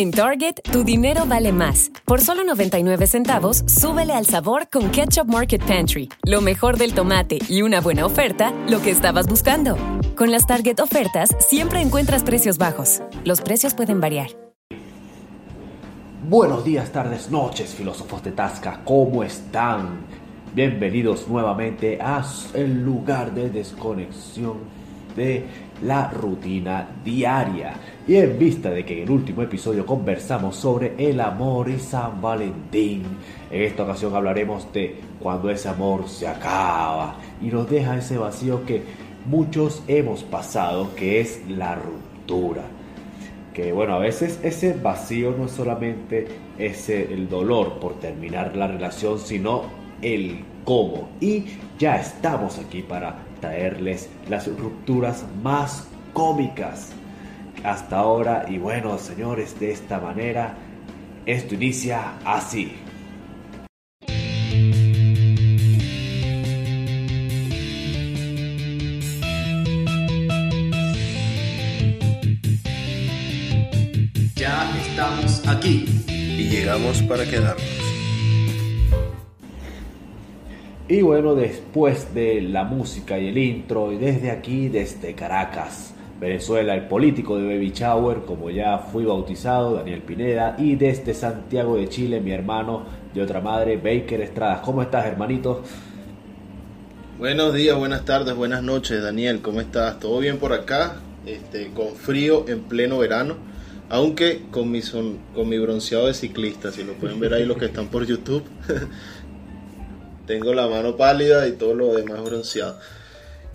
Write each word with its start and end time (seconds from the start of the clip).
En 0.00 0.12
Target, 0.12 0.54
tu 0.72 0.82
dinero 0.82 1.26
vale 1.26 1.52
más. 1.52 1.92
Por 2.06 2.22
solo 2.22 2.42
99 2.42 3.06
centavos, 3.06 3.64
súbele 3.66 4.14
al 4.14 4.24
sabor 4.24 4.70
con 4.72 4.90
Ketchup 4.90 5.28
Market 5.28 5.62
Pantry. 5.62 6.08
Lo 6.22 6.40
mejor 6.40 6.78
del 6.78 6.94
tomate 6.94 7.38
y 7.50 7.60
una 7.60 7.82
buena 7.82 8.06
oferta, 8.06 8.54
lo 8.66 8.80
que 8.80 8.88
estabas 8.88 9.26
buscando. 9.26 9.76
Con 10.16 10.30
las 10.30 10.46
Target 10.46 10.80
ofertas, 10.80 11.36
siempre 11.38 11.82
encuentras 11.82 12.24
precios 12.24 12.56
bajos. 12.56 13.02
Los 13.26 13.42
precios 13.42 13.74
pueden 13.74 14.00
variar. 14.00 14.28
Buenos 16.26 16.64
días, 16.64 16.90
tardes, 16.90 17.30
noches, 17.30 17.74
filósofos 17.74 18.24
de 18.24 18.32
Tasca, 18.32 18.80
¿cómo 18.86 19.22
están? 19.22 20.06
Bienvenidos 20.54 21.28
nuevamente 21.28 21.98
a 22.00 22.24
el 22.54 22.82
lugar 22.82 23.34
de 23.34 23.50
desconexión 23.50 24.60
de 25.14 25.44
la 25.82 26.10
rutina 26.10 26.88
diaria. 27.04 27.74
Y 28.06 28.16
en 28.16 28.38
vista 28.38 28.70
de 28.70 28.84
que 28.84 28.98
en 28.98 29.02
el 29.04 29.10
último 29.10 29.42
episodio 29.42 29.86
conversamos 29.86 30.56
sobre 30.56 30.94
el 30.98 31.20
amor 31.20 31.68
y 31.68 31.78
San 31.78 32.20
Valentín, 32.20 33.02
en 33.50 33.62
esta 33.62 33.84
ocasión 33.84 34.14
hablaremos 34.14 34.72
de 34.72 34.96
cuando 35.20 35.50
ese 35.50 35.68
amor 35.68 36.08
se 36.08 36.26
acaba 36.26 37.16
y 37.40 37.46
nos 37.46 37.68
deja 37.68 37.96
ese 37.96 38.18
vacío 38.18 38.64
que 38.64 38.82
muchos 39.26 39.82
hemos 39.86 40.22
pasado, 40.22 40.94
que 40.94 41.20
es 41.20 41.42
la 41.48 41.74
ruptura. 41.74 42.62
Que 43.54 43.72
bueno, 43.72 43.94
a 43.94 43.98
veces 43.98 44.38
ese 44.42 44.72
vacío 44.72 45.34
no 45.36 45.46
es 45.46 45.52
solamente 45.52 46.28
ese 46.58 47.12
el 47.12 47.28
dolor 47.28 47.80
por 47.80 47.98
terminar 47.98 48.56
la 48.56 48.68
relación, 48.68 49.18
sino 49.18 49.64
el 50.02 50.44
cómo. 50.64 51.10
Y 51.20 51.44
ya 51.78 51.96
estamos 51.96 52.58
aquí 52.58 52.82
para 52.82 53.29
traerles 53.40 54.08
las 54.28 54.46
rupturas 54.46 55.24
más 55.42 55.88
cómicas 56.12 56.92
hasta 57.64 57.98
ahora. 57.98 58.46
Y 58.48 58.58
bueno, 58.58 58.98
señores, 58.98 59.58
de 59.58 59.72
esta 59.72 59.98
manera, 60.00 60.54
esto 61.26 61.54
inicia 61.54 62.18
así. 62.24 62.72
Ya 74.36 74.70
estamos 74.80 75.46
aquí. 75.46 75.84
Y 76.08 76.48
llegamos 76.48 77.02
para 77.02 77.24
quedarnos. 77.24 77.79
Y 80.90 81.02
bueno, 81.02 81.36
después 81.36 82.12
de 82.14 82.40
la 82.40 82.64
música 82.64 83.16
y 83.16 83.28
el 83.28 83.38
intro, 83.38 83.92
y 83.92 83.96
desde 83.96 84.32
aquí, 84.32 84.68
desde 84.68 85.14
Caracas, 85.14 85.94
Venezuela, 86.18 86.74
el 86.74 86.88
político 86.88 87.38
de 87.38 87.44
Baby 87.44 87.70
Shower, 87.70 88.22
como 88.26 88.50
ya 88.50 88.76
fui 88.78 89.04
bautizado, 89.04 89.76
Daniel 89.76 90.02
Pineda, 90.02 90.56
y 90.58 90.74
desde 90.74 91.14
Santiago 91.14 91.76
de 91.76 91.88
Chile, 91.88 92.20
mi 92.20 92.32
hermano 92.32 92.86
de 93.14 93.22
otra 93.22 93.40
madre, 93.40 93.76
Baker 93.76 94.20
Estrada. 94.20 94.60
¿Cómo 94.62 94.82
estás, 94.82 95.06
hermanito? 95.06 95.62
Buenos 97.20 97.54
días, 97.54 97.78
buenas 97.78 98.04
tardes, 98.04 98.34
buenas 98.34 98.64
noches, 98.64 99.00
Daniel. 99.00 99.42
¿Cómo 99.42 99.60
estás? 99.60 100.00
¿Todo 100.00 100.18
bien 100.18 100.38
por 100.38 100.52
acá? 100.52 100.96
Este, 101.24 101.70
con 101.70 101.94
frío 101.94 102.46
en 102.48 102.62
pleno 102.62 102.98
verano, 102.98 103.36
aunque 103.90 104.42
con 104.50 104.72
mi, 104.72 104.82
son, 104.82 105.18
con 105.36 105.48
mi 105.48 105.58
bronceado 105.60 106.08
de 106.08 106.14
ciclista, 106.14 106.72
si 106.72 106.82
lo 106.82 106.94
pueden 106.94 107.20
ver 107.20 107.32
ahí 107.34 107.46
los 107.46 107.58
que 107.58 107.66
están 107.66 107.86
por 107.86 108.04
YouTube. 108.06 108.42
Tengo 110.30 110.54
la 110.54 110.68
mano 110.68 110.96
pálida 110.96 111.48
y 111.48 111.54
todo 111.54 111.74
lo 111.74 111.92
demás 111.92 112.22
bronceado. 112.22 112.78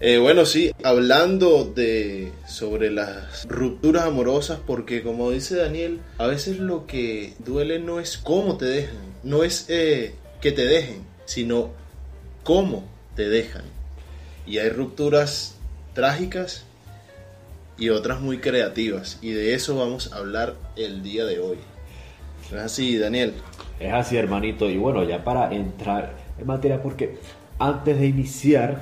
Eh, 0.02 0.18
bueno, 0.18 0.46
sí, 0.46 0.74
hablando 0.84 1.64
de 1.64 2.34
sobre 2.50 2.92
las 2.92 3.48
rupturas 3.48 4.04
amorosas, 4.04 4.60
porque 4.68 5.02
como 5.02 5.32
dice 5.32 5.56
Daniel, 5.56 6.02
a 6.18 6.28
veces 6.28 6.60
lo 6.60 6.86
que 6.86 7.34
duele 7.40 7.80
no 7.80 8.02
es 8.02 8.18
cómo 8.18 8.58
te 8.58 8.66
dejan, 8.66 8.98
no 9.24 9.46
es 9.46 9.68
eh, 9.70 10.16
que 10.42 10.52
te 10.52 10.66
dejen, 10.66 11.06
sino 11.24 11.70
cómo 12.44 12.84
te 13.16 13.30
dejan. 13.30 13.64
Y 14.46 14.58
hay 14.58 14.68
rupturas 14.68 15.56
trágicas 15.94 16.66
y 17.78 17.88
otras 17.88 18.20
muy 18.20 18.40
creativas, 18.40 19.18
y 19.22 19.32
de 19.32 19.54
eso 19.54 19.78
vamos 19.78 20.12
a 20.12 20.18
hablar 20.18 20.56
el 20.76 21.04
día 21.04 21.24
de 21.24 21.40
hoy. 21.40 21.58
¿Es 22.52 22.60
así, 22.60 22.98
Daniel? 22.98 23.34
Es 23.80 23.94
así, 23.94 24.18
hermanito, 24.18 24.70
y 24.70 24.76
bueno, 24.76 25.06
ya 25.06 25.24
para 25.24 25.56
entrar 25.56 26.14
en 26.20 26.25
materia 26.44 26.82
porque 26.82 27.18
antes 27.60 27.98
de 27.98 28.08
iniciar 28.08 28.82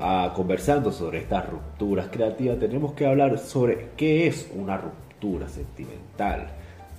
a, 0.00 0.32
conversando 0.34 0.90
sobre 0.90 1.18
estas 1.18 1.48
rupturas 1.48 2.08
creativas 2.10 2.58
tenemos 2.58 2.92
que 2.94 3.06
hablar 3.06 3.38
sobre 3.38 3.90
qué 3.96 4.26
es 4.26 4.50
una 4.54 4.76
ruptura 4.76 5.48
sentimental. 5.48 6.48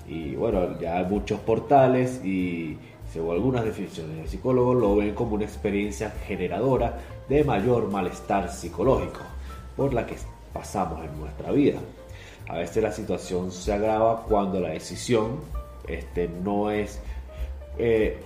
Y 0.07 0.35
bueno, 0.35 0.79
ya 0.79 1.03
muchos 1.03 1.39
portales 1.41 2.23
y 2.23 2.77
según 3.11 3.33
algunas 3.33 3.65
definiciones 3.65 4.17
de 4.17 4.27
psicólogos 4.27 4.77
lo 4.77 4.95
ven 4.95 5.13
como 5.13 5.35
una 5.35 5.45
experiencia 5.45 6.11
generadora 6.25 6.99
de 7.27 7.43
mayor 7.43 7.89
malestar 7.91 8.51
psicológico 8.51 9.19
por 9.75 9.93
la 9.93 10.05
que 10.05 10.15
pasamos 10.53 11.03
en 11.05 11.19
nuestra 11.19 11.51
vida. 11.51 11.79
A 12.47 12.57
veces 12.57 12.81
la 12.81 12.91
situación 12.91 13.51
se 13.51 13.73
agrava 13.73 14.23
cuando 14.23 14.59
la 14.59 14.69
decisión 14.69 15.39
este, 15.87 16.27
no 16.27 16.71
es 16.71 16.99
eh, 17.77 18.17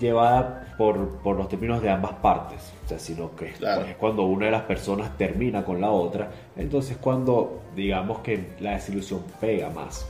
llevada 0.00 0.67
por, 0.78 1.18
por, 1.18 1.36
los 1.36 1.48
términos 1.48 1.82
de 1.82 1.90
ambas 1.90 2.12
partes, 2.22 2.60
o 2.84 2.88
sea, 2.88 3.00
sino 3.00 3.34
que 3.34 3.46
es 3.48 3.96
cuando 3.98 4.22
una 4.22 4.46
de 4.46 4.52
las 4.52 4.62
personas 4.62 5.18
termina 5.18 5.64
con 5.64 5.80
la 5.80 5.90
otra, 5.90 6.30
entonces 6.56 6.96
cuando 6.96 7.62
digamos 7.74 8.20
que 8.20 8.52
la 8.60 8.74
desilusión 8.74 9.24
pega 9.40 9.70
más. 9.70 10.06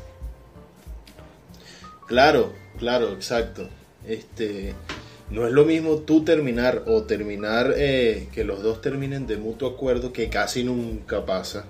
Claro, 2.07 2.53
claro, 2.79 3.13
exacto. 3.13 3.67
Este, 4.07 4.75
no 5.31 5.47
es 5.47 5.53
lo 5.53 5.65
mismo 5.65 5.97
tú 5.97 6.23
terminar 6.23 6.85
o 6.87 7.03
terminar 7.03 7.73
eh, 7.77 8.29
que 8.33 8.45
los 8.45 8.63
dos 8.63 8.83
terminen 8.83 9.27
de 9.27 9.39
mutuo 9.39 9.71
acuerdo, 9.71 10.13
que 10.13 10.29
casi 10.29 10.65
nunca 10.65 11.25
pasa. 11.25 11.65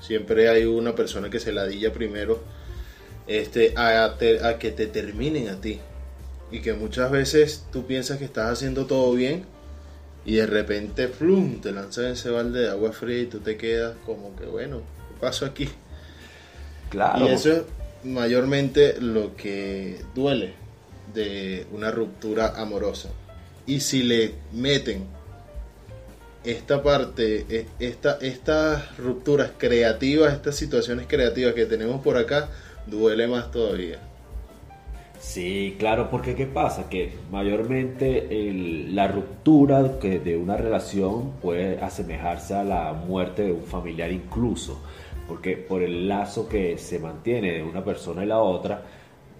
Siempre 0.00 0.48
hay 0.48 0.64
una 0.64 0.94
persona 0.96 1.30
que 1.30 1.38
se 1.38 1.52
ladilla 1.52 1.92
primero 1.92 2.40
este, 3.28 3.74
a, 3.76 4.04
a 4.06 4.58
que 4.58 4.72
te 4.72 4.86
terminen 4.88 5.48
a 5.48 5.60
ti 5.60 5.78
y 6.50 6.60
que 6.60 6.74
muchas 6.74 7.10
veces 7.10 7.64
tú 7.72 7.86
piensas 7.86 8.18
que 8.18 8.24
estás 8.24 8.50
haciendo 8.50 8.86
todo 8.86 9.12
bien 9.12 9.44
y 10.24 10.36
de 10.36 10.46
repente 10.46 11.08
plum, 11.08 11.60
te 11.60 11.72
lanzan 11.72 12.06
ese 12.06 12.30
balde 12.30 12.60
de 12.60 12.70
agua 12.70 12.92
fría 12.92 13.20
y 13.20 13.26
tú 13.26 13.40
te 13.40 13.56
quedas 13.56 13.96
como 14.04 14.34
que 14.36 14.46
bueno, 14.46 14.78
¿qué 14.78 15.20
pasó 15.20 15.46
aquí? 15.46 15.68
Claro. 16.90 17.26
Y 17.26 17.30
eso 17.30 17.52
es 17.52 17.62
mayormente 18.04 19.00
lo 19.00 19.36
que 19.36 20.00
duele 20.14 20.54
de 21.14 21.66
una 21.72 21.90
ruptura 21.90 22.54
amorosa. 22.56 23.08
Y 23.66 23.80
si 23.80 24.02
le 24.02 24.34
meten 24.52 25.04
esta 26.44 26.82
parte, 26.82 27.46
e, 27.48 27.66
esta, 27.78 28.18
estas 28.20 28.96
rupturas 28.98 29.52
creativas, 29.58 30.32
estas 30.32 30.56
situaciones 30.56 31.06
creativas 31.06 31.54
que 31.54 31.66
tenemos 31.66 32.02
por 32.02 32.16
acá, 32.16 32.48
duele 32.86 33.26
más 33.28 33.50
todavía. 33.50 34.00
Sí, 35.20 35.76
claro, 35.78 36.08
porque 36.10 36.34
¿qué 36.34 36.46
pasa? 36.46 36.88
Que 36.88 37.12
mayormente 37.30 38.26
la 38.88 39.06
ruptura 39.06 39.98
que 40.00 40.18
de 40.18 40.36
una 40.38 40.56
relación 40.56 41.32
puede 41.42 41.78
asemejarse 41.78 42.54
a 42.54 42.64
la 42.64 42.94
muerte 42.94 43.42
de 43.42 43.52
un 43.52 43.64
familiar 43.64 44.10
incluso, 44.10 44.80
porque 45.28 45.58
por 45.58 45.82
el 45.82 46.08
lazo 46.08 46.48
que 46.48 46.78
se 46.78 46.98
mantiene 46.98 47.52
de 47.52 47.62
una 47.62 47.84
persona 47.84 48.24
y 48.24 48.28
la 48.28 48.38
otra, 48.38 48.82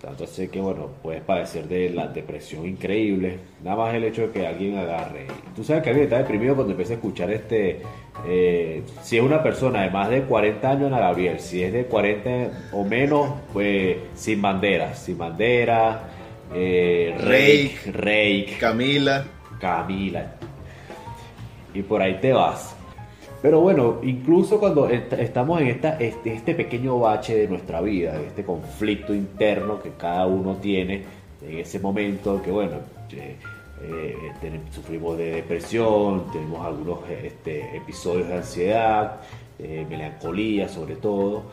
tanto 0.00 0.24
así 0.24 0.48
que, 0.48 0.60
bueno, 0.60 0.88
puedes 1.02 1.22
padecer 1.22 1.68
de 1.68 1.90
la 1.90 2.08
depresión 2.08 2.66
increíble. 2.66 3.38
Nada 3.62 3.76
más 3.76 3.94
el 3.94 4.04
hecho 4.04 4.22
de 4.22 4.30
que 4.30 4.46
alguien 4.46 4.78
agarre. 4.78 5.26
Tú 5.54 5.62
sabes 5.62 5.82
que 5.82 5.90
alguien 5.90 6.04
está 6.04 6.18
deprimido 6.18 6.54
cuando 6.54 6.72
empieza 6.72 6.94
a 6.94 6.96
escuchar 6.96 7.30
este. 7.30 7.82
Eh, 8.26 8.82
si 9.02 9.18
es 9.18 9.22
una 9.22 9.42
persona 9.42 9.82
de 9.82 9.90
más 9.90 10.08
de 10.08 10.22
40 10.22 10.70
años, 10.70 10.86
Ana 10.86 11.00
Gabriel. 11.00 11.38
Si 11.38 11.62
es 11.62 11.72
de 11.72 11.84
40 11.84 12.70
o 12.72 12.84
menos, 12.84 13.30
pues 13.52 13.98
sin 14.14 14.40
bandera. 14.40 14.94
Sin 14.94 15.18
bandera. 15.18 16.08
Eh, 16.54 17.14
Rake, 17.18 17.92
Rake. 17.92 18.56
Camila. 18.58 19.24
Camila. 19.60 20.32
Y 21.74 21.82
por 21.82 22.00
ahí 22.00 22.18
te 22.20 22.32
vas. 22.32 22.74
Pero 23.42 23.60
bueno, 23.60 24.00
incluso 24.02 24.60
cuando 24.60 24.88
estamos 24.88 25.60
en 25.62 25.68
esta, 25.68 25.98
este, 25.98 26.34
este, 26.34 26.54
pequeño 26.54 26.98
bache 26.98 27.36
de 27.36 27.48
nuestra 27.48 27.80
vida, 27.80 28.20
este 28.20 28.44
conflicto 28.44 29.14
interno 29.14 29.80
que 29.80 29.92
cada 29.92 30.26
uno 30.26 30.56
tiene 30.56 31.04
en 31.40 31.58
ese 31.58 31.78
momento, 31.78 32.42
que 32.42 32.50
bueno, 32.50 32.76
eh, 33.12 33.36
eh, 33.82 34.60
sufrimos 34.70 35.16
de 35.16 35.32
depresión, 35.36 36.30
tenemos 36.30 36.66
algunos 36.66 36.98
este, 37.08 37.76
episodios 37.76 38.28
de 38.28 38.34
ansiedad, 38.34 39.20
eh, 39.58 39.86
melancolía 39.88 40.68
sobre 40.68 40.96
todo, 40.96 41.44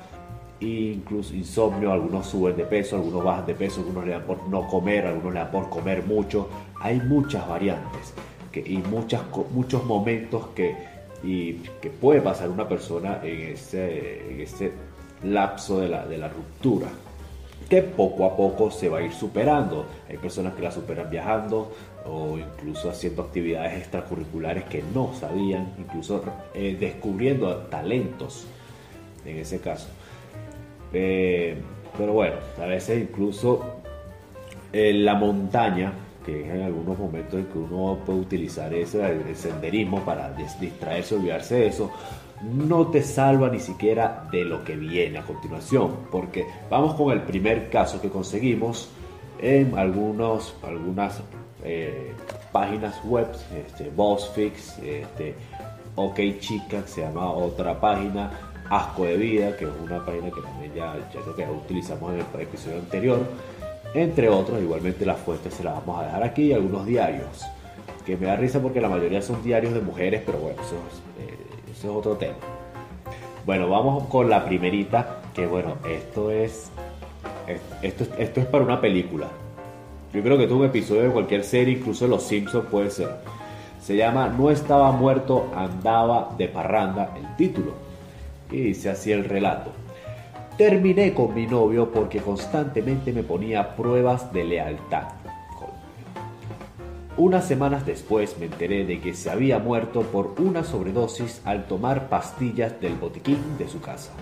e 0.60 0.92
incluso 0.96 1.36
insomnio, 1.36 1.94
algunos 1.94 2.28
suben 2.28 2.58
de 2.58 2.66
peso, 2.66 2.98
algunos 2.98 3.24
bajan 3.24 3.46
de 3.46 3.56
peso, 3.56 3.80
algunos 3.80 4.06
le 4.06 4.12
dan 4.12 4.24
por 4.24 4.46
no 4.50 4.68
comer, 4.68 5.06
algunos 5.06 5.34
le 5.34 5.40
dan 5.40 5.52
por 5.52 5.70
comer 5.70 6.04
mucho, 6.04 6.50
hay 6.82 7.00
muchas 7.00 7.48
variantes 7.48 8.14
y 8.54 8.78
muchas, 8.78 9.22
muchos 9.54 9.86
momentos 9.86 10.48
que 10.56 10.97
y 11.24 11.54
que 11.82 11.90
puede 11.90 12.22
pasar 12.22 12.50
una 12.50 12.68
persona 12.68 13.20
en 13.24 13.54
ese, 13.54 14.32
en 14.32 14.42
ese 14.42 14.72
lapso 15.24 15.80
de 15.80 15.90
la, 15.90 16.06
de 16.06 16.18
la 16.18 16.30
ruptura. 16.30 16.88
que 17.70 17.82
poco 17.82 18.26
a 18.26 18.36
poco 18.38 18.72
se 18.72 18.88
va 18.88 19.00
a 19.00 19.02
ir 19.02 19.12
superando. 19.12 19.86
Hay 20.10 20.18
personas 20.18 20.54
que 20.54 20.62
la 20.62 20.72
superan 20.72 21.10
viajando 21.10 21.74
o 22.06 22.38
incluso 22.38 22.90
haciendo 22.90 23.24
actividades 23.24 23.80
extracurriculares 23.80 24.64
que 24.66 24.84
no 24.94 25.14
sabían, 25.14 25.74
incluso 25.78 26.24
eh, 26.54 26.78
descubriendo 26.80 27.54
talentos 27.70 28.46
en 29.26 29.38
ese 29.38 29.60
caso. 29.60 29.88
Eh, 30.94 31.58
pero 31.98 32.14
bueno, 32.14 32.36
a 32.62 32.66
veces 32.66 33.02
incluso 33.02 33.82
en 34.72 35.04
la 35.04 35.16
montaña, 35.16 35.94
que 36.28 36.42
es 36.42 36.54
en 36.54 36.62
algunos 36.64 37.00
momentos 37.00 37.40
en 37.40 37.46
que 37.46 37.58
uno 37.58 38.00
puede 38.06 38.20
utilizar 38.20 38.74
ese 38.74 39.34
senderismo 39.34 40.02
para 40.02 40.30
distraerse, 40.60 41.16
olvidarse 41.16 41.56
de 41.56 41.68
eso, 41.68 41.90
no 42.44 42.88
te 42.88 43.02
salva 43.02 43.50
ni 43.50 43.62
siquiera 43.62 44.28
de 44.30 44.44
lo 44.44 44.62
que 44.66 44.76
viene 44.76 45.20
a 45.20 45.24
continuación, 45.24 46.00
porque 46.12 46.46
vamos 46.70 46.96
con 46.96 47.14
el 47.14 47.22
primer 47.22 47.70
caso 47.70 48.02
que 48.02 48.10
conseguimos 48.10 48.90
en 49.40 49.78
algunos, 49.78 50.54
algunas 50.64 51.22
eh, 51.64 52.12
páginas 52.52 53.02
web, 53.06 53.28
este, 53.56 53.90
BuzzFix, 53.90 54.80
este, 54.80 55.34
OK 55.96 56.20
Chica, 56.40 56.82
que 56.82 56.90
se 56.90 57.02
llama 57.02 57.32
otra 57.32 57.80
página, 57.80 58.32
Asco 58.70 59.06
de 59.06 59.16
Vida, 59.16 59.56
que 59.56 59.64
es 59.64 59.72
una 59.82 60.06
página 60.06 60.30
que 60.30 60.42
también 60.42 60.74
ya, 60.76 60.94
ya 61.14 61.22
creo 61.22 61.36
que 61.38 61.46
utilizamos 61.46 62.14
en 62.14 62.20
el 62.20 62.42
episodio 62.42 62.80
anterior, 62.80 63.20
entre 63.94 64.30
otros, 64.30 64.62
igualmente 64.62 65.06
las 65.06 65.18
fuentes 65.20 65.54
se 65.54 65.64
las 65.64 65.76
vamos 65.76 66.02
a 66.02 66.06
dejar 66.06 66.24
aquí, 66.24 66.44
y 66.44 66.54
algunos 66.54 66.86
diarios, 66.86 67.46
que 68.06 68.18
me 68.18 68.28
da 68.28 68.36
risa 68.36 68.62
porque 68.62 68.82
la 68.82 68.90
mayoría 68.90 69.22
son 69.22 69.44
diarios 69.44 69.74
de 69.74 69.82
mujeres, 69.82 70.24
pero 70.26 70.38
bueno, 70.40 70.62
eso 70.62 70.76
es, 71.72 71.84
eh, 71.84 71.90
otro 71.90 72.16
tema. 72.16 72.36
Bueno, 73.46 73.70
vamos 73.70 74.06
con 74.08 74.30
la 74.30 74.46
primerita, 74.46 75.22
que 75.34 75.46
bueno, 75.46 75.76
esto 75.88 76.32
es, 76.32 76.70
esto, 77.82 78.06
esto 78.18 78.40
es 78.40 78.46
para 78.46 78.64
una 78.64 78.82
película. 78.82 79.28
Yo 80.14 80.24
creo 80.24 80.38
que 80.38 80.46
es 80.46 80.52
un 80.52 80.66
episodio 80.66 81.04
de 81.04 81.10
cualquier 81.10 81.44
serie, 81.44 81.78
incluso 81.78 82.08
Los 82.08 82.24
Simpsons 82.24 82.66
puede 82.70 82.90
ser. 82.90 83.10
Se 83.82 83.96
llama 83.96 84.28
No 84.30 84.50
estaba 84.50 84.92
muerto, 84.92 85.48
andaba 85.56 86.34
de 86.38 86.48
parranda, 86.48 87.14
el 87.16 87.36
título. 87.36 87.72
Y 88.52 88.62
dice 88.62 88.90
así 88.90 89.12
el 89.12 89.26
relato. 89.26 89.72
Terminé 90.58 91.14
con 91.14 91.36
mi 91.36 91.46
novio 91.46 91.92
porque 91.92 92.18
constantemente 92.18 93.14
me 93.14 93.22
ponía 93.22 93.76
pruebas 93.76 94.34
de 94.34 94.44
lealtad. 94.44 95.10
Unas 97.16 97.48
semanas 97.48 97.86
después 97.86 98.40
me 98.40 98.48
enteré 98.48 98.84
de 98.84 99.00
que 99.00 99.14
se 99.14 99.30
había 99.30 99.60
muerto 99.60 100.02
por 100.02 100.34
una 100.40 100.64
sobredosis 100.64 101.44
al 101.46 101.68
tomar 101.68 102.10
pastillas 102.10 102.82
del 102.82 102.96
botiquín 102.96 103.38
de 103.60 103.68
su 103.68 103.82
casa. 103.82 104.14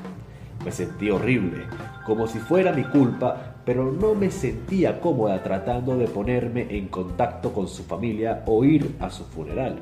Me 0.65 0.73
sentí 0.73 1.09
horrible, 1.09 1.63
como 2.05 2.27
si 2.27 2.39
fuera 2.39 2.73
mi 2.73 2.83
culpa, 2.83 3.55
pero 3.63 3.89
no 3.89 4.13
me 4.13 4.29
sentía 4.29 4.99
cómoda 4.99 5.41
tratando 5.41 5.95
de 5.95 6.09
ponerme 6.09 6.67
en 6.69 6.89
contacto 6.89 7.53
con 7.53 7.69
su 7.69 7.83
familia 7.83 8.43
o 8.45 8.65
ir 8.65 8.97
a 8.99 9.09
su 9.09 9.23
funeral. 9.23 9.81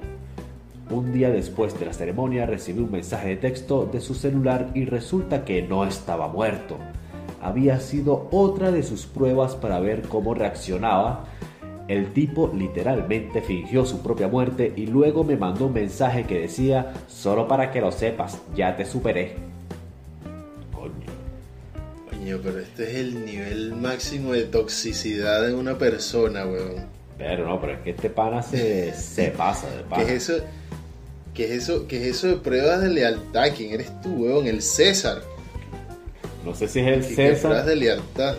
Un 0.90 1.12
día 1.12 1.30
después 1.30 1.80
de 1.80 1.86
la 1.86 1.94
ceremonia 1.94 2.46
recibí 2.46 2.82
un 2.82 2.92
mensaje 2.92 3.30
de 3.30 3.36
texto 3.38 3.90
de 3.92 4.02
su 4.02 4.14
celular 4.14 4.70
y 4.74 4.86
resulta 4.86 5.46
que 5.46 5.62
no 5.62 5.86
estaba 5.86 6.28
muerto. 6.28 6.78
Había 7.42 7.80
sido 7.80 8.28
otra 8.32 8.72
de 8.72 8.84
sus 8.84 9.06
pruebas 9.06 9.56
para 9.56 9.80
ver 9.80 10.04
cómo 10.04 10.34
reaccionaba. 10.34 11.26
El 11.88 12.14
tipo 12.14 12.52
literalmente 12.54 13.42
fingió 13.42 13.86
su 13.86 14.02
propia 14.02 14.28
muerte 14.28 14.72
y 14.76 14.86
luego 14.88 15.24
me 15.24 15.36
mandó 15.36 15.68
un 15.68 15.74
mensaje 15.74 16.26
que 16.26 16.40
decía, 16.40 16.94
solo 17.08 17.48
para 17.48 17.72
que 17.72 17.82
lo 17.82 17.92
sepas, 17.92 18.42
ya 18.56 18.76
te 18.76 18.86
superé 18.86 19.54
pero 22.42 22.60
este 22.60 22.84
es 22.84 22.96
el 22.96 23.26
nivel 23.26 23.76
máximo 23.76 24.34
de 24.34 24.46
toxicidad 24.46 25.50
en 25.50 25.56
una 25.56 25.78
persona, 25.78 26.46
weón. 26.46 27.03
Pero 27.18 27.48
no, 27.48 27.60
pero 27.62 27.74
es 27.74 27.80
que 27.80 27.92
este 27.92 28.10
pana 28.10 28.42
se, 28.42 28.94
se 28.94 29.30
pasa 29.30 29.70
de 29.70 29.84
pana. 29.84 30.04
¿Qué 30.06 30.16
es 30.16 30.30
eso? 30.30 30.44
¿Qué 31.34 31.46
es 31.46 31.52
eso? 31.52 31.88
¿Qué 31.88 31.98
es 31.98 32.18
eso 32.18 32.28
de 32.28 32.36
pruebas 32.38 32.82
de 32.82 32.90
lealtad? 32.90 33.48
¿Quién 33.56 33.74
eres 33.74 34.02
tú, 34.02 34.10
weón? 34.10 34.48
El 34.48 34.62
César. 34.62 35.22
No 36.46 36.54
sé 36.54 36.68
si 36.68 36.80
es 36.80 36.88
el 36.88 37.04
César. 37.04 37.52
pruebas 37.52 37.66
de 37.66 37.76
lealtad? 37.76 38.36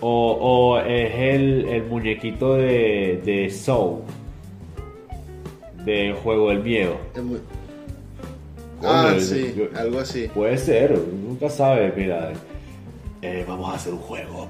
O, 0.00 0.38
o 0.40 0.78
es 0.80 1.12
el, 1.14 1.68
el, 1.68 1.84
muñequito 1.84 2.54
de, 2.54 3.20
de 3.24 3.50
Soul. 3.50 4.02
Del 5.84 6.14
juego 6.14 6.50
del 6.50 6.62
miedo. 6.62 6.98
Ah, 8.82 9.14
sí, 9.18 9.54
algo 9.74 10.00
así. 10.00 10.28
Puede 10.34 10.58
ser, 10.58 10.98
nunca 10.98 11.48
sabe, 11.48 11.92
mira. 11.96 12.32
Eh, 13.22 13.44
vamos 13.46 13.70
a 13.70 13.74
hacer 13.74 13.92
un 13.92 14.00
juego. 14.00 14.48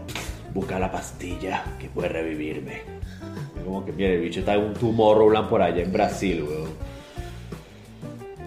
Busca 0.57 0.79
la 0.79 0.91
pastilla 0.91 1.63
que 1.79 1.91
puede 1.91 2.09
revivirme. 2.09 2.81
Como 3.63 3.85
que, 3.85 3.93
mire, 3.93 4.15
el 4.15 4.23
bicho 4.23 4.41
está 4.41 4.55
en 4.55 4.63
un 4.63 4.73
Tomorrowland 4.73 5.51
por 5.51 5.61
allá 5.61 5.83
en 5.83 5.93
Brasil, 5.93 6.43
weón. 6.43 6.71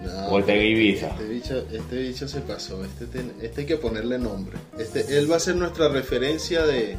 No, 0.03 0.39
está 0.39 0.53
en 0.55 0.61
Ibiza. 0.63 1.09
Este 1.09 1.25
bicho, 1.25 1.67
este 1.71 1.97
bicho 1.97 2.27
se 2.27 2.41
pasó. 2.41 2.83
Este, 2.83 3.05
este 3.43 3.61
hay 3.61 3.67
que 3.67 3.77
ponerle 3.77 4.17
nombre. 4.17 4.57
Este, 4.79 5.19
él 5.19 5.31
va 5.31 5.35
a 5.35 5.39
ser 5.39 5.55
nuestra 5.55 5.87
referencia 5.89 6.65
de, 6.65 6.97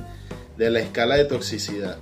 de 0.56 0.70
la 0.70 0.78
escala 0.78 1.16
de 1.16 1.24
toxicidad. 1.24 1.98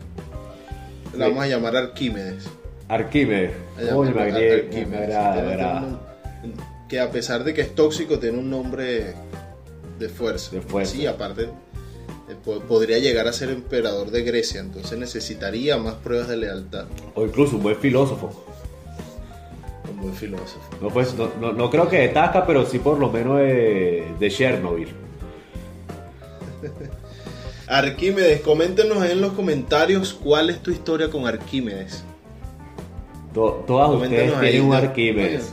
La 1.17 1.29
vamos 1.29 1.45
a 1.45 1.47
llamar 1.47 1.77
Arquímedes. 1.77 2.45
Arquímedes. 2.89 3.53
Uy, 3.95 4.11
me, 4.11 4.23
agrada, 4.23 5.33
agrada. 5.33 6.01
Que 6.91 7.01
a 7.01 7.11
pesar 7.11 7.43
de 7.43 7.55
que 7.55 7.63
es 7.63 7.75
tóxico, 7.75 8.19
tiene 8.19 8.37
un 8.37 8.51
nombre 8.51 9.15
de 9.99 10.09
fuerza. 10.11 10.51
Sí, 10.85 11.07
aparte 11.07 11.49
podría 12.37 12.99
llegar 12.99 13.27
a 13.29 13.33
ser 13.33 13.51
emperador 13.51 14.11
de 14.11 14.23
Grecia, 14.23 14.61
entonces 14.61 14.99
necesitaría 14.99 15.79
más 15.79 15.95
pruebas 15.95 16.29
de 16.29 16.37
lealtad. 16.37 16.87
O 17.15 17.25
incluso 17.25 17.57
un 17.57 17.63
buen 17.63 17.77
filósofo. 17.77 18.45
Un 19.91 20.01
buen 20.01 20.15
filósofo. 20.15 20.61
No, 20.81 20.89
pues, 20.89 21.15
no, 21.15 21.71
creo 21.71 21.89
que 21.89 21.99
de 21.99 22.09
Tasca, 22.09 22.47
pero 22.47 22.67
sí 22.67 22.79
por 22.79 22.99
lo 22.99 23.11
menos 23.11 23.39
de, 23.39 24.07
de 24.19 24.31
Chernobyl. 24.31 24.89
Arquímedes, 27.67 28.41
coméntenos 28.41 29.05
en 29.05 29.21
los 29.21 29.33
comentarios 29.33 30.15
cuál 30.15 30.51
es 30.51 30.63
tu 30.63 30.71
historia 30.71 31.11
con 31.11 31.27
Arquímedes. 31.27 32.03
todas 33.35 33.91
ustedes 33.91 34.41
tienen 34.41 34.63
un 34.63 34.75
Arquímedes 34.75 35.51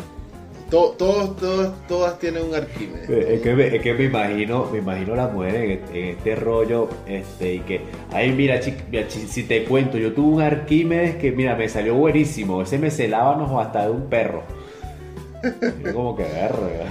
todos, 0.69 0.97
todos, 1.37 1.87
todas 1.87 2.19
tienen 2.19 2.43
un 2.45 2.55
Arquímedes. 2.55 3.09
Es 3.09 3.41
que, 3.41 3.75
es 3.75 3.81
que 3.81 3.93
me 3.93 4.05
imagino, 4.05 4.69
me 4.71 4.79
imagino 4.79 5.15
la 5.15 5.27
mujer 5.27 5.55
en, 5.55 6.07
este 6.09 6.35
rollo, 6.35 6.89
este, 7.07 7.55
y 7.55 7.59
que, 7.59 7.81
ay, 8.11 8.31
mira, 8.31 8.59
si 8.61 9.43
te 9.43 9.63
cuento, 9.65 9.97
yo 9.97 10.13
tuve 10.13 10.35
un 10.35 10.41
Arquímedes 10.41 11.15
que, 11.17 11.31
mira, 11.31 11.55
me 11.55 11.69
salió 11.69 11.95
buenísimo, 11.95 12.61
ese 12.61 12.79
me 12.79 12.91
celábamos 12.91 13.63
hasta 13.63 13.85
de 13.85 13.91
un 13.91 14.09
perro. 14.09 14.43
Yo 15.83 15.93
como 15.93 16.15
que 16.15 16.23
verga. 16.23 16.87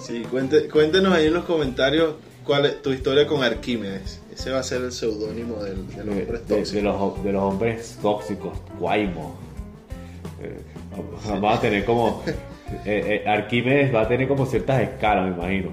Sí, 0.00 0.22
cuéntenos 0.70 1.12
ahí 1.12 1.26
en 1.26 1.34
los 1.34 1.44
comentarios 1.44 2.14
cuál 2.44 2.66
es 2.66 2.82
tu 2.82 2.90
historia 2.90 3.26
con 3.26 3.42
Arquímedes. 3.42 4.20
Ese 4.32 4.50
va 4.50 4.60
a 4.60 4.62
ser 4.62 4.82
el 4.82 4.92
seudónimo 4.92 5.62
del, 5.62 5.86
de, 5.88 6.04
los 6.04 6.16
hombres 6.16 6.46
tóxicos. 6.46 6.72
De, 6.72 6.82
los, 6.82 7.24
de 7.24 7.32
los 7.32 7.42
hombres 7.42 7.98
tóxicos, 8.00 8.58
Guaymo. 8.78 9.36
Va 11.42 11.54
a 11.54 11.60
tener 11.60 11.84
como. 11.84 12.22
Eh, 12.86 13.22
eh, 13.24 13.28
Arquímedes 13.28 13.94
va 13.94 14.02
a 14.02 14.08
tener 14.08 14.26
como 14.26 14.46
ciertas 14.46 14.80
escalas, 14.80 15.28
me 15.28 15.36
imagino. 15.36 15.72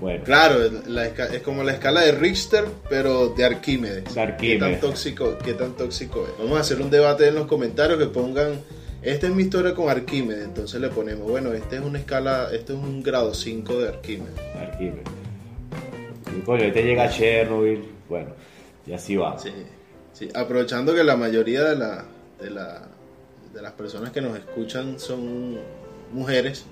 Bueno. 0.00 0.22
Claro, 0.22 0.58
es 0.62 1.42
como 1.42 1.64
la 1.64 1.72
escala 1.72 2.02
de 2.02 2.12
Richter, 2.12 2.66
pero 2.88 3.28
de 3.28 3.44
Arquímedes. 3.44 4.04
¿Qué 4.38 4.58
tan, 4.58 4.78
tóxico, 4.78 5.38
¿Qué 5.38 5.54
tan 5.54 5.72
tóxico 5.72 6.24
es? 6.24 6.38
Vamos 6.38 6.58
a 6.58 6.60
hacer 6.60 6.80
un 6.80 6.90
debate 6.90 7.28
en 7.28 7.34
los 7.34 7.46
comentarios 7.46 7.98
que 7.98 8.06
pongan. 8.06 8.60
Esta 9.02 9.26
es 9.26 9.34
mi 9.34 9.44
historia 9.44 9.74
con 9.74 9.88
Arquímedes. 9.88 10.44
Entonces 10.44 10.80
le 10.80 10.88
ponemos, 10.88 11.28
bueno, 11.28 11.52
este 11.52 11.76
es 11.76 11.82
una 11.82 11.98
escala, 11.98 12.48
este 12.52 12.74
es 12.74 12.78
un 12.78 13.02
grado 13.02 13.34
5 13.34 13.80
de 13.80 13.88
Arquímedes. 13.88 14.38
Arquímedes. 14.54 15.04
Y 16.36 16.40
coño, 16.42 16.64
este 16.64 16.82
llega 16.82 17.04
a 17.04 17.10
Chernobyl. 17.10 17.84
Bueno, 18.08 18.30
y 18.86 18.92
así 18.92 19.16
va. 19.16 19.38
Sí, 19.38 19.50
sí. 20.12 20.28
Aprovechando 20.34 20.94
que 20.94 21.02
la 21.02 21.16
mayoría 21.16 21.64
de 21.64 21.76
la, 21.76 22.04
de 22.40 22.50
la 22.50 22.88
de 23.54 23.62
las 23.62 23.72
personas 23.72 24.10
que 24.10 24.20
nos 24.20 24.36
escuchan 24.36 24.98
son 24.98 25.58
mujeres. 26.12 26.64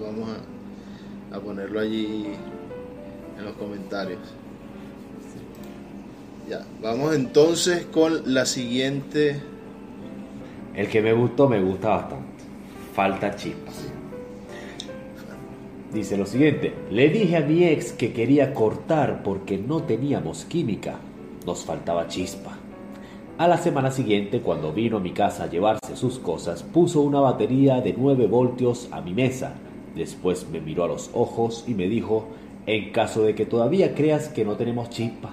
vamos 0.00 0.30
a, 1.32 1.40
ponerlo 1.40 1.80
allí 1.80 2.26
en 3.38 3.44
los 3.44 3.54
comentarios. 3.54 4.20
Ya, 6.48 6.64
vamos 6.80 7.14
entonces 7.14 7.86
con 7.86 8.32
la 8.32 8.46
siguiente. 8.46 9.40
El 10.74 10.88
que 10.88 11.02
me 11.02 11.12
gustó, 11.12 11.48
me 11.48 11.60
gusta 11.60 11.88
bastante. 11.88 12.44
Falta 12.94 13.34
chispas. 13.34 13.84
Dice 15.92 16.16
lo 16.16 16.26
siguiente, 16.26 16.74
le 16.90 17.08
dije 17.08 17.36
a 17.36 17.40
mi 17.40 17.64
ex 17.64 17.92
que 17.92 18.12
quería 18.12 18.52
cortar 18.52 19.22
porque 19.22 19.58
no 19.58 19.84
teníamos 19.84 20.44
química, 20.44 20.96
nos 21.46 21.64
faltaba 21.64 22.08
chispa. 22.08 22.58
A 23.36 23.48
la 23.48 23.58
semana 23.58 23.90
siguiente, 23.90 24.40
cuando 24.40 24.72
vino 24.72 24.98
a 24.98 25.00
mi 25.00 25.10
casa 25.12 25.44
a 25.44 25.50
llevarse 25.50 25.96
sus 25.96 26.18
cosas, 26.20 26.62
puso 26.62 27.00
una 27.00 27.20
batería 27.20 27.80
de 27.80 27.92
9 27.96 28.26
voltios 28.28 28.88
a 28.92 29.00
mi 29.00 29.12
mesa. 29.12 29.54
Después 29.96 30.46
me 30.50 30.60
miró 30.60 30.84
a 30.84 30.88
los 30.88 31.10
ojos 31.14 31.64
y 31.66 31.74
me 31.74 31.88
dijo, 31.88 32.28
En 32.66 32.92
caso 32.92 33.22
de 33.22 33.34
que 33.34 33.44
todavía 33.44 33.94
creas 33.94 34.28
que 34.28 34.44
no 34.44 34.54
tenemos 34.54 34.88
chispa. 34.90 35.30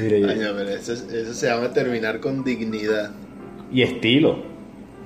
Mire, 0.00 0.22
Coño, 0.26 0.48
pero 0.56 0.70
eso, 0.70 0.92
eso 0.92 1.34
se 1.34 1.46
llama 1.46 1.72
terminar 1.72 2.20
con 2.20 2.44
dignidad. 2.44 3.10
y 3.72 3.82
estilo. 3.82 4.50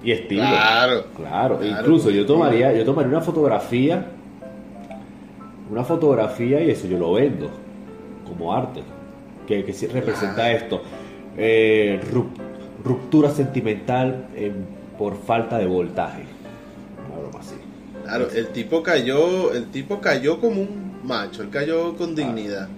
Y 0.03 0.13
estilo. 0.13 0.43
Claro. 0.43 1.05
Claro, 1.17 1.59
Claro, 1.59 1.65
incluso 1.81 2.11
yo 2.11 2.27
tomaría, 2.27 2.73
yo 2.73 2.85
tomaría 2.85 3.11
una 3.11 3.21
fotografía, 3.23 4.07
una 5.71 5.85
fotografía 5.85 6.61
y 6.63 6.71
eso 6.71 6.87
yo 6.87 6.99
lo 6.99 7.13
vendo 7.15 7.51
como 8.27 8.53
arte, 8.55 8.83
que, 9.47 9.65
que 9.65 9.73
sí 9.73 9.87
representa 9.87 10.51
esto, 10.53 10.83
Eh, 11.37 12.01
rup- 12.13 12.31
ruptura 12.85 13.29
sentimental 13.31 14.29
en- 14.37 14.67
por 14.97 15.17
falta 15.21 15.59
de 15.59 15.67
voltaje, 15.67 16.23
una 17.11 17.21
broma 17.21 17.41
así. 17.41 17.57
Claro, 18.05 18.29
el 18.33 18.47
tipo 18.49 18.85
cayó, 18.85 19.53
el 19.53 19.67
tipo 19.73 20.01
cayó 20.01 20.39
como 20.39 20.61
un 20.61 21.01
macho, 21.03 21.43
él 21.43 21.51
cayó 21.51 21.97
con 21.97 22.15
dignidad. 22.15 22.69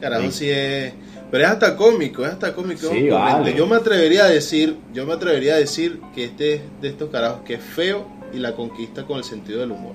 Carajo, 0.00 0.22
Sí. 0.26 0.30
sí 0.30 0.50
es. 0.50 0.92
Pero 1.32 1.42
es 1.42 1.50
hasta 1.50 1.76
cómico, 1.76 2.24
es 2.24 2.30
hasta 2.30 2.54
cómico. 2.54 2.86
Sí, 2.92 3.08
vale. 3.08 3.52
Yo 3.54 3.66
me 3.66 3.74
atrevería 3.74 4.26
a 4.26 4.28
decir, 4.28 4.76
yo 4.94 5.04
me 5.04 5.14
atrevería 5.14 5.54
a 5.54 5.58
decir 5.58 6.00
que 6.14 6.26
este 6.26 6.54
es 6.54 6.60
de 6.80 6.88
estos 6.88 7.10
carajos 7.10 7.40
que 7.44 7.54
es 7.54 7.60
feo 7.64 8.06
y 8.32 8.38
la 8.38 8.52
conquista 8.54 9.04
con 9.04 9.18
el 9.18 9.24
sentido 9.24 9.58
del 9.58 9.72
humor. 9.72 9.94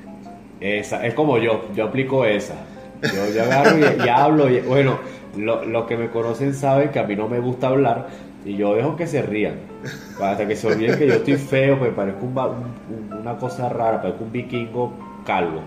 Es 0.61 1.13
como 1.15 1.37
yo, 1.39 1.65
yo 1.75 1.85
aplico 1.85 2.23
esa. 2.25 2.55
Yo, 3.01 3.33
yo 3.33 3.43
agarro 3.43 3.77
y, 3.79 4.07
hablo. 4.07 4.49
Y, 4.49 4.59
bueno, 4.61 4.99
lo- 5.37 5.65
los 5.65 5.85
que 5.85 5.97
me 5.97 6.09
conocen 6.09 6.53
saben 6.53 6.89
que 6.89 6.99
a 6.99 7.03
mí 7.03 7.15
no 7.15 7.27
me 7.27 7.39
gusta 7.39 7.67
hablar 7.69 8.07
y 8.45 8.55
yo 8.55 8.75
dejo 8.75 8.95
que 8.95 9.07
se 9.07 9.21
rían. 9.23 9.55
Hasta 10.21 10.47
que 10.47 10.55
se 10.55 10.67
olviden 10.67 10.97
que 10.99 11.07
yo 11.07 11.13
estoy 11.15 11.35
feo, 11.35 11.79
pues 11.79 11.91
parezco 11.93 12.25
una 13.19 13.37
cosa 13.37 13.69
rara, 13.69 14.01
parezco 14.01 14.23
un 14.23 14.31
vikingo 14.31 14.93
calvo, 15.25 15.61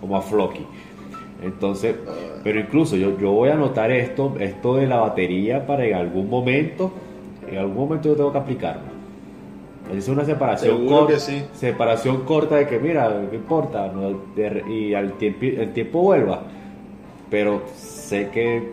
como 0.00 0.16
a 0.16 0.22
Floki. 0.22 0.66
Entonces, 1.42 1.94
pero 2.42 2.58
incluso 2.58 2.96
yo, 2.96 3.16
yo 3.18 3.30
voy 3.30 3.50
a 3.50 3.54
anotar 3.54 3.90
esto, 3.92 4.34
esto 4.40 4.76
de 4.76 4.86
la 4.86 4.96
batería 4.96 5.66
para 5.66 5.84
en 5.84 5.94
algún 5.94 6.28
momento, 6.30 6.92
en 7.46 7.58
algún 7.58 7.76
momento 7.76 8.08
yo 8.08 8.16
tengo 8.16 8.32
que 8.32 8.38
aplicarlo. 8.38 8.95
Es 9.94 10.08
una 10.08 10.24
separación 10.24 10.86
corta, 10.86 11.18
sí. 11.18 11.44
separación 11.52 12.24
corta 12.24 12.56
de 12.56 12.66
que 12.66 12.78
mira, 12.78 13.22
¿qué 13.30 13.36
importa? 13.36 13.86
No, 13.88 14.10
de- 14.34 14.64
y 14.68 14.94
al 14.94 15.12
tiempo, 15.14 15.44
el 15.44 15.72
tiempo 15.72 16.00
vuelva. 16.02 16.42
Pero 17.30 17.62
sé 17.76 18.28
que 18.30 18.70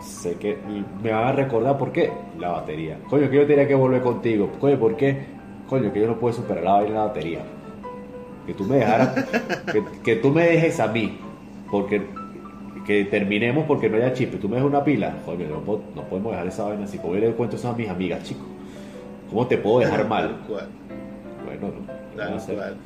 sé 0.00 0.34
que 0.34 0.56
me 1.02 1.10
van 1.12 1.24
a 1.28 1.32
recordar 1.32 1.78
por 1.78 1.92
qué 1.92 2.10
la 2.38 2.50
batería. 2.50 2.98
Coño, 3.08 3.28
que 3.30 3.36
yo 3.36 3.46
tenía 3.46 3.66
que 3.68 3.74
volver 3.74 4.02
contigo. 4.02 4.50
Coño, 4.60 4.78
¿por 4.78 4.96
qué? 4.96 5.16
Coño, 5.68 5.92
que 5.92 6.00
yo 6.00 6.06
no 6.06 6.16
puedo 6.18 6.34
superar 6.34 6.64
la 6.64 6.72
vaina 6.72 6.94
la 6.94 7.04
batería. 7.06 7.40
Que 8.46 8.54
tú 8.54 8.64
me 8.64 8.76
dejaras, 8.76 9.14
que, 9.72 9.82
que 10.02 10.16
tú 10.16 10.30
me 10.30 10.44
dejes 10.44 10.80
a 10.80 10.88
mí, 10.88 11.16
porque 11.70 12.02
que 12.84 13.04
terminemos 13.04 13.64
porque 13.66 13.88
no 13.88 13.96
haya 13.96 14.12
chip. 14.12 14.34
y 14.34 14.38
Tú 14.38 14.48
me 14.48 14.56
dejas 14.56 14.68
una 14.70 14.82
pila. 14.82 15.14
Coño, 15.24 15.46
no, 15.48 15.60
no 15.94 16.02
podemos 16.08 16.32
dejar 16.32 16.48
esa 16.48 16.64
vaina 16.64 16.84
así. 16.84 16.98
Como 16.98 17.14
yo 17.14 17.20
le 17.20 17.30
cuento 17.32 17.54
eso 17.56 17.68
a 17.68 17.74
mis 17.76 17.88
amigas, 17.88 18.24
chicos. 18.24 18.44
¿Cómo 19.32 19.46
te 19.46 19.56
puedo 19.56 19.78
dejar 19.78 20.06
mal? 20.06 20.44
Cual, 20.46 20.68
Bueno, 21.46 21.68
no. 21.68 22.82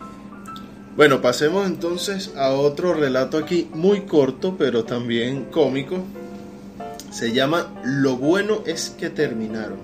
Bueno, 0.96 1.20
pasemos 1.20 1.66
entonces 1.66 2.34
a 2.36 2.50
otro 2.50 2.94
relato 2.94 3.36
aquí, 3.36 3.68
muy 3.74 4.02
corto, 4.02 4.54
pero 4.56 4.84
también 4.84 5.46
cómico. 5.46 6.04
Se 7.10 7.32
llama 7.32 7.74
Lo 7.84 8.16
bueno 8.16 8.62
es 8.64 8.90
que 8.90 9.10
terminaron. 9.10 9.78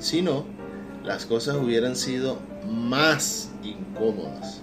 Si 0.00 0.20
no, 0.20 0.44
las 1.04 1.26
cosas 1.26 1.56
hubieran 1.56 1.94
sido 1.94 2.38
más 2.68 3.52
incómodas. 3.62 4.62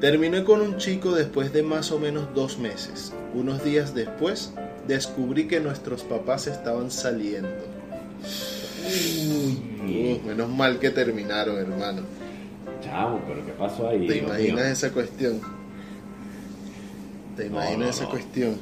Terminé 0.00 0.44
con 0.44 0.62
un 0.62 0.78
chico 0.78 1.12
después 1.12 1.52
de 1.52 1.62
más 1.62 1.92
o 1.92 1.98
menos 1.98 2.34
dos 2.34 2.58
meses. 2.58 3.12
Unos 3.34 3.62
días 3.62 3.94
después, 3.94 4.54
descubrí 4.88 5.46
que 5.46 5.60
nuestros 5.60 6.02
papás 6.04 6.46
estaban 6.46 6.90
saliendo. 6.90 7.50
Menos 10.26 10.48
mal 10.48 10.78
que 10.78 10.90
terminaron, 10.90 11.56
hermano. 11.58 12.02
Chamo, 12.82 13.20
pero 13.26 13.44
¿qué 13.46 13.52
pasó 13.52 13.88
ahí? 13.88 14.06
¿Te 14.06 14.18
imaginas 14.18 14.64
mío? 14.64 14.72
esa 14.72 14.92
cuestión? 14.92 15.40
¿Te 17.36 17.46
imaginas 17.46 17.78
no, 17.78 17.88
esa 17.88 18.04
no. 18.04 18.10
cuestión? 18.10 18.56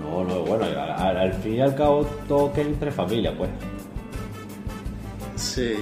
No, 0.00 0.24
no, 0.24 0.40
bueno, 0.42 0.64
al, 0.64 1.16
al- 1.16 1.32
fin 1.34 1.54
y 1.54 1.60
al 1.60 1.74
cabo 1.74 2.04
todo 2.28 2.52
queda 2.52 2.66
entre 2.66 2.92
familia, 2.92 3.36
pues. 3.36 3.50
Sí. 5.36 5.74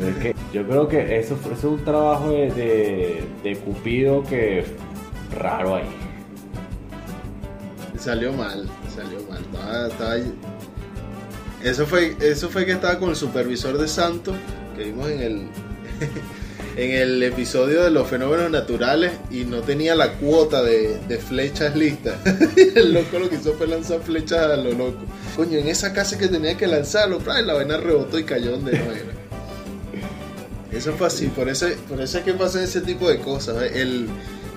Es 0.00 0.16
que 0.16 0.34
yo 0.52 0.66
creo 0.66 0.88
que 0.88 1.18
eso, 1.18 1.36
fue- 1.36 1.52
eso 1.52 1.68
es 1.74 1.78
un 1.78 1.84
trabajo 1.84 2.30
de, 2.30 2.50
de, 2.50 3.24
de 3.44 3.56
Cupido 3.58 4.22
que 4.24 4.64
raro 5.38 5.76
ahí. 5.76 5.84
Salió 7.98 8.32
mal, 8.32 8.68
salió 8.94 9.18
mal. 9.30 9.40
Estaba- 9.42 9.86
estaba 9.88 10.12
ahí. 10.12 10.34
Eso 11.64 11.86
fue, 11.86 12.14
eso 12.20 12.50
fue 12.50 12.66
que 12.66 12.72
estaba 12.72 12.98
con 12.98 13.08
el 13.08 13.16
supervisor 13.16 13.78
de 13.78 13.88
Santos, 13.88 14.36
que 14.76 14.84
vimos 14.84 15.08
en 15.08 15.20
el, 15.22 15.48
en 16.76 16.90
el 16.90 17.22
episodio 17.22 17.82
de 17.82 17.90
los 17.90 18.06
fenómenos 18.06 18.50
naturales 18.50 19.12
y 19.30 19.44
no 19.44 19.62
tenía 19.62 19.94
la 19.94 20.12
cuota 20.12 20.62
de, 20.62 20.98
flechas 21.26 21.74
listas. 21.74 22.16
el 22.74 22.92
loco 22.92 23.18
lo 23.18 23.30
que 23.30 23.36
hizo 23.36 23.54
fue 23.54 23.66
lanzar 23.66 24.02
flechas 24.02 24.40
a 24.40 24.56
lo 24.58 24.72
loco. 24.72 24.98
Coño, 25.36 25.56
en 25.56 25.68
esa 25.68 25.94
casa 25.94 26.18
que 26.18 26.28
tenía 26.28 26.54
que 26.54 26.66
lanzarlo, 26.66 27.18
la 27.24 27.54
vaina 27.54 27.78
rebotó 27.78 28.18
y 28.18 28.24
cayó 28.24 28.50
donde 28.52 28.72
no. 28.78 28.84
Eso 30.70 30.92
fue 30.94 31.06
así, 31.06 31.28
por 31.28 31.48
eso, 31.48 31.66
por 31.88 31.98
eso 32.00 32.18
es 32.18 32.24
que 32.24 32.34
pasan 32.34 32.64
ese 32.64 32.82
tipo 32.82 33.08
de 33.08 33.20
cosas. 33.20 33.62
El, 33.72 34.08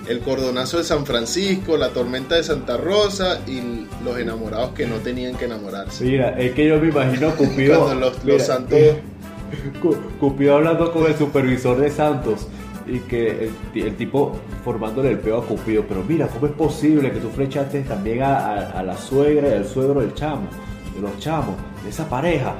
el 0.08 0.20
cordonazo 0.20 0.78
de 0.78 0.84
San 0.84 1.04
Francisco, 1.06 1.76
la 1.76 1.90
tormenta 1.90 2.34
de 2.36 2.42
Santa 2.42 2.76
Rosa 2.76 3.40
y 3.46 3.86
los 4.04 4.18
enamorados 4.18 4.70
que 4.70 4.86
no 4.86 4.96
tenían 4.96 5.36
que 5.36 5.44
enamorarse. 5.44 6.04
Mira, 6.04 6.30
es 6.38 6.52
que 6.52 6.66
yo 6.66 6.78
me 6.80 6.88
imagino 6.88 7.34
Cupido. 7.36 7.80
Cuando 7.84 8.06
los, 8.06 8.24
los 8.24 8.42
santos... 8.42 8.72
eh, 8.78 9.00
Cu- 9.82 9.96
Cupido 10.18 10.56
hablando 10.56 10.90
con 10.92 11.06
el 11.06 11.16
supervisor 11.16 11.78
de 11.78 11.90
Santos 11.90 12.48
y 12.86 13.00
que 13.00 13.44
el, 13.44 13.50
ti- 13.72 13.80
el 13.82 13.96
tipo 13.96 14.32
formándole 14.64 15.10
el 15.10 15.18
peo 15.18 15.38
a 15.38 15.46
Cupido. 15.46 15.84
Pero 15.86 16.02
mira, 16.06 16.26
¿cómo 16.28 16.46
es 16.46 16.52
posible 16.52 17.10
que 17.12 17.20
tú 17.20 17.28
flechaste 17.30 17.82
también 17.82 18.22
a, 18.22 18.36
a- 18.38 18.70
a 18.78 18.82
la 18.82 18.96
suegra 18.96 19.48
y 19.48 19.52
al 19.52 19.66
suegro 19.66 20.00
del 20.00 20.14
chamo, 20.14 20.48
de 20.94 21.00
los 21.02 21.18
chamos, 21.18 21.54
de 21.84 21.90
esa 21.90 22.08
pareja? 22.08 22.54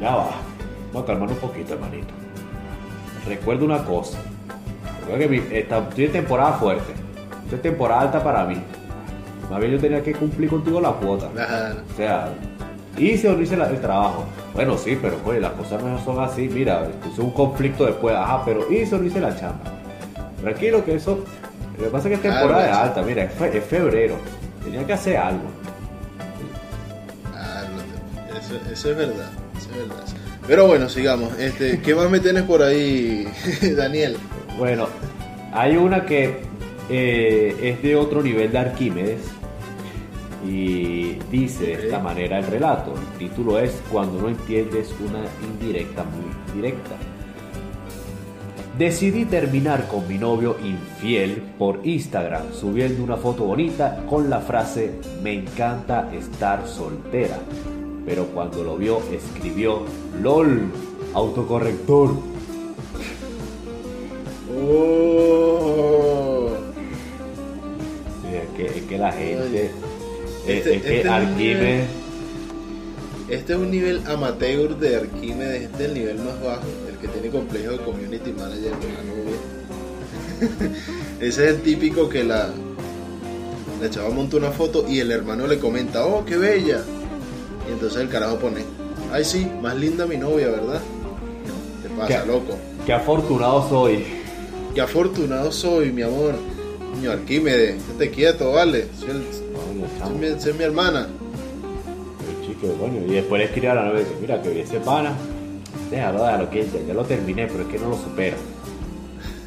Ya 0.00 0.14
va, 0.14 0.30
vamos 0.92 1.02
a 1.02 1.06
calmar 1.12 1.30
un 1.30 1.36
poquito, 1.36 1.72
hermanito. 1.74 2.08
Recuerda 3.26 3.64
una 3.64 3.84
cosa. 3.84 4.18
Recuerda 5.10 5.28
que 5.48 5.58
esta- 5.60 5.78
estoy 5.78 6.04
en 6.04 6.12
temporada 6.12 6.52
fuerte. 6.54 6.92
Esto 7.44 7.56
es 7.56 7.62
temporada 7.62 8.02
alta 8.02 8.22
para 8.22 8.44
mí. 8.44 8.56
Más 9.50 9.58
bien 9.60 9.72
yo 9.72 9.78
tenía 9.80 10.02
que 10.02 10.12
cumplir 10.12 10.50
contigo 10.50 10.80
la 10.80 10.90
cuota. 10.92 11.28
Claro. 11.34 11.76
O 11.92 11.96
sea, 11.96 12.28
hice 12.98 13.28
o 13.28 13.32
no 13.34 13.42
hice 13.42 13.56
la- 13.56 13.68
el 13.70 13.80
trabajo. 13.80 14.26
Bueno, 14.54 14.76
sí, 14.76 14.98
pero 15.00 15.16
oye, 15.24 15.40
las 15.40 15.52
cosas 15.52 15.82
no 15.82 15.98
son 16.04 16.22
así. 16.22 16.48
Mira, 16.52 16.86
es 17.10 17.18
un 17.18 17.30
conflicto 17.30 17.86
después. 17.86 18.14
Ajá, 18.14 18.42
pero 18.44 18.70
hice 18.70 18.94
o 18.94 18.98
no 18.98 19.04
hice 19.06 19.20
la 19.20 19.34
chamba. 19.34 19.60
Tranquilo 20.42 20.84
que 20.84 20.96
eso. 20.96 21.24
Lo 21.78 21.84
que 21.84 21.90
pasa 21.90 22.08
es 22.08 22.18
que 22.20 22.28
es 22.28 22.34
temporada 22.34 22.82
alta. 22.82 23.02
Mira, 23.02 23.24
es, 23.24 23.32
fe- 23.32 23.56
es 23.56 23.64
febrero. 23.64 24.16
Tenía 24.62 24.84
que 24.86 24.92
hacer 24.92 25.16
algo. 25.16 25.44
Ah, 27.34 27.62
no 27.72 28.32
te- 28.32 28.38
eso, 28.38 28.54
eso 28.72 28.90
es 28.90 28.96
verdad, 28.96 29.30
eso 29.56 29.70
es 29.70 29.76
verdad. 29.88 30.04
Pero 30.46 30.66
bueno, 30.66 30.88
sigamos. 30.88 31.38
Este, 31.38 31.80
¿Qué 31.80 31.94
más 31.94 32.10
me 32.10 32.20
tienes 32.20 32.42
por 32.44 32.62
ahí, 32.62 33.28
Daniel? 33.76 34.16
Bueno, 34.58 34.88
hay 35.52 35.76
una 35.76 36.04
que 36.04 36.40
eh, 36.90 37.56
es 37.62 37.80
de 37.80 37.94
otro 37.94 38.22
nivel 38.22 38.50
de 38.50 38.58
Arquímedes. 38.58 39.20
Y 40.44 41.14
dice 41.30 41.66
de 41.66 41.72
esta 41.86 42.00
manera 42.00 42.38
el 42.38 42.46
relato. 42.46 42.92
El 42.92 43.18
título 43.18 43.60
es 43.60 43.80
Cuando 43.90 44.20
no 44.20 44.28
entiendes 44.28 44.92
una 45.00 45.20
indirecta 45.48 46.04
muy 46.04 46.54
directa. 46.54 46.96
Decidí 48.76 49.24
terminar 49.26 49.86
con 49.88 50.06
mi 50.08 50.18
novio 50.18 50.56
infiel 50.64 51.42
por 51.58 51.80
Instagram 51.84 52.52
subiendo 52.52 53.02
una 53.02 53.16
foto 53.16 53.44
bonita 53.44 54.04
con 54.08 54.30
la 54.30 54.38
frase 54.38 55.00
Me 55.22 55.34
encanta 55.34 56.10
estar 56.12 56.66
soltera. 56.66 57.38
Pero 58.04 58.26
cuando 58.26 58.64
lo 58.64 58.76
vio 58.76 59.02
escribió 59.12 59.82
LOL, 60.20 60.70
autocorrector. 61.14 62.37
Oh, 64.60 66.50
Sí, 68.22 68.28
Es 68.36 68.48
que, 68.56 68.78
es 68.78 68.84
que 68.84 68.98
la 68.98 69.12
gente. 69.12 69.64
Es- 69.66 69.70
este- 70.46 70.56
es, 70.76 70.82
que 70.82 70.88
este 70.96 71.00
es 71.00 71.06
Arquímedes. 71.06 71.86
este 73.28 73.52
es 73.52 73.58
un 73.58 73.70
nivel 73.70 74.02
amateur 74.06 74.76
de 74.78 74.96
Arquímedes, 74.96 75.62
este 75.62 75.82
es 75.84 75.88
el 75.90 75.94
nivel 75.94 76.16
más 76.18 76.42
bajo, 76.42 76.62
el 76.88 76.96
que 76.96 77.08
tiene 77.08 77.28
complejo 77.28 77.72
de 77.72 77.78
community 77.78 78.32
manager 78.32 78.72
con 78.72 78.94
la 78.94 79.02
novia. 79.04 79.36
Ese 81.20 81.44
es 81.44 81.50
el 81.56 81.60
típico 81.62 82.08
que 82.08 82.24
la, 82.24 82.48
la 83.82 83.90
chava 83.90 84.08
monta 84.10 84.36
una 84.36 84.50
foto 84.52 84.86
y 84.88 85.00
el 85.00 85.10
hermano 85.10 85.46
le 85.46 85.58
comenta, 85.58 86.06
oh, 86.06 86.24
qué 86.24 86.36
bella. 86.36 86.82
Y 87.68 87.72
entonces 87.72 88.00
el 88.00 88.08
carajo 88.08 88.36
pone, 88.38 88.62
ay 89.12 89.24
sí, 89.24 89.46
más 89.60 89.76
linda 89.76 90.06
mi 90.06 90.16
novia, 90.16 90.48
¿verdad? 90.48 90.80
Te 91.82 91.88
pasa, 91.90 92.22
¿Qué? 92.22 92.26
loco. 92.26 92.56
qué 92.86 92.92
afortunado 92.94 93.68
soy. 93.68 94.04
Qué 94.78 94.82
afortunado 94.82 95.50
soy, 95.50 95.90
mi 95.90 96.02
amor. 96.02 96.36
Niño 96.94 97.10
Arquímedes, 97.10 97.82
estate 97.82 98.12
quieto, 98.12 98.52
vale. 98.52 98.86
Soy, 98.96 99.10
el- 99.10 99.24
soy 99.32 100.14
mi, 100.14 100.40
soy 100.40 100.52
mi 100.52 100.62
hermana. 100.62 101.08
El 102.28 102.46
chico, 102.46 102.72
coño, 102.74 103.04
y 103.08 103.14
después 103.14 103.40
le 103.40 103.46
escribí 103.46 103.66
a 103.66 103.74
la 103.74 103.86
novia, 103.86 104.04
mira 104.20 104.40
que 104.40 104.60
ese 104.62 104.78
pana, 104.78 105.16
déjalo, 105.90 106.22
déjalo, 106.22 106.50
que 106.50 106.62
ya, 106.62 106.78
ya 106.86 106.94
lo 106.94 107.02
terminé, 107.04 107.48
pero 107.48 107.64
es 107.64 107.68
que 107.70 107.78
no 107.80 107.88
lo 107.88 107.96
supera. 107.98 108.36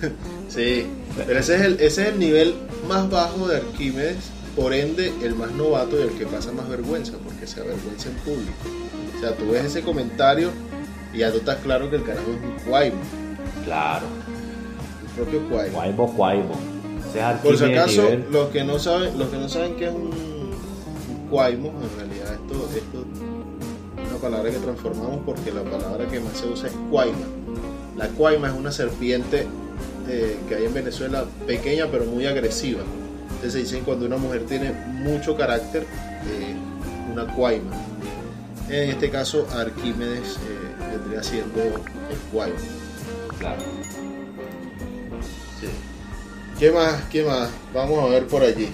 Sí, 0.50 0.86
pero 1.26 1.40
ese 1.40 1.56
es, 1.56 1.62
el, 1.62 1.74
ese 1.76 2.02
es 2.02 2.08
el 2.10 2.20
nivel 2.20 2.54
más 2.90 3.10
bajo 3.10 3.48
de 3.48 3.56
Arquímedes, 3.56 4.18
por 4.54 4.74
ende 4.74 5.14
el 5.24 5.34
más 5.36 5.52
novato 5.52 5.98
y 5.98 6.02
el 6.02 6.10
que 6.10 6.26
pasa 6.26 6.52
más 6.52 6.68
vergüenza, 6.68 7.14
porque 7.24 7.48
se 7.48 7.62
avergüenza 7.62 8.10
en 8.10 8.16
público. 8.16 8.52
O 9.16 9.20
sea, 9.22 9.34
tú 9.38 9.50
ves 9.50 9.64
ese 9.64 9.82
comentario 9.82 10.50
y 11.14 11.20
ya 11.20 11.32
tú 11.32 11.38
estás 11.38 11.56
claro 11.64 11.90
que 11.90 11.96
el 11.96 12.04
carajo 12.04 12.26
es 12.32 12.44
un 12.66 12.70
cuaimo, 12.70 12.98
Claro, 13.64 14.08
propio 15.16 15.42
cuaimo. 15.50 15.78
Cuaimo, 15.78 16.14
Cuaimo. 16.14 16.56
Ese 17.10 17.20
es 17.20 17.40
Por 17.40 17.58
si 17.58 17.66
acaso, 17.66 18.10
los 18.32 18.50
que 18.50 18.64
no 18.64 18.80
saben, 18.80 19.18
los 19.18 19.30
que 19.30 19.38
no 19.38 19.50
saben 19.50 19.76
qué 19.76 19.86
es 19.86 19.94
un, 19.94 20.08
un 20.08 21.28
cuaimo, 21.30 21.70
en 21.70 21.98
realidad 21.98 22.34
esto, 22.34 22.70
esto 22.76 23.06
es 24.02 24.10
una 24.10 24.20
palabra 24.20 24.50
que 24.52 24.58
transformamos 24.58 25.20
porque 25.26 25.52
la 25.52 25.64
palabra 25.64 26.08
que 26.08 26.20
más 26.20 26.38
se 26.38 26.48
usa 26.48 26.70
es 26.70 26.76
cuaima. 26.90 27.26
La 27.98 28.08
cuaima 28.08 28.48
es 28.48 28.54
una 28.54 28.72
serpiente 28.72 29.46
eh, 30.08 30.38
que 30.48 30.56
hay 30.56 30.66
en 30.66 30.74
Venezuela, 30.74 31.26
pequeña 31.46 31.88
pero 31.92 32.06
muy 32.06 32.26
agresiva. 32.26 32.82
Entonces 33.24 33.54
se 33.54 33.60
dicen 33.60 33.84
cuando 33.84 34.06
una 34.06 34.18
mujer 34.18 34.46
tiene 34.46 34.72
mucho 34.72 35.36
carácter, 35.36 35.84
eh, 35.84 36.56
una 37.12 37.26
cuaima. 37.34 37.72
En 38.70 38.90
este 38.90 39.10
caso, 39.10 39.48
Arquímedes 39.54 40.38
eh, 40.38 40.96
vendría 40.98 41.22
siendo 41.24 41.62
el 41.62 42.18
cuaimo. 42.32 42.56
Claro. 43.38 43.62
¿Qué 46.62 46.72
más? 46.72 47.02
¿Qué 47.12 47.24
más? 47.24 47.50
Vamos 47.74 47.98
a 48.04 48.06
ver 48.06 48.28
por 48.28 48.44
allí. 48.44 48.70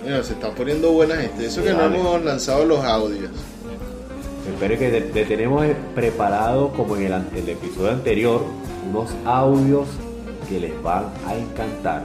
Bueno, 0.00 0.22
se 0.22 0.34
están 0.34 0.54
poniendo 0.54 0.92
buenas 0.92 1.18
este. 1.24 1.46
Eso 1.46 1.64
que 1.64 1.72
no 1.72 1.86
hemos 1.86 2.24
lanzado 2.24 2.64
los 2.64 2.84
audios. 2.84 3.32
Espero 4.48 4.78
que 4.78 4.90
te, 4.90 5.00
te 5.00 5.24
tenemos 5.24 5.66
preparado, 5.92 6.72
como 6.72 6.94
en 6.94 7.12
el, 7.12 7.24
el 7.34 7.48
episodio 7.48 7.90
anterior, 7.90 8.44
unos 8.88 9.10
audios 9.24 9.88
que 10.48 10.60
les 10.60 10.82
van 10.84 11.06
a 11.26 11.34
encantar. 11.34 12.04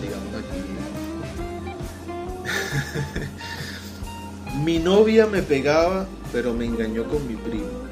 Sigamos 0.00 0.34
aquí. 0.34 0.58
mi 4.64 4.80
novia 4.80 5.26
me 5.26 5.42
pegaba, 5.42 6.08
pero 6.32 6.54
me 6.54 6.64
engañó 6.64 7.04
con 7.04 7.24
mi 7.28 7.36
primo. 7.36 7.87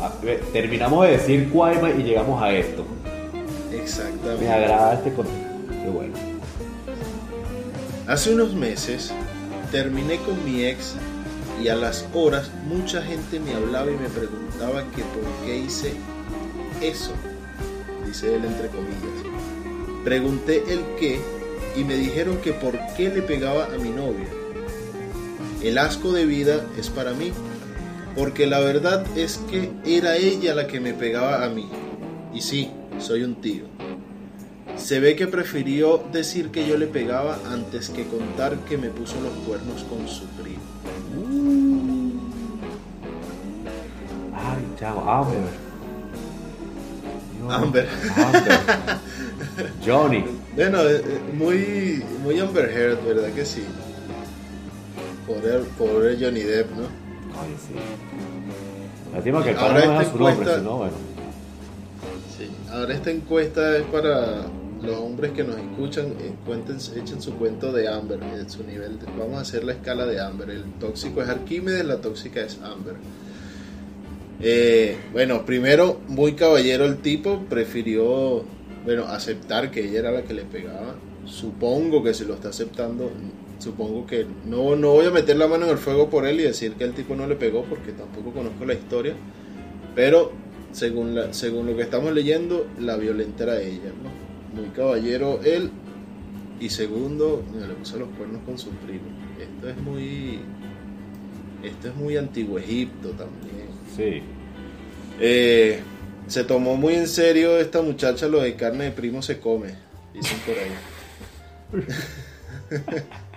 Ah, 0.00 0.12
Terminamos 0.52 1.06
de 1.06 1.12
decir 1.12 1.50
Cuaima 1.50 1.90
y 1.90 2.02
llegamos 2.02 2.42
a 2.42 2.52
esto. 2.52 2.84
Exactamente. 3.72 4.44
Me 4.44 4.52
agrada 4.52 4.94
este 4.94 5.12
contenido. 5.12 5.48
Qué 5.70 5.90
bueno. 5.90 6.14
Hace 8.06 8.32
unos 8.32 8.54
meses 8.54 9.12
terminé 9.70 10.16
con 10.18 10.42
mi 10.44 10.64
ex 10.64 10.94
y 11.62 11.68
a 11.68 11.74
las 11.74 12.06
horas 12.14 12.50
mucha 12.66 13.02
gente 13.02 13.40
me 13.40 13.52
hablaba 13.54 13.90
y 13.90 13.96
me 13.96 14.08
preguntaba 14.08 14.82
que 14.94 15.02
por 15.02 15.24
qué 15.44 15.58
hice 15.58 15.92
eso, 16.80 17.12
dice 18.06 18.34
él 18.34 18.44
entre 18.44 18.68
comillas. 18.68 20.04
Pregunté 20.04 20.62
el 20.68 20.80
qué 20.98 21.20
y 21.76 21.84
me 21.84 21.96
dijeron 21.96 22.38
que 22.38 22.52
por 22.52 22.78
qué 22.96 23.08
le 23.10 23.22
pegaba 23.22 23.66
a 23.66 23.78
mi 23.78 23.90
novia. 23.90 24.28
El 25.62 25.76
asco 25.76 26.12
de 26.12 26.24
vida 26.24 26.64
es 26.78 26.88
para 26.88 27.12
mí, 27.12 27.32
porque 28.18 28.48
la 28.48 28.58
verdad 28.58 29.06
es 29.16 29.38
que 29.48 29.70
era 29.86 30.16
ella 30.16 30.52
la 30.52 30.66
que 30.66 30.80
me 30.80 30.92
pegaba 30.92 31.44
a 31.44 31.48
mí. 31.48 31.68
Y 32.34 32.40
sí, 32.40 32.68
soy 32.98 33.22
un 33.22 33.36
tío. 33.36 33.62
Se 34.76 34.98
ve 34.98 35.14
que 35.14 35.28
prefirió 35.28 36.02
decir 36.12 36.50
que 36.50 36.66
yo 36.66 36.76
le 36.76 36.88
pegaba 36.88 37.38
antes 37.48 37.90
que 37.90 38.08
contar 38.08 38.56
que 38.68 38.76
me 38.76 38.88
puso 38.88 39.20
los 39.20 39.32
cuernos 39.46 39.84
con 39.84 40.08
su 40.08 40.24
primo. 40.30 40.58
Ay, 44.34 44.66
chavo, 44.80 45.08
Amber. 45.08 45.38
Dios, 47.36 47.54
Amber. 47.54 47.88
Amber. 48.16 48.98
Johnny. 49.86 50.24
Bueno, 50.56 50.82
eh, 50.82 51.02
eh, 51.04 51.20
muy, 51.34 52.04
muy 52.24 52.40
Amber 52.40 52.68
Heard, 52.68 52.98
¿verdad 53.06 53.32
que 53.32 53.46
sí? 53.46 53.62
Pobre, 55.24 55.60
pobre 55.78 56.16
Johnny 56.20 56.40
Depp, 56.40 56.72
¿no? 56.72 57.07
Ay, 57.40 57.54
sí. 57.58 57.74
Lástima 59.14 59.42
que 59.44 59.50
Ahora 59.50 59.72
no 59.72 59.78
esta 59.78 59.90
deja 59.98 60.04
su 60.04 60.16
encuesta- 60.18 60.60
bueno. 60.70 60.92
Sí. 62.36 62.50
Ahora 62.70 62.94
esta 62.94 63.10
encuesta 63.10 63.76
es 63.76 63.82
para 63.84 64.46
los 64.82 64.96
hombres 64.96 65.32
que 65.32 65.42
nos 65.44 65.56
escuchan, 65.58 66.06
eh, 66.20 66.32
cuenten, 66.46 66.76
echen 66.96 67.20
su 67.20 67.34
cuento 67.34 67.72
de 67.72 67.88
Amber, 67.88 68.20
en 68.22 68.48
su 68.48 68.62
nivel. 68.64 68.98
de- 68.98 69.06
vamos 69.18 69.38
a 69.38 69.40
hacer 69.40 69.64
la 69.64 69.72
escala 69.72 70.06
de 70.06 70.20
Amber. 70.20 70.50
El 70.50 70.64
tóxico 70.78 71.20
es 71.22 71.28
Arquímedes, 71.28 71.84
la 71.84 72.00
tóxica 72.00 72.40
es 72.40 72.58
Amber. 72.62 72.94
Eh, 74.40 74.96
bueno, 75.12 75.44
primero, 75.44 76.00
muy 76.06 76.34
caballero 76.34 76.84
el 76.84 76.98
tipo, 76.98 77.40
prefirió, 77.48 78.44
bueno, 78.84 79.04
aceptar 79.08 79.70
que 79.72 79.88
ella 79.88 79.98
era 79.98 80.10
la 80.12 80.22
que 80.22 80.34
le 80.34 80.42
pegaba. 80.44 80.94
Supongo 81.24 82.02
que 82.04 82.14
si 82.14 82.24
lo 82.24 82.34
está 82.34 82.50
aceptando, 82.50 83.10
supongo 83.58 84.06
que 84.06 84.26
no, 84.46 84.76
no 84.76 84.92
voy 84.92 85.06
a 85.06 85.10
meter 85.10 85.36
la 85.36 85.48
mano 85.48 85.64
en 85.66 85.72
el 85.72 85.78
fuego 85.78 86.08
por 86.08 86.26
él 86.26 86.40
y 86.40 86.44
decir 86.44 86.72
que 86.74 86.84
el 86.84 86.92
tipo 86.92 87.14
no 87.14 87.26
le 87.26 87.36
pegó 87.36 87.64
porque 87.64 87.92
tampoco 87.92 88.32
conozco 88.32 88.64
la 88.64 88.74
historia. 88.74 89.14
Pero 89.94 90.32
según, 90.72 91.14
la, 91.14 91.32
según 91.32 91.66
lo 91.66 91.76
que 91.76 91.82
estamos 91.82 92.12
leyendo, 92.12 92.66
la 92.78 92.96
violenta 92.96 93.44
era 93.44 93.60
ella, 93.60 93.92
¿no? 94.02 94.58
Muy 94.60 94.70
caballero 94.70 95.40
él. 95.44 95.70
Y 96.60 96.70
segundo, 96.70 97.44
le 97.54 97.74
puso 97.74 97.98
los 97.98 98.08
cuernos 98.10 98.42
con 98.44 98.58
su 98.58 98.70
primo. 98.70 99.06
Esto 99.40 99.68
es 99.68 99.76
muy. 99.78 100.40
Esto 101.62 101.88
es 101.88 101.94
muy 101.96 102.16
antiguo 102.16 102.58
Egipto 102.58 103.10
también. 103.10 103.68
Sí. 103.96 104.22
Eh, 105.20 105.80
se 106.28 106.44
tomó 106.44 106.76
muy 106.76 106.94
en 106.94 107.08
serio 107.08 107.58
esta 107.58 107.82
muchacha 107.82 108.28
lo 108.28 108.40
de 108.40 108.54
carne 108.54 108.84
de 108.84 108.90
primo 108.92 109.22
se 109.22 109.40
come, 109.40 109.74
dicen 110.12 110.38
por 110.46 111.82
ahí. 111.82 111.86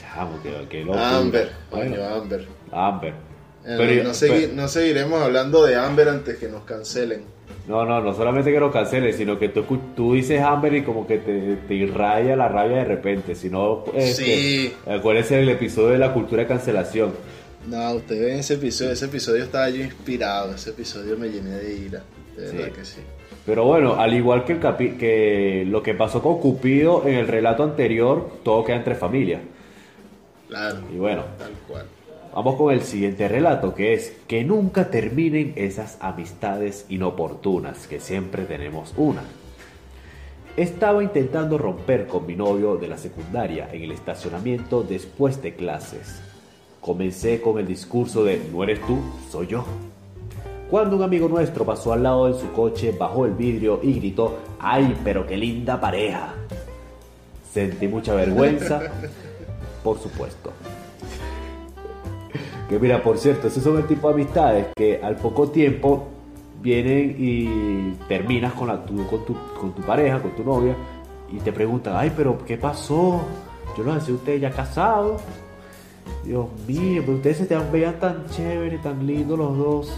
Chamo, 0.00 0.42
que, 0.42 0.68
que 0.68 0.84
loco. 0.84 0.98
Amber, 0.98 1.50
Bueno, 1.70 2.04
Amber. 2.04 2.46
Amber. 2.72 3.12
Eh, 3.64 3.74
Pero- 3.76 4.04
no, 4.04 4.10
segui- 4.10 4.42
pero- 4.42 4.52
no 4.54 4.68
seguiremos 4.68 5.20
hablando 5.22 5.64
de 5.64 5.76
Amber 5.76 6.08
antes 6.08 6.36
que 6.38 6.48
nos 6.48 6.62
cancelen. 6.64 7.24
No, 7.66 7.84
no, 7.84 8.00
no 8.00 8.14
solamente 8.14 8.52
que 8.52 8.60
lo 8.60 8.70
canceles, 8.70 9.16
sino 9.16 9.38
que 9.40 9.48
tú, 9.48 9.64
tú 9.96 10.14
dices 10.14 10.40
Amber 10.40 10.72
y 10.74 10.82
como 10.84 11.04
que 11.06 11.18
te, 11.18 11.56
te 11.66 11.74
irraya 11.74 12.36
la 12.36 12.48
rabia 12.48 12.78
de 12.78 12.84
repente. 12.84 13.34
Si 13.34 13.50
no, 13.50 13.84
este, 13.94 14.24
Sí. 14.24 14.74
acuérdense 14.88 15.36
del 15.36 15.48
episodio 15.48 15.88
de 15.88 15.98
la 15.98 16.12
cultura 16.12 16.42
de 16.42 16.48
cancelación. 16.48 17.12
No, 17.66 17.94
ustedes 17.94 18.20
ven 18.24 18.38
ese 18.38 18.54
episodio, 18.54 18.92
ese 18.92 19.06
episodio 19.06 19.42
estaba 19.42 19.68
yo 19.68 19.82
inspirado, 19.82 20.54
ese 20.54 20.70
episodio 20.70 21.18
me 21.18 21.28
llené 21.28 21.50
de 21.58 21.74
ira, 21.74 22.02
de 22.36 22.50
Sí. 22.50 22.56
verdad 22.56 22.72
que 22.72 22.84
sí. 22.84 23.00
Pero 23.44 23.64
bueno, 23.64 23.94
al 23.94 24.12
igual 24.14 24.44
que, 24.44 24.54
el 24.54 24.60
capi- 24.60 24.96
que 24.96 25.64
lo 25.68 25.82
que 25.82 25.94
pasó 25.94 26.20
con 26.22 26.38
Cupido 26.40 27.06
en 27.06 27.14
el 27.14 27.28
relato 27.28 27.62
anterior, 27.62 28.28
todo 28.42 28.64
queda 28.64 28.76
entre 28.76 28.94
familias. 28.96 29.40
Claro, 30.48 30.78
Y 30.92 30.96
bueno, 30.96 31.22
tal 31.38 31.52
cual. 31.68 31.86
vamos 32.34 32.56
con 32.56 32.72
el 32.72 32.82
siguiente 32.82 33.28
relato, 33.28 33.74
que 33.74 33.94
es 33.94 34.16
que 34.28 34.44
nunca 34.44 34.90
terminen 34.90 35.52
esas 35.56 35.96
amistades 36.00 36.86
inoportunas, 36.88 37.86
que 37.86 38.00
siempre 38.00 38.44
tenemos 38.44 38.92
una. 38.96 39.22
Estaba 40.56 41.02
intentando 41.02 41.58
romper 41.58 42.06
con 42.06 42.26
mi 42.26 42.34
novio 42.34 42.76
de 42.76 42.88
la 42.88 42.96
secundaria 42.96 43.68
en 43.72 43.82
el 43.82 43.92
estacionamiento 43.92 44.82
después 44.82 45.42
de 45.42 45.54
clases. 45.54 46.20
Comencé 46.80 47.40
con 47.40 47.58
el 47.58 47.66
discurso 47.66 48.24
de 48.24 48.40
no 48.52 48.62
eres 48.64 48.80
tú, 48.80 48.98
soy 49.30 49.48
yo. 49.48 49.64
Cuando 50.70 50.96
un 50.96 51.02
amigo 51.02 51.28
nuestro 51.28 51.64
pasó 51.64 51.92
al 51.92 52.02
lado 52.02 52.26
de 52.26 52.40
su 52.40 52.50
coche, 52.52 52.92
bajó 52.98 53.24
el 53.24 53.34
vidrio 53.34 53.78
y 53.82 53.94
gritó, 53.94 54.36
¡ay, 54.58 54.96
pero 55.04 55.24
qué 55.24 55.36
linda 55.36 55.80
pareja! 55.80 56.34
Sentí 57.52 57.86
mucha 57.86 58.14
vergüenza, 58.14 58.80
por 59.84 59.98
supuesto. 59.98 60.52
Que 62.68 62.80
mira, 62.80 63.00
por 63.00 63.16
cierto, 63.16 63.46
esos 63.46 63.62
son 63.62 63.76
el 63.76 63.86
tipo 63.86 64.08
de 64.08 64.14
amistades 64.14 64.66
que 64.74 65.00
al 65.00 65.14
poco 65.14 65.48
tiempo 65.50 66.08
vienen 66.60 67.14
y 67.16 67.92
terminas 68.08 68.52
con, 68.54 68.66
la, 68.66 68.84
tu, 68.84 69.06
con, 69.06 69.24
tu, 69.24 69.36
con 69.60 69.72
tu 69.72 69.82
pareja, 69.82 70.20
con 70.20 70.34
tu 70.34 70.42
novia, 70.42 70.74
y 71.30 71.38
te 71.38 71.52
preguntan, 71.52 71.94
ay, 71.96 72.12
pero 72.16 72.38
¿qué 72.44 72.56
pasó? 72.56 73.20
Yo 73.78 73.84
lo 73.84 73.94
decía 73.94 74.14
ustedes 74.14 74.40
ya 74.40 74.50
casados. 74.50 75.22
Dios 76.24 76.46
mío, 76.66 77.02
pero 77.04 77.18
ustedes 77.18 77.36
se 77.38 77.46
te 77.46 77.56
veían 77.56 78.00
tan 78.00 78.28
chévere, 78.30 78.78
tan 78.78 79.06
lindos 79.06 79.38
los 79.38 79.56
dos. 79.56 79.92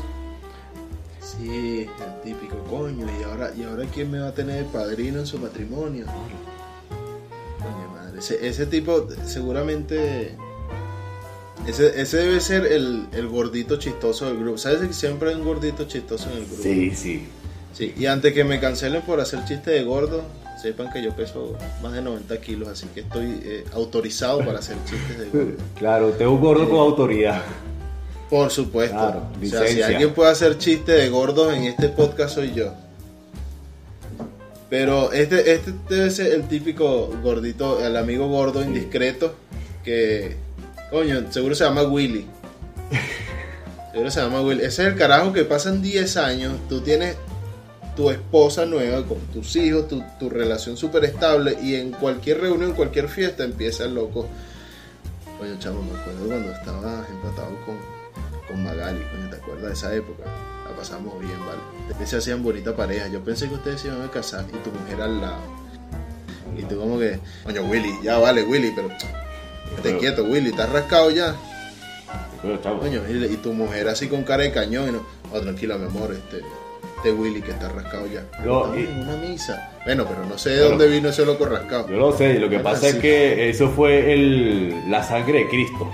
Sí, 1.36 1.86
el 1.86 2.20
típico 2.22 2.56
coño, 2.70 3.06
y 3.20 3.22
ahora, 3.24 3.52
y 3.56 3.62
ahora 3.64 3.84
quién 3.92 4.10
me 4.10 4.18
va 4.18 4.28
a 4.28 4.34
tener 4.34 4.64
de 4.64 4.70
padrino 4.70 5.18
en 5.20 5.26
su 5.26 5.38
matrimonio. 5.38 6.06
Coño 7.58 7.88
madre, 7.92 8.18
ese, 8.20 8.46
ese 8.48 8.66
tipo 8.66 9.06
seguramente 9.26 10.36
Ese, 11.66 12.00
ese 12.00 12.16
debe 12.18 12.40
ser 12.40 12.64
el, 12.66 13.08
el 13.12 13.28
gordito 13.28 13.76
chistoso 13.76 14.26
del 14.26 14.38
grupo. 14.38 14.56
¿Sabes 14.58 14.86
que 14.86 14.94
siempre 14.94 15.28
hay 15.30 15.34
un 15.34 15.44
gordito 15.44 15.84
chistoso 15.84 16.30
en 16.30 16.38
el 16.38 16.46
grupo? 16.46 16.62
Sí, 16.62 16.92
sí. 16.94 17.28
Sí, 17.74 17.92
y 17.96 18.06
antes 18.06 18.32
que 18.32 18.42
me 18.44 18.58
cancelen 18.58 19.02
por 19.02 19.20
hacer 19.20 19.44
chiste 19.44 19.70
de 19.70 19.84
gordo, 19.84 20.22
sepan 20.60 20.90
que 20.90 21.02
yo 21.02 21.14
peso 21.14 21.56
más 21.82 21.92
de 21.92 22.00
90 22.02 22.40
kilos, 22.40 22.68
así 22.68 22.86
que 22.94 23.00
estoy 23.00 23.38
eh, 23.44 23.64
autorizado 23.74 24.38
para 24.38 24.60
hacer 24.60 24.76
chistes 24.84 25.18
de 25.18 25.26
gordo. 25.28 25.56
Claro, 25.78 26.08
usted 26.08 26.22
es 26.22 26.30
un 26.30 26.40
gordo 26.40 26.68
con 26.70 26.78
autoridad. 26.78 27.42
Por 28.30 28.50
supuesto. 28.50 28.96
Claro, 28.96 29.26
o 29.40 29.46
sea, 29.46 29.66
si 29.66 29.82
alguien 29.82 30.12
puede 30.12 30.30
hacer 30.30 30.58
chiste 30.58 30.92
de 30.92 31.08
gordos 31.08 31.54
en 31.54 31.64
este 31.64 31.88
podcast 31.88 32.34
soy 32.34 32.52
yo. 32.54 32.74
Pero 34.68 35.12
este, 35.12 35.52
este 35.52 35.72
debe 35.88 36.10
ser 36.10 36.32
el 36.32 36.46
típico 36.46 37.10
gordito, 37.22 37.84
el 37.84 37.96
amigo 37.96 38.28
gordo 38.28 38.62
indiscreto 38.62 39.34
que, 39.82 40.36
coño, 40.90 41.32
seguro 41.32 41.54
se 41.54 41.64
llama 41.64 41.82
Willy. 41.84 42.26
Seguro 43.92 44.10
se 44.10 44.20
llama 44.20 44.42
Willy. 44.42 44.60
Ese 44.60 44.82
es 44.82 44.88
el 44.88 44.96
carajo 44.96 45.32
que 45.32 45.44
pasan 45.44 45.80
10 45.80 46.16
años, 46.18 46.52
tú 46.68 46.82
tienes 46.82 47.16
tu 47.96 48.10
esposa 48.10 48.66
nueva 48.66 49.04
con 49.06 49.18
tus 49.32 49.56
hijos, 49.56 49.88
tu, 49.88 50.04
tu 50.20 50.28
relación 50.28 50.76
súper 50.76 51.06
estable 51.06 51.56
y 51.60 51.74
en 51.74 51.90
cualquier 51.90 52.42
reunión, 52.42 52.70
en 52.70 52.76
cualquier 52.76 53.08
fiesta 53.08 53.44
empieza 53.44 53.86
el 53.86 53.94
loco. 53.94 54.28
Coño, 55.38 55.58
chavo, 55.58 55.82
me 55.82 55.98
acuerdo 55.98 56.26
cuando 56.26 56.52
estaba 56.52 57.06
empatado 57.10 57.56
con, 57.64 57.97
con 58.48 58.64
Magali, 58.64 59.00
coño, 59.12 59.30
¿te 59.30 59.37
acuerdas 59.37 59.66
de 59.66 59.72
esa 59.74 59.94
época? 59.94 60.24
La 60.68 60.74
pasamos 60.76 61.18
bien, 61.20 61.38
¿vale? 61.40 61.58
Ustedes 61.90 62.11
se 62.11 62.16
hacían 62.16 62.42
bonita 62.42 62.74
pareja. 62.74 63.06
Yo 63.08 63.20
pensé 63.20 63.48
que 63.48 63.54
ustedes 63.54 63.80
se 63.80 63.88
iban 63.88 64.02
a 64.02 64.11
casar 64.11 64.44
y 64.48 64.56
tu 64.58 64.70
mujer 64.70 65.00
al 65.02 65.20
lado. 65.20 65.38
Y 66.56 66.62
tú 66.62 66.78
como 66.78 66.98
que, 66.98 67.18
coño, 67.44 67.62
Willy, 67.62 67.92
ya 68.02 68.18
vale, 68.18 68.42
Willy, 68.42 68.72
pero... 68.74 68.88
Pero- 69.82 69.98
quieto, 69.98 70.24
Willy, 70.24 70.50
¿estás 70.50 70.70
rascado 70.72 71.11
ya? 71.11 71.34
Coño, 72.80 73.02
y, 73.08 73.37
tu 73.37 73.52
mujer 73.52 73.88
así 73.88 74.08
con 74.08 74.22
cara 74.22 74.44
de 74.44 74.52
cañón 74.52 74.88
y 74.88 74.92
no, 74.92 75.02
oh, 75.32 75.40
tranquila, 75.40 75.76
mi 75.76 75.87
amor, 75.87 76.12
este, 76.12 76.42
este 76.96 77.12
Willy 77.12 77.42
que 77.42 77.50
está 77.50 77.68
rascado 77.68 78.06
ya. 78.06 78.24
No, 78.44 78.76
y- 78.78 78.84
en 78.84 79.00
una 79.00 79.16
misa. 79.16 79.70
Bueno, 79.84 80.06
pero 80.08 80.24
no 80.24 80.38
sé 80.38 80.50
de 80.50 80.56
Bueno. 80.61 80.70
dónde 80.78 80.88
vino 80.88 81.08
ese 81.08 81.26
loco 81.26 81.44
rascado. 81.46 81.88
Yo 81.88 81.96
lo 81.96 82.16
sé, 82.16 82.34
lo 82.34 82.48
que 82.48 82.56
Bueno, 82.58 82.70
pasa 82.70 82.88
es 82.88 82.94
que 82.96 83.50
eso 83.50 83.68
fue 83.70 84.12
el, 84.12 84.90
la 84.90 85.02
sangre 85.02 85.40
de 85.40 85.48
Cristo. 85.48 85.90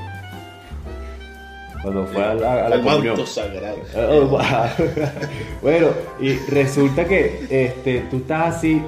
Cuando 1.84 2.06
fue 2.06 2.24
a 2.24 2.34
la, 2.34 2.66
a 2.66 2.68
la 2.70 2.76
el 2.76 2.82
comunión. 2.82 3.14
manto 3.16 3.26
sagrado. 3.30 3.76
Oh, 3.96 4.38
bueno, 5.62 5.88
y 6.20 6.32
resulta 6.48 7.04
que 7.06 7.46
este, 7.50 8.00
tú 8.10 8.16
estás 8.18 8.56
así. 8.56 8.82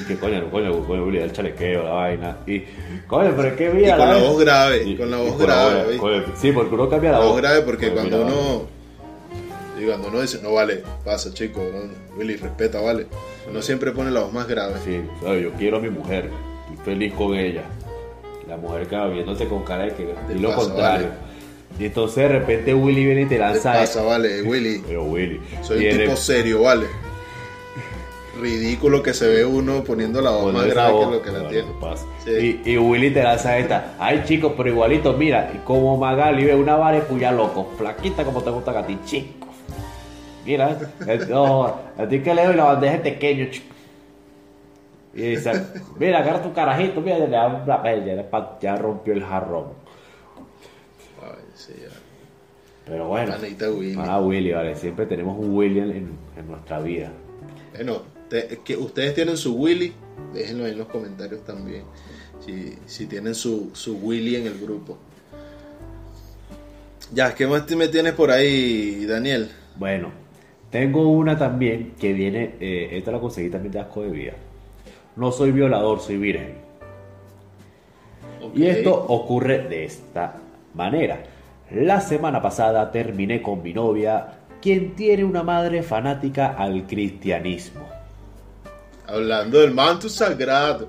Y 0.00 0.04
que 0.06 0.16
coño, 0.18 0.50
coño, 0.50 0.84
coño, 0.86 1.04
Willy, 1.04 1.18
el 1.18 1.32
chalequeo, 1.32 1.82
la 1.84 1.90
vaina. 1.90 2.36
Y, 2.46 2.60
coño, 3.06 3.32
pero 3.36 3.48
es 3.48 3.54
que 3.54 3.70
Y 3.70 3.74
mira. 3.74 3.96
con 3.96 4.08
la 4.08 4.16
voz 4.18 4.40
grave, 4.40 4.82
y- 4.84 4.96
con 4.96 5.10
la 5.10 5.18
y 5.18 5.26
voz 5.26 5.32
con 5.36 5.46
la 5.48 5.54
grave, 5.54 5.96
voz- 5.98 6.22
Sí, 6.36 6.52
porque 6.52 6.74
uno 6.74 6.88
cambia 6.88 7.12
la 7.12 7.18
La 7.18 7.24
voz. 7.24 7.32
voz 7.34 7.40
grave 7.42 7.60
porque 7.62 7.90
cuando 7.90 8.18
mira, 8.24 8.28
uno. 8.36 8.62
Y 9.80 9.86
cuando 9.86 10.08
uno 10.08 10.20
dice, 10.20 10.40
no 10.42 10.52
vale, 10.52 10.82
pasa 11.04 11.32
chico, 11.32 11.60
no, 11.72 12.16
Willy, 12.18 12.36
respeta, 12.36 12.80
vale. 12.80 13.06
Uno 13.50 13.62
siempre 13.62 13.92
pone 13.92 14.10
la 14.10 14.20
voz 14.20 14.32
más 14.32 14.46
grave. 14.46 14.74
Sí, 14.84 15.00
¿sabes? 15.22 15.42
yo 15.42 15.52
quiero 15.52 15.78
a 15.78 15.80
mi 15.80 15.88
mujer, 15.90 16.28
estoy 16.70 16.94
feliz 16.94 17.14
con 17.14 17.34
ella. 17.34 17.62
La 18.46 18.56
mujer 18.56 18.86
que 18.86 18.96
va 18.96 19.08
viéndote 19.08 19.46
con 19.48 19.62
cara 19.64 19.84
de 19.84 19.94
que 19.94 20.02
y 20.34 20.38
lo 20.38 20.54
contrario. 20.54 21.08
vale. 21.08 21.29
Y 21.78 21.86
entonces 21.86 22.16
de 22.16 22.28
repente 22.28 22.74
Willy 22.74 23.04
viene 23.06 23.22
y 23.22 23.26
te 23.26 23.36
¿Qué 23.36 23.40
lanza 23.40 23.72
pasa, 23.72 24.02
vale, 24.02 24.42
Willy? 24.46 24.82
Pero 24.86 25.04
Willy. 25.04 25.40
Soy 25.62 25.86
un 25.86 25.98
tipo 25.98 26.16
serio, 26.16 26.62
vale. 26.62 26.86
Ridículo 28.40 29.02
que 29.02 29.12
se 29.12 29.28
ve 29.28 29.44
uno 29.44 29.84
poniendo 29.84 30.20
la 30.20 30.30
voz 30.30 30.52
más 30.52 30.66
grave 30.66 30.92
voz, 30.92 31.06
que 31.06 31.12
lo 31.12 31.22
que 31.22 31.30
la 31.30 31.48
tiene. 31.48 31.68
¿qué? 32.24 32.40
Sí. 32.40 32.60
Y, 32.64 32.72
y 32.72 32.78
Willy 32.78 33.10
te 33.10 33.22
lanza 33.22 33.58
esta. 33.58 33.94
Ay, 33.98 34.22
chicos, 34.24 34.54
pero 34.56 34.68
igualito, 34.68 35.12
mira, 35.12 35.50
y 35.54 35.58
como 35.58 35.96
Magali 35.96 36.44
ve 36.44 36.54
una 36.54 36.76
vara 36.76 37.00
puya 37.00 37.32
loco, 37.32 37.70
flaquita 37.76 38.24
como 38.24 38.42
te 38.42 38.50
gusta 38.50 38.78
a 38.78 38.86
ti, 38.86 38.98
chico. 39.04 39.48
Mira, 40.44 40.78
eh, 41.06 41.20
no, 41.28 41.66
a 41.98 42.08
ti 42.08 42.20
que 42.20 42.34
le 42.34 42.46
doy 42.46 42.56
la 42.56 42.64
bandeja 42.64 42.94
de 42.94 43.00
pequeño, 43.00 43.50
chico. 43.50 43.74
Y 45.12 45.22
dice, 45.22 45.52
mira, 45.98 46.18
agarra 46.18 46.42
tu 46.42 46.52
carajito, 46.52 47.00
mira, 47.00 47.18
ya, 47.26 48.58
ya 48.60 48.76
rompió 48.76 49.12
el 49.12 49.24
jarrón. 49.24 49.79
Ay, 51.68 51.74
sí, 51.76 51.82
ya. 51.82 51.88
Pero 52.86 53.08
bueno, 53.08 53.32
Willy. 53.76 53.96
ah, 53.98 54.20
Willy, 54.20 54.52
vale, 54.52 54.74
siempre 54.74 55.06
tenemos 55.06 55.38
un 55.38 55.54
Willy 55.54 55.78
en, 55.80 56.10
en 56.36 56.48
nuestra 56.48 56.80
vida. 56.80 57.12
Bueno, 57.74 58.02
te- 58.28 58.58
que 58.64 58.76
ustedes 58.76 59.14
tienen 59.14 59.36
su 59.36 59.54
Willy, 59.54 59.92
déjenlo 60.34 60.64
ahí 60.64 60.72
en 60.72 60.78
los 60.78 60.88
comentarios 60.88 61.44
también. 61.44 61.82
Si, 62.44 62.74
si 62.86 63.06
tienen 63.06 63.34
su, 63.34 63.70
su 63.74 63.96
Willy 63.98 64.36
en 64.36 64.46
el 64.46 64.58
grupo. 64.58 64.98
Ya, 67.12 67.34
¿qué 67.34 67.46
más 67.46 67.68
me 67.76 67.88
tienes 67.88 68.14
por 68.14 68.30
ahí, 68.30 69.04
Daniel? 69.04 69.50
Bueno, 69.76 70.10
tengo 70.70 71.08
una 71.08 71.36
también 71.36 71.92
que 72.00 72.12
viene, 72.12 72.54
eh, 72.60 72.90
esta 72.92 73.12
la 73.12 73.20
conseguí 73.20 73.50
también 73.50 73.72
de 73.72 73.80
asco 73.80 74.02
de 74.02 74.10
vida. 74.10 74.32
No 75.16 75.30
soy 75.32 75.52
violador, 75.52 76.00
soy 76.00 76.16
virgen. 76.16 76.54
Y 78.54 78.66
esto 78.66 78.94
ocurre 79.08 79.68
de 79.68 79.84
esta 79.84 80.36
manera. 80.74 81.22
La 81.72 82.00
semana 82.00 82.42
pasada 82.42 82.90
terminé 82.90 83.40
con 83.40 83.62
mi 83.62 83.72
novia, 83.72 84.26
quien 84.60 84.96
tiene 84.96 85.24
una 85.24 85.44
madre 85.44 85.84
fanática 85.84 86.56
al 86.58 86.84
cristianismo. 86.84 87.82
Hablando 89.06 89.60
del 89.60 89.72
manto 89.72 90.08
sagrado. 90.08 90.88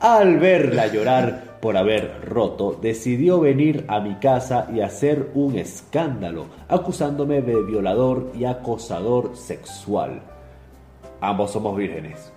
Al 0.00 0.38
verla 0.38 0.86
llorar 0.86 1.58
por 1.60 1.76
haber 1.76 2.22
roto, 2.24 2.78
decidió 2.80 3.40
venir 3.40 3.84
a 3.88 4.00
mi 4.00 4.14
casa 4.14 4.66
y 4.72 4.80
hacer 4.80 5.30
un 5.34 5.58
escándalo, 5.58 6.46
acusándome 6.68 7.42
de 7.42 7.62
violador 7.62 8.32
y 8.34 8.46
acosador 8.46 9.36
sexual. 9.36 10.22
Ambos 11.20 11.52
somos 11.52 11.76
vírgenes. 11.76 12.32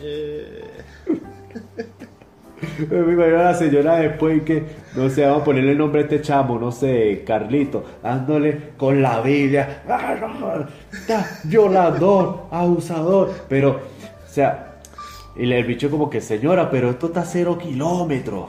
Me 2.90 3.12
imagino 3.12 3.40
a 3.40 3.44
la 3.44 3.54
señora 3.54 3.96
después 3.96 4.42
que, 4.42 4.64
no 4.94 5.08
sé, 5.08 5.24
vamos 5.24 5.42
a 5.42 5.44
ponerle 5.44 5.72
el 5.72 5.78
nombre 5.78 6.02
a 6.02 6.04
este 6.04 6.20
chamo, 6.20 6.58
no 6.58 6.70
sé, 6.72 7.22
Carlito, 7.26 7.84
dándole 8.02 8.72
con 8.76 9.00
la 9.00 9.20
Biblia, 9.20 9.82
¡Ah, 9.88 11.26
violador, 11.44 12.46
abusador, 12.50 13.32
pero, 13.48 13.70
o 13.70 14.32
sea, 14.32 14.78
y 15.36 15.50
el 15.50 15.64
bicho 15.64 15.90
como 15.90 16.10
que, 16.10 16.20
señora, 16.20 16.70
pero 16.70 16.90
esto 16.90 17.06
está 17.06 17.22
a 17.22 17.24
cero 17.24 17.56
kilómetros, 17.58 18.46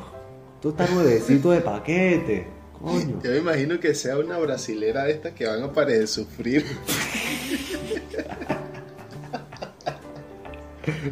esto 0.56 0.69
está 0.69 0.88
nuevecito 0.88 1.52
de 1.52 1.62
paquete, 1.62 2.47
coño. 2.80 3.21
Yo 3.24 3.32
me 3.32 3.38
imagino 3.38 3.80
que 3.80 3.95
sea 3.95 4.17
una 4.17 4.38
brasilera 4.38 5.06
de 5.06 5.12
estas 5.12 5.34
que 5.34 5.47
van 5.47 5.63
a 5.63 5.71
parecer 5.71 6.08
sufrir. 6.08 6.65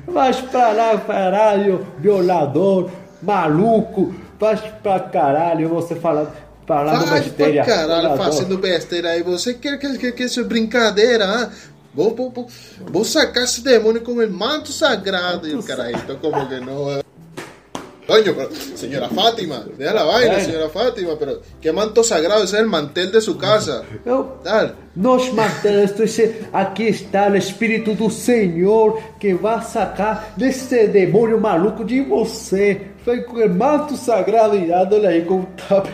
Vas 0.08 0.42
pra 0.42 0.72
lá, 0.72 0.98
caralho, 0.98 1.86
violador, 2.00 2.90
maluco, 3.22 4.14
vas 4.40 4.60
pra 4.82 5.00
caralho, 5.00 5.70
você 5.70 5.96
falando, 5.96 6.32
falando 6.66 7.06
Vai 7.06 7.22
besteira. 7.22 7.64
pra 7.64 7.76
caralho, 7.76 8.02
violador. 8.02 8.26
fazendo 8.26 8.58
besteira 8.58 9.10
aí. 9.10 9.24
Você 9.24 9.54
quer 9.54 9.78
que, 9.78 9.98
que, 9.98 10.12
que 10.12 10.24
isso 10.24 10.40
é 10.40 10.44
brincadeira, 10.44 11.26
ah? 11.26 11.50
Vou, 11.94 12.16
vou, 12.16 12.32
vou, 12.32 12.48
vou 12.82 13.04
sacar 13.04 13.44
esse 13.44 13.64
demônio 13.64 14.02
com 14.02 14.12
o 14.14 14.32
manto 14.32 14.72
sagrado. 14.72 15.48
E 15.48 15.56
o 15.56 15.64
carajito 15.64 16.16
como 16.18 16.48
que 16.48 16.60
no... 16.60 17.04
Coño, 18.10 18.34
pero, 18.36 18.50
señora 18.76 19.08
Fátima, 19.10 19.64
deja 19.78 19.94
la 19.94 20.04
vaina, 20.04 20.40
señora 20.40 20.68
Fátima, 20.70 21.12
pero 21.20 21.42
qué 21.62 21.72
manto 21.72 22.04
sagrado, 22.04 22.44
ese 22.44 22.56
es 22.56 22.62
el 22.64 22.68
mantel 22.68 23.12
de 23.12 23.22
su 23.22 23.38
casa. 23.38 23.84
Eu, 24.06 24.20
Dale. 24.44 24.72
Nos 24.96 25.32
martelos, 25.34 25.92
esse- 26.00 26.48
aqui 26.52 26.88
está 26.90 27.28
o 27.30 27.36
Espírito 27.36 27.94
do 27.94 28.10
Senhor 28.10 29.00
que 29.20 29.34
vai 29.34 29.62
sacar 29.64 30.34
desse 30.36 30.88
demônio 30.88 31.40
maluco 31.40 31.86
de 31.86 32.02
você. 32.02 32.82
Com 33.26 33.38
o 33.38 33.50
manto 33.50 33.96
sagrado 33.96 34.56
e 34.56 34.68
dándole 34.68 35.08
aí 35.08 35.22
com 35.24 35.42
o 35.42 35.48
tapa. 35.68 35.90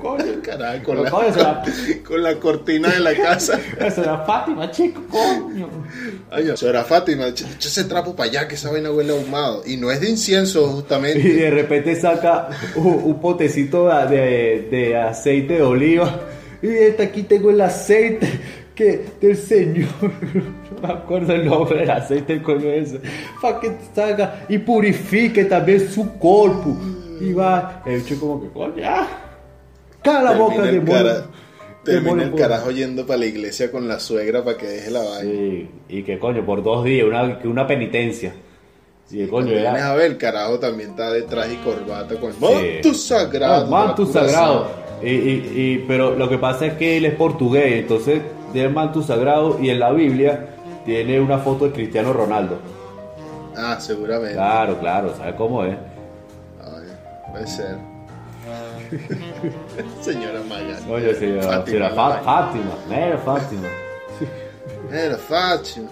Coño, 0.00 0.40
Carajo, 0.44 0.84
con 0.84 1.02
la, 1.02 1.10
coño, 1.10 1.62
con 2.06 2.22
la 2.22 2.34
cortina 2.36 2.88
de 2.90 3.00
la 3.00 3.14
casa. 3.14 3.58
essa 3.78 4.02
era 4.02 4.18
Fátima, 4.18 4.70
chico, 4.70 5.00
coño. 5.08 5.68
Ay, 6.30 6.54
señora 6.56 6.84
Fátima, 6.84 7.28
echa 7.28 7.46
ese 7.58 7.84
trapo 7.84 8.14
para 8.14 8.28
allá 8.28 8.48
que 8.48 8.54
esa 8.56 8.70
vaina 8.70 8.90
huele 8.90 9.12
ahumado. 9.12 9.62
Y 9.66 9.76
no 9.76 9.90
es 9.90 10.00
de 10.00 10.10
incienso, 10.10 10.62
Y 10.68 10.72
justamente. 10.74 11.20
de 11.34 11.50
repente 11.50 11.96
saca 11.96 12.48
un, 12.76 13.00
un 13.04 13.20
potecito 13.20 13.88
de, 13.88 14.68
de 14.70 14.96
aceite 14.96 15.54
de 15.54 15.62
oliva. 15.62 16.20
Y 16.62 16.68
este, 16.68 17.02
aquí 17.04 17.22
tengo 17.24 17.50
el 17.50 17.60
aceite 17.60 18.28
que 18.74 19.04
del 19.20 19.36
Señor. 19.36 19.88
No 20.02 20.82
me 20.88 20.94
acuerdo 20.94 21.34
el 21.34 21.46
nombre 21.46 21.80
del 21.80 21.90
aceite, 21.90 22.42
coño 22.42 22.68
ese. 22.70 23.00
Para 23.40 23.60
que 23.60 23.72
salga 23.94 24.44
y 24.48 24.58
purifique 24.58 25.44
también 25.44 25.88
su 25.88 26.12
cuerpo. 26.14 26.76
Y 27.20 27.32
va. 27.32 27.82
El 27.86 28.00
bicho 28.00 28.18
como 28.18 28.40
que, 28.42 28.48
coño. 28.48 28.82
Cala 30.02 30.22
la 30.32 30.32
boca, 30.36 30.62
demonio. 30.62 30.92
cara- 30.92 31.26
termina 31.84 32.22
el 32.24 32.30
por- 32.30 32.40
carajo 32.40 32.70
yendo 32.70 33.06
para 33.06 33.18
la 33.20 33.26
iglesia 33.26 33.70
con 33.70 33.86
la 33.88 33.98
suegra 34.00 34.42
para 34.44 34.56
que 34.56 34.66
deje 34.66 34.90
la 34.90 35.00
vaina. 35.02 35.22
Sí, 35.30 35.70
y 35.88 36.02
que 36.02 36.18
coño, 36.18 36.44
por 36.44 36.62
dos 36.62 36.84
días, 36.84 37.06
una, 37.06 37.38
que 37.38 37.46
una 37.48 37.66
penitencia. 37.66 38.32
Y 39.10 39.20
el 39.22 39.28
coño 39.28 39.52
era. 39.52 39.90
a 39.90 39.94
ver, 39.94 40.12
el 40.12 40.16
carajo 40.16 40.58
también 40.58 40.90
está 40.90 41.12
de 41.12 41.22
traje 41.22 41.54
y 41.54 41.56
corbata 41.56 42.18
con 42.18 42.32
el 42.32 42.38
manto 42.40 42.94
sagrado. 42.94 43.66
Ah, 43.66 43.70
manto 43.70 44.04
de 44.06 44.12
sagrado. 44.12 44.68
Y, 45.02 45.08
y- 45.10 45.52
y- 45.54 45.84
pero 45.86 46.16
lo 46.16 46.28
que 46.28 46.38
pasa 46.38 46.66
es 46.66 46.72
que 46.74 46.96
él 46.96 47.04
es 47.04 47.14
portugués, 47.14 47.74
entonces 47.80 48.22
tiene 48.52 48.68
el 48.68 48.74
manto 48.74 49.02
sagrado 49.02 49.58
y 49.60 49.70
en 49.70 49.80
la 49.80 49.92
Biblia 49.92 50.48
tiene 50.84 51.20
una 51.20 51.38
foto 51.38 51.66
de 51.66 51.72
Cristiano 51.72 52.12
Ronaldo. 52.12 52.58
Ah, 53.56 53.78
seguramente. 53.80 54.34
Claro, 54.34 54.78
claro, 54.78 55.14
¿sabes 55.16 55.34
cómo 55.34 55.64
es? 55.64 55.76
Ay, 56.60 56.88
puede 57.30 57.46
ser. 57.46 57.76
Señora 60.00 60.40
Maya. 60.48 60.78
Oye, 60.90 61.14
señora, 61.14 61.42
Fátima, 61.42 61.88
señora. 61.88 62.20
Fátima, 62.22 62.74
mera 62.88 63.18
Fátima. 63.18 63.68
Era 64.92 65.16
Fátima. 65.16 65.88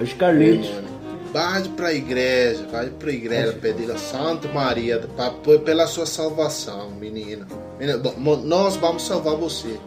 Os 0.00 0.14
Carlitos. 0.14 0.70
Vai 1.32 1.62
para 1.62 1.88
a 1.88 1.94
igreja, 1.94 2.66
vai 2.70 2.90
para 2.90 3.08
a 3.08 3.12
igreja 3.14 3.52
pedir 3.54 3.90
a 3.90 3.96
Santa 3.96 4.48
Maria 4.48 5.00
pra, 5.16 5.30
pela 5.60 5.86
sua 5.86 6.04
salvação, 6.04 6.90
menina. 6.90 7.46
Menina, 7.78 7.98
nós 8.44 8.76
vamos 8.76 9.02
salvar 9.06 9.36
você. 9.36 9.80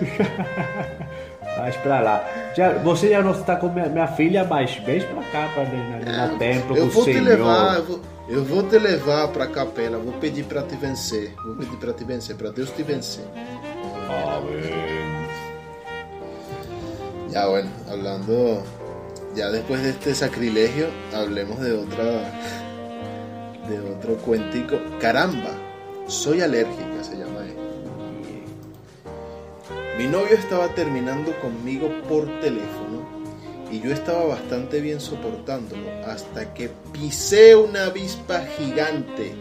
Vais 1.58 1.76
pra 1.78 2.00
lá. 2.00 2.24
Já, 2.56 2.72
você 2.74 3.08
já 3.10 3.20
não 3.22 3.32
está 3.32 3.56
com 3.56 3.68
minha, 3.68 3.86
minha 3.86 4.06
filha, 4.06 4.44
mas 4.44 4.76
vem 4.76 5.00
pra 5.00 5.22
cá, 5.24 5.48
pra 5.54 5.64
na, 5.64 6.28
na 6.28 6.38
templo 6.38 6.76
eu 6.76 6.88
vou 6.88 7.04
te 7.04 7.12
Senhor. 7.12 7.24
levar, 7.24 7.76
eu 7.76 7.84
vou, 7.84 8.00
eu 8.28 8.44
vou 8.44 8.62
te 8.62 8.78
levar 8.78 9.28
para 9.28 9.44
a 9.44 9.48
capela, 9.48 9.98
vou 9.98 10.12
pedir 10.14 10.44
para 10.44 10.62
te 10.62 10.76
vencer, 10.76 11.34
vou 11.44 11.56
pedir 11.56 11.76
para 11.78 11.92
te 11.92 12.04
vencer, 12.04 12.36
para 12.36 12.50
Deus 12.50 12.70
te 12.70 12.82
vencer. 12.82 13.24
Amén. 14.08 15.26
Ya 17.30 17.46
bueno, 17.46 17.70
hablando, 17.90 18.62
ya 19.34 19.50
después 19.50 19.82
de 19.82 19.90
este 19.90 20.14
sacrilegio, 20.14 20.88
hablemos 21.14 21.60
de 21.60 21.72
otra, 21.72 22.04
de 23.68 23.80
otro 23.92 24.16
cuentico. 24.24 24.78
Caramba, 25.00 25.50
soy 26.06 26.40
alérgica, 26.40 26.84
Mi 29.98 30.06
novio 30.06 30.36
estaba 30.36 30.68
terminando 30.76 31.36
conmigo 31.40 31.90
por 32.08 32.26
teléfono 32.38 33.04
y 33.68 33.80
yo 33.80 33.92
estaba 33.92 34.26
bastante 34.26 34.80
bien 34.80 35.00
soportándolo 35.00 35.90
hasta 36.06 36.54
que 36.54 36.70
pisé 36.92 37.56
una 37.56 37.86
avispa 37.86 38.46
gigante 38.56 39.34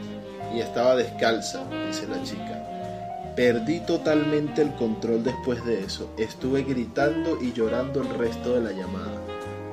y 0.52 0.60
estaba 0.60 0.96
descalza, 0.96 1.64
dice 1.86 2.08
la 2.08 2.24
chica. 2.24 3.34
Perdí 3.36 3.82
totalmente 3.82 4.64
el 4.64 4.74
control 4.74 5.24
después 5.24 5.64
de 5.64 5.84
eso. 5.84 6.10
Estuve 6.18 6.64
gritando 6.64 7.38
y 7.40 7.54
llorando 7.54 8.02
el 8.02 8.10
resto 8.18 8.56
de 8.56 8.62
la 8.62 8.72
llamada, 8.72 9.22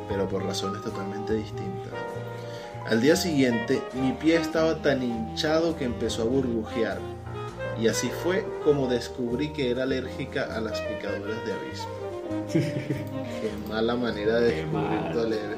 pero 0.07 0.29
por 0.29 0.45
razones 0.45 0.83
totalmente 0.83 1.33
distintas. 1.33 1.95
Al 2.87 3.01
día 3.01 3.17
siguiente, 3.17 3.81
mi 3.95 4.13
pie 4.13 4.37
estaba 4.37 4.83
tan 4.83 5.03
hinchado 5.03 5.79
que 5.79 5.87
empezó 5.87 6.21
a 6.21 6.27
burbujear. 6.27 6.99
Y 7.81 7.89
así 7.89 8.11
fue 8.23 8.45
como 8.65 8.89
descubrí 8.89 9.49
que 9.51 9.71
era 9.71 9.83
alérgica 9.83 10.55
a 10.55 10.61
las 10.61 10.81
picaduras 10.81 11.45
de 11.45 11.53
avispa. 11.53 11.89
Qué 12.53 13.69
mala 13.69 13.95
manera 13.95 14.41
de 14.41 14.55
descubrir 14.55 15.13
tu 15.13 15.21
alergia. 15.21 15.57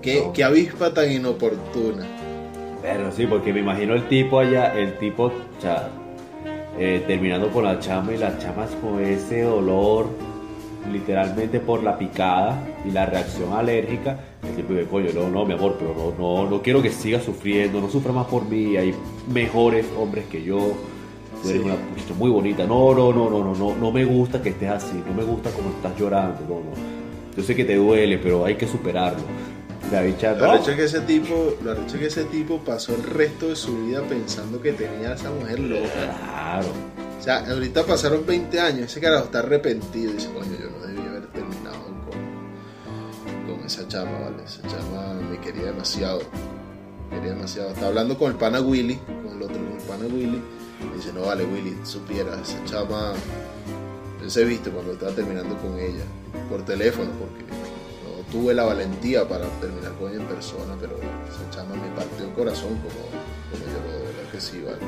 Qué, 0.00 0.30
qué 0.32 0.44
avispa 0.44 0.94
tan 0.94 1.10
inoportuna. 1.12 2.06
Pero 2.80 3.12
sí, 3.12 3.26
porque 3.26 3.52
me 3.52 3.60
imagino 3.60 3.94
el 3.94 4.08
tipo 4.08 4.38
allá, 4.38 4.74
el 4.74 4.96
tipo, 4.98 5.30
sea, 5.60 5.90
eh, 6.78 7.04
terminando 7.06 7.50
con 7.50 7.64
la 7.64 7.78
chama 7.78 8.14
y 8.14 8.16
las 8.16 8.38
chamas 8.38 8.70
con 8.80 9.04
ese 9.04 9.42
dolor, 9.42 10.06
literalmente 10.90 11.60
por 11.60 11.82
la 11.82 11.98
picada 11.98 12.58
y 12.86 12.90
la 12.90 13.04
reacción 13.04 13.52
alérgica. 13.52 14.18
El 14.42 14.56
tipo 14.56 14.72
dice, 14.72 14.86
coño, 14.86 15.10
no, 15.14 15.28
no, 15.28 15.44
mi 15.44 15.52
amor, 15.52 15.76
pero 15.78 15.94
no, 15.94 16.14
no, 16.18 16.48
no 16.48 16.62
quiero 16.62 16.80
que 16.80 16.90
siga 16.90 17.20
sufriendo, 17.20 17.80
no 17.82 17.90
sufra 17.90 18.12
más 18.12 18.26
por 18.26 18.46
mí, 18.46 18.78
hay 18.78 18.94
mejores 19.30 19.86
hombres 19.98 20.24
que 20.26 20.42
yo. 20.42 20.72
Tú 21.42 21.48
eres 21.48 21.62
Sí. 21.62 21.66
una 21.68 21.76
muchacha 21.76 22.14
muy 22.18 22.30
bonita. 22.30 22.66
No, 22.66 22.94
no, 22.94 23.12
no, 23.12 23.30
no, 23.30 23.44
no, 23.44 23.54
no, 23.54 23.74
no 23.76 23.92
me 23.92 24.04
gusta 24.04 24.40
que 24.42 24.50
estés 24.50 24.70
así, 24.70 25.02
no 25.06 25.14
me 25.14 25.22
gusta 25.24 25.50
como 25.50 25.70
estás 25.70 25.96
llorando, 25.98 26.40
no, 26.48 26.56
no. 26.56 27.00
Yo 27.36 27.42
sé 27.42 27.54
que 27.54 27.64
te 27.64 27.76
duele, 27.76 28.18
pero 28.18 28.44
hay 28.44 28.56
que 28.56 28.66
superarlo. 28.66 29.22
La 29.90 30.02
bicha, 30.02 30.30
arrecho 30.30 30.70
es 30.72 30.76
que 30.76 30.84
ese 30.84 31.00
tipo, 31.00 31.54
que 31.98 32.06
ese 32.06 32.24
tipo 32.24 32.58
pasó 32.58 32.94
el 32.94 33.02
resto 33.02 33.48
de 33.48 33.56
su 33.56 33.76
vida 33.86 34.02
pensando 34.02 34.60
que 34.60 34.72
tenía 34.72 35.10
a 35.10 35.14
esa 35.14 35.30
mujer 35.30 35.58
loca. 35.58 35.88
Claro. 36.22 36.68
O 37.18 37.22
sea, 37.22 37.44
ahorita 37.50 37.84
pasaron 37.84 38.24
20 38.24 38.60
años, 38.60 38.82
ese 38.84 39.00
carajo 39.00 39.24
está 39.24 39.40
arrepentido 39.40 40.10
y 40.12 40.14
dice, 40.14 40.28
coño, 40.32 40.52
yo 40.60 40.70
no 40.70 40.86
debí 40.86 41.08
haber 41.08 41.26
terminado 41.28 41.76
con, 41.84 43.56
con 43.56 43.66
esa 43.66 43.86
chama, 43.88 44.12
¿vale? 44.12 44.44
Esa 44.44 44.62
chama 44.62 45.14
me 45.30 45.38
quería 45.40 45.64
demasiado. 45.64 46.20
Me 47.10 47.16
quería 47.18 47.32
demasiado. 47.34 47.70
Está 47.70 47.88
hablando 47.88 48.16
con 48.16 48.30
el 48.30 48.36
pana 48.36 48.60
Willy, 48.60 48.94
con 49.24 49.36
el 49.36 49.42
otro, 49.42 49.56
con 49.56 49.72
el 49.72 49.82
pana 49.88 50.04
Willy. 50.14 50.40
Y 50.82 50.96
dice, 50.96 51.12
no 51.12 51.22
vale, 51.22 51.44
Willy, 51.44 51.76
supiera, 51.84 52.40
esa 52.40 52.62
chama. 52.64 53.12
Se 54.26 54.44
viste 54.44 54.70
cuando 54.70 54.92
estaba 54.92 55.12
terminando 55.12 55.56
con 55.58 55.78
ella, 55.78 56.04
por 56.48 56.62
teléfono, 56.64 57.10
porque 57.18 57.42
no 57.42 58.22
tuve 58.30 58.54
la 58.54 58.64
valentía 58.64 59.26
para 59.28 59.46
terminar 59.60 59.92
con 59.98 60.10
ella 60.12 60.20
en 60.20 60.28
persona, 60.28 60.76
pero 60.80 60.96
esa 60.96 61.50
chama 61.50 61.74
me 61.74 61.88
partió 61.96 62.26
el 62.26 62.32
corazón 62.34 62.68
como, 62.76 63.08
como 63.50 63.64
yo, 63.64 63.92
de 63.92 64.04
verdad 64.04 64.30
que 64.30 64.40
sí, 64.40 64.62
¿vale? 64.62 64.78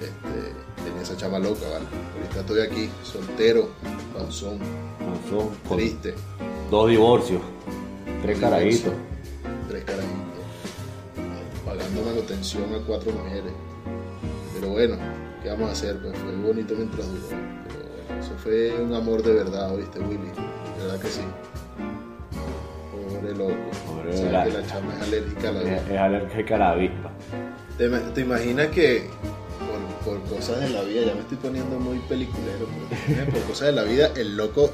Este, 0.00 0.82
tenía 0.84 1.02
esa 1.02 1.16
chama 1.16 1.38
loca, 1.38 1.66
¿vale? 1.68 1.86
Ahorita 2.16 2.40
estoy 2.40 2.60
aquí, 2.62 2.90
soltero, 3.04 3.68
panzón, 4.14 4.58
Manzón, 4.98 5.50
con 5.68 5.76
triste, 5.76 6.14
dos 6.70 6.88
divorcios, 6.88 7.40
tres 8.22 8.38
carajitos. 8.38 8.94
tres 9.68 9.84
carajitos, 9.84 10.44
pagando 11.64 12.02
manutención 12.02 12.64
a 12.74 12.78
cuatro 12.86 13.12
mujeres. 13.12 13.52
Pero 14.64 14.72
bueno, 14.76 14.96
¿qué 15.42 15.50
vamos 15.50 15.68
a 15.68 15.72
hacer? 15.72 15.98
Pues 15.98 16.16
fue 16.16 16.34
bonito 16.36 16.74
mientras 16.74 17.06
duró. 17.06 17.20
Pero 17.68 17.80
bueno, 18.08 18.20
eso 18.24 18.32
fue 18.42 18.72
un 18.82 18.94
amor 18.94 19.22
de 19.22 19.34
verdad, 19.34 19.74
¿oíste, 19.74 19.98
Willy? 20.00 20.16
De 20.78 20.84
verdad 20.86 21.00
que 21.02 21.08
sí. 21.08 21.20
Pobre 22.90 23.34
loco. 23.34 23.70
Pobre 23.86 24.10
O 24.10 24.16
sea, 24.16 24.32
la- 24.32 24.44
que 24.44 24.52
la 24.52 24.66
chama 24.66 24.94
es 24.94 25.02
alérgica 25.02 25.48
a 25.48 25.52
la 25.52 25.60
Es, 25.62 25.90
es 25.90 25.98
alérgica 25.98 26.54
a 26.54 26.58
la 26.58 26.70
avispa. 26.70 27.10
¿Te, 27.76 27.90
te 27.90 28.20
imaginas 28.22 28.68
que 28.68 29.10
por, 30.02 30.18
por 30.18 30.30
cosas 30.36 30.60
de 30.60 30.70
la 30.70 30.80
vida, 30.82 31.02
ya 31.02 31.14
me 31.14 31.20
estoy 31.20 31.36
poniendo 31.36 31.78
muy 31.78 31.98
peliculero, 32.08 32.66
pero 33.06 33.26
por 33.32 33.42
cosas 33.42 33.66
de 33.68 33.72
la 33.72 33.82
vida, 33.82 34.12
el 34.16 34.34
loco 34.36 34.70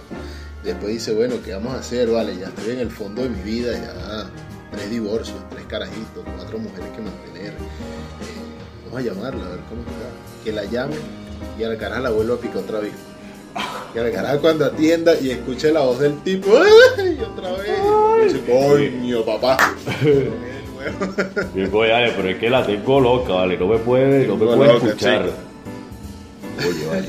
después 0.62 0.92
dice, 0.92 1.12
bueno, 1.14 1.34
¿qué 1.44 1.52
vamos 1.52 1.74
a 1.74 1.78
hacer? 1.80 2.08
Vale, 2.10 2.36
ya 2.36 2.46
estoy 2.46 2.74
en 2.74 2.78
el 2.80 2.90
fondo 2.92 3.22
de 3.22 3.30
mi 3.30 3.42
vida, 3.42 3.72
ya 3.72 4.30
tres 4.70 4.88
divorcios, 4.88 5.36
tres 5.50 5.64
carajitos, 5.66 6.22
cuatro 6.36 6.58
mujeres 6.58 6.88
que 6.90 7.02
mantener. 7.02 7.54
Eh, 7.54 8.49
vamos 8.92 8.98
a 8.98 9.02
llamarla, 9.14 9.44
a 9.46 9.48
ver 9.50 9.60
cómo 9.68 9.80
está. 9.82 10.44
Que 10.44 10.52
la 10.52 10.64
llame 10.64 10.96
y 11.58 11.64
a 11.64 11.68
la 11.68 11.76
caraja 11.78 12.00
la 12.00 12.10
vuelvo 12.10 12.34
a 12.34 12.38
picar 12.38 12.58
otra 12.58 12.80
vez. 12.80 12.92
Que 13.92 14.00
a 14.00 14.02
la 14.04 14.10
caraja 14.12 14.38
cuando 14.38 14.64
atienda 14.66 15.12
y 15.20 15.30
escuche 15.30 15.72
la 15.72 15.80
voz 15.80 15.98
del 15.98 16.18
tipo, 16.22 16.50
¡ay! 16.98 17.18
otra 17.20 17.52
vez! 17.52 17.70
Y 18.20 18.24
dice, 18.34 18.40
coño, 18.46 19.24
papá. 19.24 19.74
Bien, 21.54 21.70
pues, 21.70 21.90
dale, 21.90 22.12
pero 22.16 22.28
es 22.30 22.36
que 22.38 22.48
la 22.50 22.64
tengo 22.64 23.00
loca, 23.00 23.32
vale, 23.34 23.58
no 23.58 23.66
me 23.66 23.78
puede, 23.78 24.26
no 24.26 24.36
me 24.36 24.46
puede 24.46 24.72
loca, 24.72 24.86
escuchar. 24.86 25.24
chico. 25.26 26.68
Oye, 26.68 26.86
vale. 26.86 27.08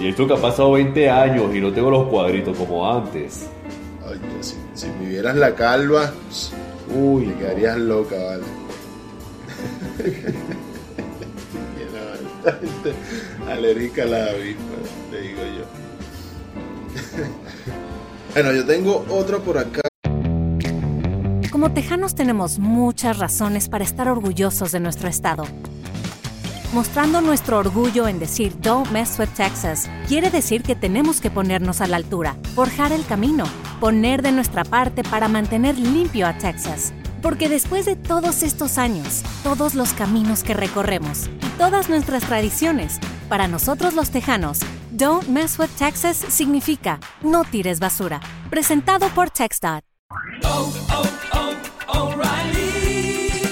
Y 0.00 0.08
esto 0.08 0.26
que 0.26 0.32
ha 0.34 0.36
pasado 0.36 0.72
20 0.72 1.10
años 1.10 1.54
y 1.54 1.60
no 1.60 1.72
tengo 1.72 1.90
los 1.90 2.08
cuadritos 2.08 2.56
como 2.56 2.90
antes. 2.90 3.46
Ay, 4.08 4.18
si, 4.40 4.56
si 4.74 4.86
me 5.00 5.08
vieras 5.10 5.36
la 5.36 5.54
calva, 5.54 6.12
Uy, 6.92 7.26
te 7.26 7.32
no. 7.32 7.38
quedarías 7.38 7.78
loca, 7.78 8.16
vale. 8.16 8.42
Alérgica 13.48 14.04
la 14.04 14.26
avispa, 14.26 14.62
te 15.10 15.20
digo 15.20 15.42
yo. 15.42 15.64
bueno, 18.34 18.52
yo 18.52 18.66
tengo 18.66 19.06
otro 19.08 19.42
por 19.42 19.58
acá. 19.58 19.80
Como 21.50 21.72
tejanos 21.72 22.14
tenemos 22.14 22.58
muchas 22.58 23.18
razones 23.18 23.68
para 23.68 23.84
estar 23.84 24.08
orgullosos 24.08 24.72
de 24.72 24.80
nuestro 24.80 25.08
estado. 25.08 25.44
Mostrando 26.72 27.20
nuestro 27.20 27.58
orgullo 27.58 28.08
en 28.08 28.18
decir 28.18 28.58
Don't 28.60 28.90
mess 28.90 29.18
with 29.18 29.28
Texas 29.36 29.90
quiere 30.08 30.30
decir 30.30 30.62
que 30.62 30.74
tenemos 30.74 31.20
que 31.20 31.30
ponernos 31.30 31.82
a 31.82 31.86
la 31.86 31.96
altura, 31.96 32.36
forjar 32.54 32.92
el 32.92 33.04
camino, 33.04 33.44
poner 33.78 34.22
de 34.22 34.32
nuestra 34.32 34.64
parte 34.64 35.04
para 35.04 35.28
mantener 35.28 35.78
limpio 35.78 36.26
a 36.26 36.38
Texas. 36.38 36.94
Porque 37.22 37.48
después 37.48 37.86
de 37.86 37.96
todos 37.96 38.42
estos 38.42 38.76
años, 38.78 39.22
todos 39.42 39.74
los 39.74 39.92
caminos 39.92 40.42
que 40.42 40.54
recorremos 40.54 41.30
y 41.40 41.48
todas 41.56 41.88
nuestras 41.88 42.24
tradiciones, 42.24 42.98
para 43.28 43.48
nosotros 43.48 43.94
los 43.94 44.10
tejanos, 44.10 44.58
Don't 44.90 45.28
mess 45.28 45.58
with 45.58 45.70
Texas 45.78 46.18
significa 46.28 47.00
no 47.22 47.44
tires 47.44 47.80
basura. 47.80 48.20
Presentado 48.50 49.08
por 49.10 49.30
TexDot. 49.30 49.82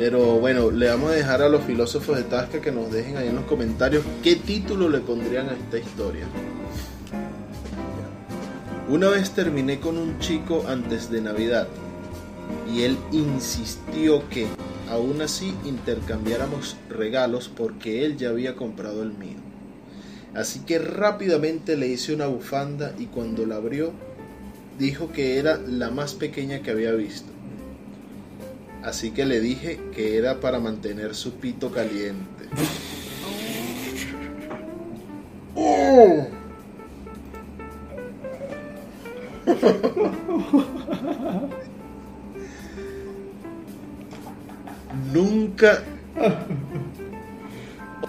Pero 0.00 0.40
bueno, 0.40 0.70
le 0.70 0.88
vamos 0.88 1.10
a 1.10 1.14
dejar 1.14 1.42
a 1.42 1.50
los 1.50 1.62
filósofos 1.64 2.16
de 2.16 2.22
Tasca 2.22 2.62
que 2.62 2.72
nos 2.72 2.90
dejen 2.90 3.18
ahí 3.18 3.28
en 3.28 3.34
los 3.34 3.44
comentarios 3.44 4.02
qué 4.22 4.34
título 4.34 4.88
le 4.88 5.00
pondrían 5.00 5.50
a 5.50 5.52
esta 5.52 5.76
historia. 5.76 6.24
Una 8.88 9.10
vez 9.10 9.32
terminé 9.32 9.78
con 9.78 9.98
un 9.98 10.18
chico 10.18 10.64
antes 10.66 11.10
de 11.10 11.20
Navidad 11.20 11.68
y 12.74 12.84
él 12.84 12.96
insistió 13.12 14.26
que 14.30 14.46
aún 14.88 15.20
así 15.20 15.54
intercambiáramos 15.66 16.78
regalos 16.88 17.50
porque 17.54 18.06
él 18.06 18.16
ya 18.16 18.30
había 18.30 18.56
comprado 18.56 19.02
el 19.02 19.12
mío. 19.12 19.36
Así 20.32 20.60
que 20.60 20.78
rápidamente 20.78 21.76
le 21.76 21.88
hice 21.88 22.14
una 22.14 22.26
bufanda 22.26 22.94
y 22.98 23.04
cuando 23.04 23.44
la 23.44 23.56
abrió 23.56 23.92
dijo 24.78 25.12
que 25.12 25.36
era 25.36 25.58
la 25.58 25.90
más 25.90 26.14
pequeña 26.14 26.62
que 26.62 26.70
había 26.70 26.92
visto. 26.92 27.30
Así 28.84 29.10
que 29.10 29.26
le 29.26 29.40
dije 29.40 29.80
que 29.94 30.16
era 30.16 30.40
para 30.40 30.58
mantener 30.58 31.14
su 31.14 31.34
pito 31.34 31.70
caliente. 31.70 32.48
Nunca... 45.12 45.82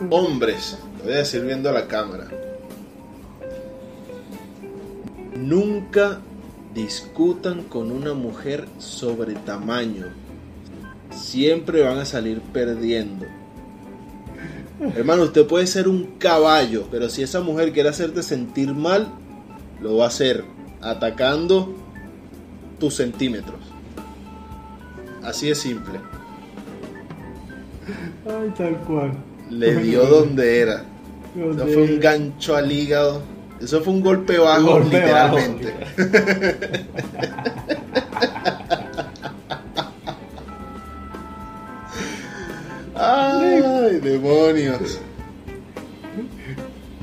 Hombres, 0.10 0.78
lo 0.98 1.04
voy 1.04 1.14
a 1.14 1.18
decir 1.18 1.42
viendo 1.42 1.70
a 1.70 1.74
la 1.74 1.88
cámara. 1.88 2.28
Nunca 5.38 6.22
discutan 6.74 7.64
con 7.64 7.92
una 7.92 8.14
mujer 8.14 8.68
sobre 8.80 9.34
tamaño. 9.34 10.31
Siempre 11.12 11.84
van 11.84 12.00
a 12.00 12.06
salir 12.06 12.42
perdiendo. 12.42 13.26
Hermano, 14.96 15.24
usted 15.24 15.46
puede 15.46 15.68
ser 15.68 15.88
un 15.88 16.16
caballo, 16.18 16.88
pero 16.90 17.10
si 17.10 17.22
esa 17.22 17.42
mujer 17.42 17.72
quiere 17.72 17.90
hacerte 17.90 18.24
sentir 18.24 18.74
mal, 18.74 19.10
lo 19.80 19.98
va 19.98 20.06
a 20.06 20.08
hacer 20.08 20.44
atacando 20.82 21.76
tus 22.80 22.96
centímetros. 22.96 23.60
Así 25.24 25.50
de 25.50 25.56
simple. 25.56 26.00
Ay, 28.26 28.52
tal 28.58 28.76
cual. 28.80 29.12
Le 29.52 29.76
dio 29.76 30.06
donde 30.06 30.60
era. 30.62 30.86
Eso 31.36 31.68
fue 31.68 31.84
un 31.84 32.00
gancho 32.00 32.56
al 32.56 32.72
hígado. 32.72 33.22
Eso 33.62 33.82
fue 33.82 33.94
un 33.94 34.02
golpe 34.02 34.40
bajo, 34.40 34.72
golpe 34.72 35.00
literalmente. 35.00 35.74
demonios. 44.04 45.00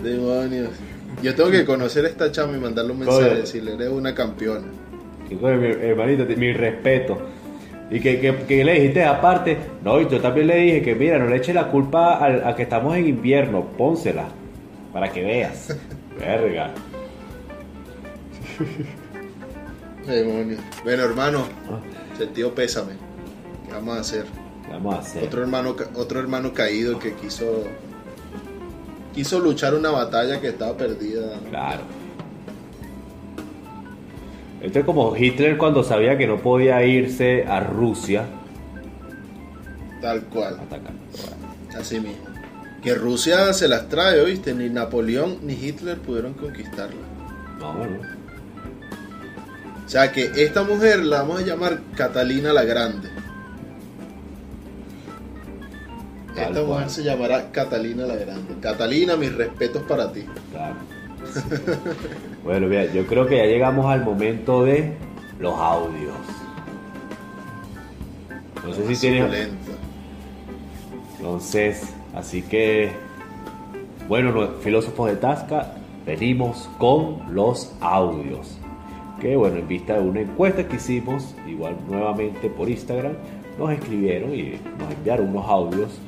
Demonios. 0.02 0.70
Yo 1.22 1.34
tengo 1.34 1.50
que 1.50 1.64
conocer 1.64 2.04
a 2.04 2.08
esta 2.08 2.30
chama 2.30 2.56
y 2.56 2.60
mandarle 2.60 2.92
un 2.92 2.98
mensaje, 3.00 3.22
Joder. 3.22 3.36
decirle, 3.38 3.74
eres 3.74 3.88
una 3.88 4.14
campeona. 4.14 4.66
Que, 5.28 5.36
coño, 5.36 5.56
mi 5.56 5.66
hermanito, 5.66 6.24
mi 6.36 6.52
respeto. 6.52 7.18
Y 7.90 8.00
que, 8.00 8.20
que, 8.20 8.34
que 8.46 8.64
le 8.64 8.74
dijiste 8.74 9.04
aparte, 9.04 9.56
no, 9.82 10.00
y 10.00 10.08
yo 10.08 10.20
también 10.20 10.46
le 10.46 10.56
dije 10.58 10.82
que 10.82 10.94
mira, 10.94 11.18
no 11.18 11.26
le 11.26 11.36
eche 11.36 11.54
la 11.54 11.70
culpa 11.70 12.18
al- 12.18 12.46
a, 12.46 12.54
que 12.54 12.62
estamos 12.64 12.94
en 12.96 13.08
invierno, 13.08 13.64
pónsela, 13.76 14.26
para 14.92 15.10
que 15.10 15.22
veas. 15.24 15.74
Verga. 16.20 16.70
Demonios. 20.06 20.60
Bueno, 20.84 21.04
hermano, 21.04 21.44
sentido 22.16 22.54
pésame. 22.54 22.92
¿Qué 23.66 23.72
vamos 23.72 23.96
a 23.96 24.00
hacer? 24.00 24.24
¿Qué 24.68 24.74
vamos 24.74 24.94
a 24.94 24.98
hacer? 24.98 25.24
Otro 25.24 25.40
hermano, 25.42 25.74
otro 25.94 26.20
hermano 26.20 26.52
caído 26.52 26.98
que 26.98 27.14
quiso 27.14 27.64
quiso 29.14 29.40
luchar 29.40 29.74
una 29.74 29.90
batalla 29.90 30.40
que 30.40 30.48
estaba 30.48 30.76
perdida. 30.76 31.40
Claro. 31.48 31.82
Esto 34.60 34.78
es 34.80 34.84
como 34.84 35.16
Hitler 35.16 35.56
cuando 35.56 35.82
sabía 35.82 36.18
que 36.18 36.26
no 36.26 36.38
podía 36.38 36.84
irse 36.84 37.44
a 37.46 37.60
Rusia 37.60 38.26
Tal 40.00 40.22
cual, 40.24 40.54
atacar. 40.60 40.92
así 41.78 41.98
mismo. 42.00 42.24
Que 42.82 42.94
Rusia 42.94 43.52
se 43.52 43.66
las 43.66 43.88
trae, 43.88 44.20
¿oíste? 44.20 44.54
Ni 44.54 44.68
Napoleón 44.68 45.38
ni 45.42 45.54
Hitler 45.54 45.98
pudieron 45.98 46.34
conquistarla. 46.34 47.00
No, 47.58 47.72
bueno. 47.74 47.98
O 49.84 49.88
sea 49.88 50.12
que 50.12 50.30
esta 50.36 50.62
mujer 50.62 51.04
la 51.04 51.22
vamos 51.22 51.40
a 51.40 51.44
llamar 51.44 51.80
Catalina 51.96 52.52
la 52.52 52.62
Grande. 52.62 53.08
Tal 56.38 56.52
Esta 56.56 56.64
mujer 56.66 56.90
se 56.90 57.02
llamará 57.02 57.50
Catalina 57.50 58.06
la 58.06 58.16
Grande. 58.16 58.54
Catalina, 58.60 59.16
mis 59.16 59.34
respetos 59.34 59.82
para 59.82 60.12
ti. 60.12 60.24
Claro. 60.52 60.76
bueno, 62.44 62.66
mira, 62.68 62.86
yo 62.92 63.06
creo 63.06 63.26
que 63.26 63.36
ya 63.36 63.44
llegamos 63.44 63.86
al 63.86 64.04
momento 64.04 64.64
de 64.64 64.94
los 65.38 65.54
audios. 65.58 66.14
No 68.64 68.74
sé 68.74 68.94
si 68.94 69.00
tienes. 69.00 69.48
Entonces, 71.18 71.94
así 72.14 72.42
que. 72.42 72.92
Bueno, 74.08 74.32
no- 74.32 74.48
filósofos 74.62 75.10
de 75.10 75.16
Tasca, 75.16 75.74
venimos 76.06 76.68
con 76.78 77.34
los 77.34 77.72
audios. 77.80 78.58
Que 79.20 79.36
bueno, 79.36 79.56
en 79.56 79.68
vista 79.68 79.94
de 79.94 80.00
una 80.00 80.20
encuesta 80.20 80.66
que 80.66 80.76
hicimos, 80.76 81.34
igual 81.46 81.76
nuevamente 81.88 82.48
por 82.48 82.70
Instagram, 82.70 83.14
nos 83.58 83.72
escribieron 83.72 84.32
y 84.34 84.60
nos 84.78 84.92
enviaron 84.92 85.28
unos 85.30 85.46
audios, 85.48 85.98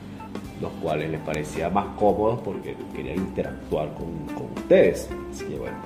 los 0.60 0.70
cuales 0.82 1.10
les 1.10 1.20
parecía 1.20 1.70
más 1.70 1.86
cómodos 1.96 2.40
porque 2.44 2.76
querían 2.94 3.18
interactuar 3.18 3.94
con, 3.94 4.26
con 4.34 4.52
ustedes. 4.56 5.08
Así 5.32 5.44
que 5.44 5.58
bueno, 5.58 5.76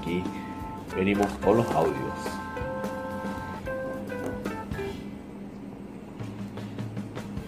aquí 0.00 0.22
venimos 0.94 1.26
con 1.44 1.58
los 1.58 1.66
audios. 1.70 2.40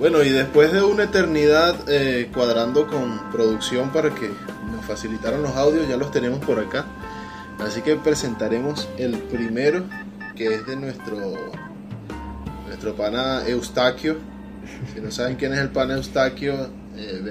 Bueno, 0.02 0.20
y 0.24 0.30
después 0.30 0.72
de 0.72 0.82
una 0.82 1.04
eternidad 1.04 1.76
eh, 1.88 2.28
cuadrando 2.35 2.88
con 2.88 3.30
producción 3.30 3.90
para 3.90 4.12
que 4.12 4.32
nos 4.72 4.85
facilitaran 4.85 5.42
los 5.42 5.54
audios, 5.54 5.88
ya 5.88 5.96
los 5.96 6.11
tenemos 6.11 6.40
por 6.40 6.58
acá. 6.58 6.87
Así 7.61 7.82
que 7.82 7.94
presentaremos 7.94 8.88
el 8.98 9.16
primero, 9.16 9.85
que 10.35 10.56
es 10.56 10.66
de 10.66 10.74
nuestro, 10.74 11.16
nuestro 12.66 12.96
pana 12.96 13.46
Eustaquio. 13.46 14.16
Si 14.94 15.00
no 15.00 15.11
saben 15.11 15.37
quién 15.37 15.52
es 15.52 15.61
el 15.61 15.70
pana 15.70 15.94
Eustaquio, 15.94 16.68
eh, 16.96 17.22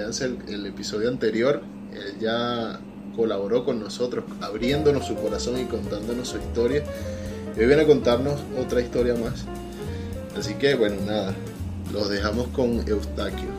el 0.47 0.65
episodio 0.65 1.09
anterior. 1.09 1.61
Él 1.93 2.19
ya 2.19 2.79
colaboró 3.15 3.65
con 3.65 3.79
nosotros, 3.79 4.25
abriéndonos 4.41 5.05
su 5.05 5.15
corazón 5.15 5.59
y 5.59 5.65
contándonos 5.65 6.29
su 6.29 6.37
historia. 6.37 6.83
Y 7.55 7.59
hoy 7.59 7.65
viene 7.67 7.83
a 7.83 7.87
contarnos 7.87 8.39
otra 8.57 8.81
historia 8.81 9.13
más. 9.15 9.45
Así 10.37 10.53
que 10.55 10.75
bueno, 10.75 10.95
nada, 11.05 11.33
los 11.91 12.09
dejamos 12.09 12.47
con 12.49 12.87
Eustaquio. 12.87 13.49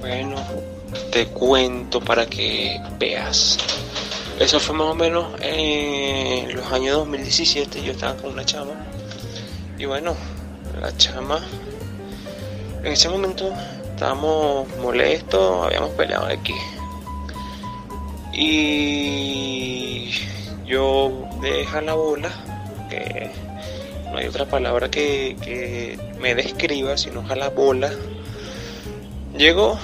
Bueno, 0.00 0.36
te 1.12 1.26
cuento 1.26 2.00
para 2.00 2.26
que 2.26 2.80
veas. 2.98 3.58
Eso 4.38 4.58
fue 4.58 4.74
más 4.74 4.88
o 4.88 4.94
menos 4.94 5.26
en 5.42 6.56
los 6.56 6.72
años 6.72 6.96
2017. 6.96 7.82
Yo 7.82 7.92
estaba 7.92 8.16
con 8.16 8.32
una 8.32 8.44
chama. 8.44 8.72
Y 9.78 9.84
bueno, 9.84 10.16
la 10.78 10.96
chama. 10.96 11.40
En 12.82 12.92
ese 12.92 13.08
momento 13.08 13.52
estábamos 13.90 14.68
molestos, 14.78 15.66
habíamos 15.66 15.90
peleado 15.90 16.26
aquí. 16.26 16.54
Y 18.32 20.12
yo 20.66 21.28
deja 21.42 21.80
la 21.80 21.94
bola, 21.94 22.30
que 22.88 23.30
no 24.10 24.18
hay 24.18 24.26
otra 24.26 24.46
palabra 24.46 24.90
que, 24.90 25.36
que 25.42 25.98
me 26.20 26.34
describa, 26.34 26.96
sino 26.96 27.22
jala 27.24 27.50
bola. 27.50 27.90
Llegó. 29.36 29.78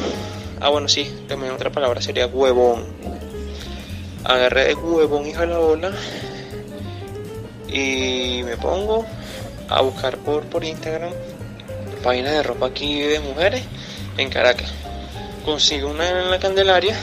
Ah, 0.61 0.71
bueno, 0.71 0.89
sí, 0.89 1.13
también 1.29 1.53
otra 1.53 1.71
palabra 1.71 2.01
sería 2.01 2.27
huevón. 2.27 2.85
Agarré 4.25 4.65
de 4.65 4.75
huevón 4.75 5.27
y 5.27 5.33
la 5.33 5.59
bola. 5.59 5.93
Y 7.69 8.43
me 8.45 8.57
pongo. 8.57 9.05
A 9.69 9.81
buscar 9.83 10.17
por, 10.19 10.45
por 10.45 10.65
Instagram 10.65 11.13
páginas 12.07 12.35
de 12.35 12.43
ropa 12.45 12.67
aquí 12.67 13.01
de 13.01 13.19
mujeres 13.19 13.65
en 14.17 14.31
Caracas. 14.31 14.73
Consigo 15.45 15.91
una 15.91 16.09
en 16.09 16.31
la 16.31 16.39
Candelaria 16.39 16.97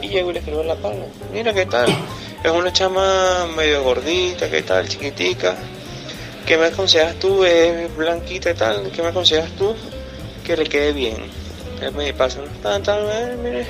y 0.00 0.08
llego 0.08 0.30
y 0.30 0.34
le 0.34 0.38
escribo 0.38 0.60
en 0.60 0.68
la 0.68 0.76
palma. 0.76 1.06
Mira 1.32 1.52
qué 1.52 1.66
tal. 1.66 1.88
Es 2.44 2.50
una 2.52 2.72
chama 2.72 3.48
medio 3.56 3.82
gordita, 3.82 4.48
qué 4.48 4.62
tal, 4.62 4.88
chiquitica. 4.88 5.56
¿Qué 6.46 6.56
me 6.56 6.66
aconsejas 6.66 7.16
tú? 7.16 7.44
Es 7.44 7.94
blanquita 7.96 8.52
y 8.52 8.54
tal. 8.54 8.92
¿Qué 8.92 9.02
me 9.02 9.08
aconsejas 9.08 9.50
tú? 9.58 9.74
Que 10.44 10.56
le 10.56 10.64
quede 10.66 10.92
bien. 10.92 11.16
Él 11.82 11.92
me 11.92 12.14
pasa, 12.14 12.38
tal, 12.62 12.80
tal, 12.84 13.08
eh, 13.10 13.36
mire. 13.42 13.66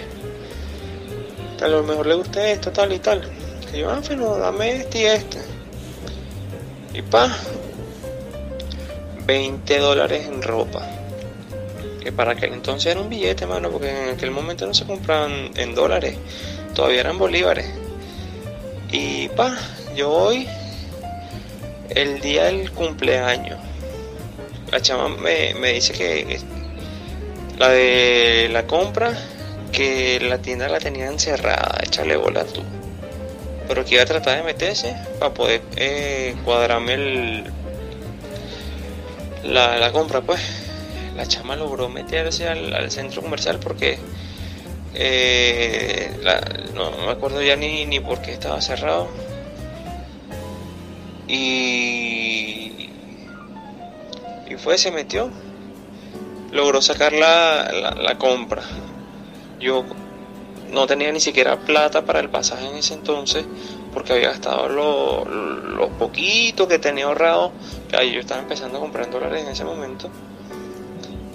A 1.62 1.68
lo 1.68 1.82
mejor 1.82 2.06
le 2.06 2.14
gusta 2.14 2.46
esto, 2.46 2.70
tal 2.70 2.92
y 2.92 2.98
tal. 2.98 3.22
Que 3.70 3.78
yo, 3.78 3.90
ah, 3.90 4.02
bueno, 4.06 4.36
dame 4.36 4.76
este 4.76 4.98
y 4.98 5.06
este. 5.06 5.55
Y 6.96 7.02
pa, 7.02 7.30
20 9.26 9.78
dólares 9.78 10.26
en 10.26 10.40
ropa. 10.40 10.82
Que 12.00 12.10
para 12.10 12.32
aquel 12.32 12.54
entonces 12.54 12.92
era 12.92 13.00
un 13.00 13.10
billete, 13.10 13.44
mano, 13.44 13.70
porque 13.70 13.90
en 13.90 14.14
aquel 14.14 14.30
momento 14.30 14.66
no 14.66 14.72
se 14.72 14.86
compraban 14.86 15.50
en 15.56 15.74
dólares, 15.74 16.16
todavía 16.74 17.00
eran 17.00 17.18
bolívares. 17.18 17.66
Y 18.90 19.28
pa, 19.28 19.54
yo 19.94 20.08
voy 20.08 20.48
el 21.90 22.20
día 22.20 22.44
del 22.44 22.72
cumpleaños. 22.72 23.58
La 24.72 24.80
chama 24.80 25.08
me, 25.08 25.52
me 25.52 25.74
dice 25.74 25.92
que 25.92 26.40
la 27.58 27.68
de 27.68 28.48
la 28.50 28.66
compra, 28.66 29.12
que 29.70 30.18
la 30.20 30.38
tienda 30.38 30.66
la 30.70 30.78
tenía 30.78 31.08
encerrada, 31.08 31.78
échale 31.82 32.16
bola 32.16 32.44
tú. 32.44 32.62
Pero 33.68 33.84
que 33.84 33.94
iba 33.94 34.02
a 34.02 34.06
tratar 34.06 34.36
de 34.36 34.42
meterse 34.44 34.96
para 35.18 35.34
poder 35.34 35.62
eh, 35.76 36.36
cuadrarme 36.44 36.94
el, 36.94 37.44
la, 39.44 39.76
la 39.78 39.92
compra, 39.92 40.20
pues. 40.20 40.40
La 41.16 41.26
chama 41.26 41.56
logró 41.56 41.88
meterse 41.88 42.46
al, 42.46 42.74
al 42.74 42.90
centro 42.90 43.22
comercial 43.22 43.58
porque 43.58 43.98
eh, 44.94 46.10
no, 46.74 46.90
no 46.90 47.06
me 47.06 47.10
acuerdo 47.12 47.42
ya 47.42 47.56
ni, 47.56 47.86
ni 47.86 48.00
por 48.00 48.20
qué 48.20 48.32
estaba 48.32 48.60
cerrado. 48.60 49.08
Y, 51.26 52.90
y 54.48 54.54
fue, 54.58 54.78
se 54.78 54.90
metió. 54.92 55.30
Logró 56.52 56.80
sacar 56.80 57.12
la, 57.12 57.70
la, 57.72 57.90
la 57.92 58.18
compra. 58.18 58.62
Yo 59.58 59.84
no 60.70 60.86
tenía 60.86 61.12
ni 61.12 61.20
siquiera 61.20 61.56
plata 61.56 62.04
para 62.04 62.20
el 62.20 62.28
pasaje 62.28 62.66
en 62.66 62.76
ese 62.76 62.94
entonces 62.94 63.44
porque 63.92 64.12
había 64.12 64.28
gastado 64.28 64.68
lo, 64.68 65.88
poquito 65.98 66.68
que 66.68 66.78
tenía 66.78 67.06
ahorrado. 67.06 67.52
ahí 67.96 68.12
yo 68.12 68.20
estaba 68.20 68.42
empezando 68.42 68.76
a 68.76 68.80
comprar 68.80 69.10
dólares 69.10 69.42
en 69.42 69.48
ese 69.48 69.64
momento. 69.64 70.10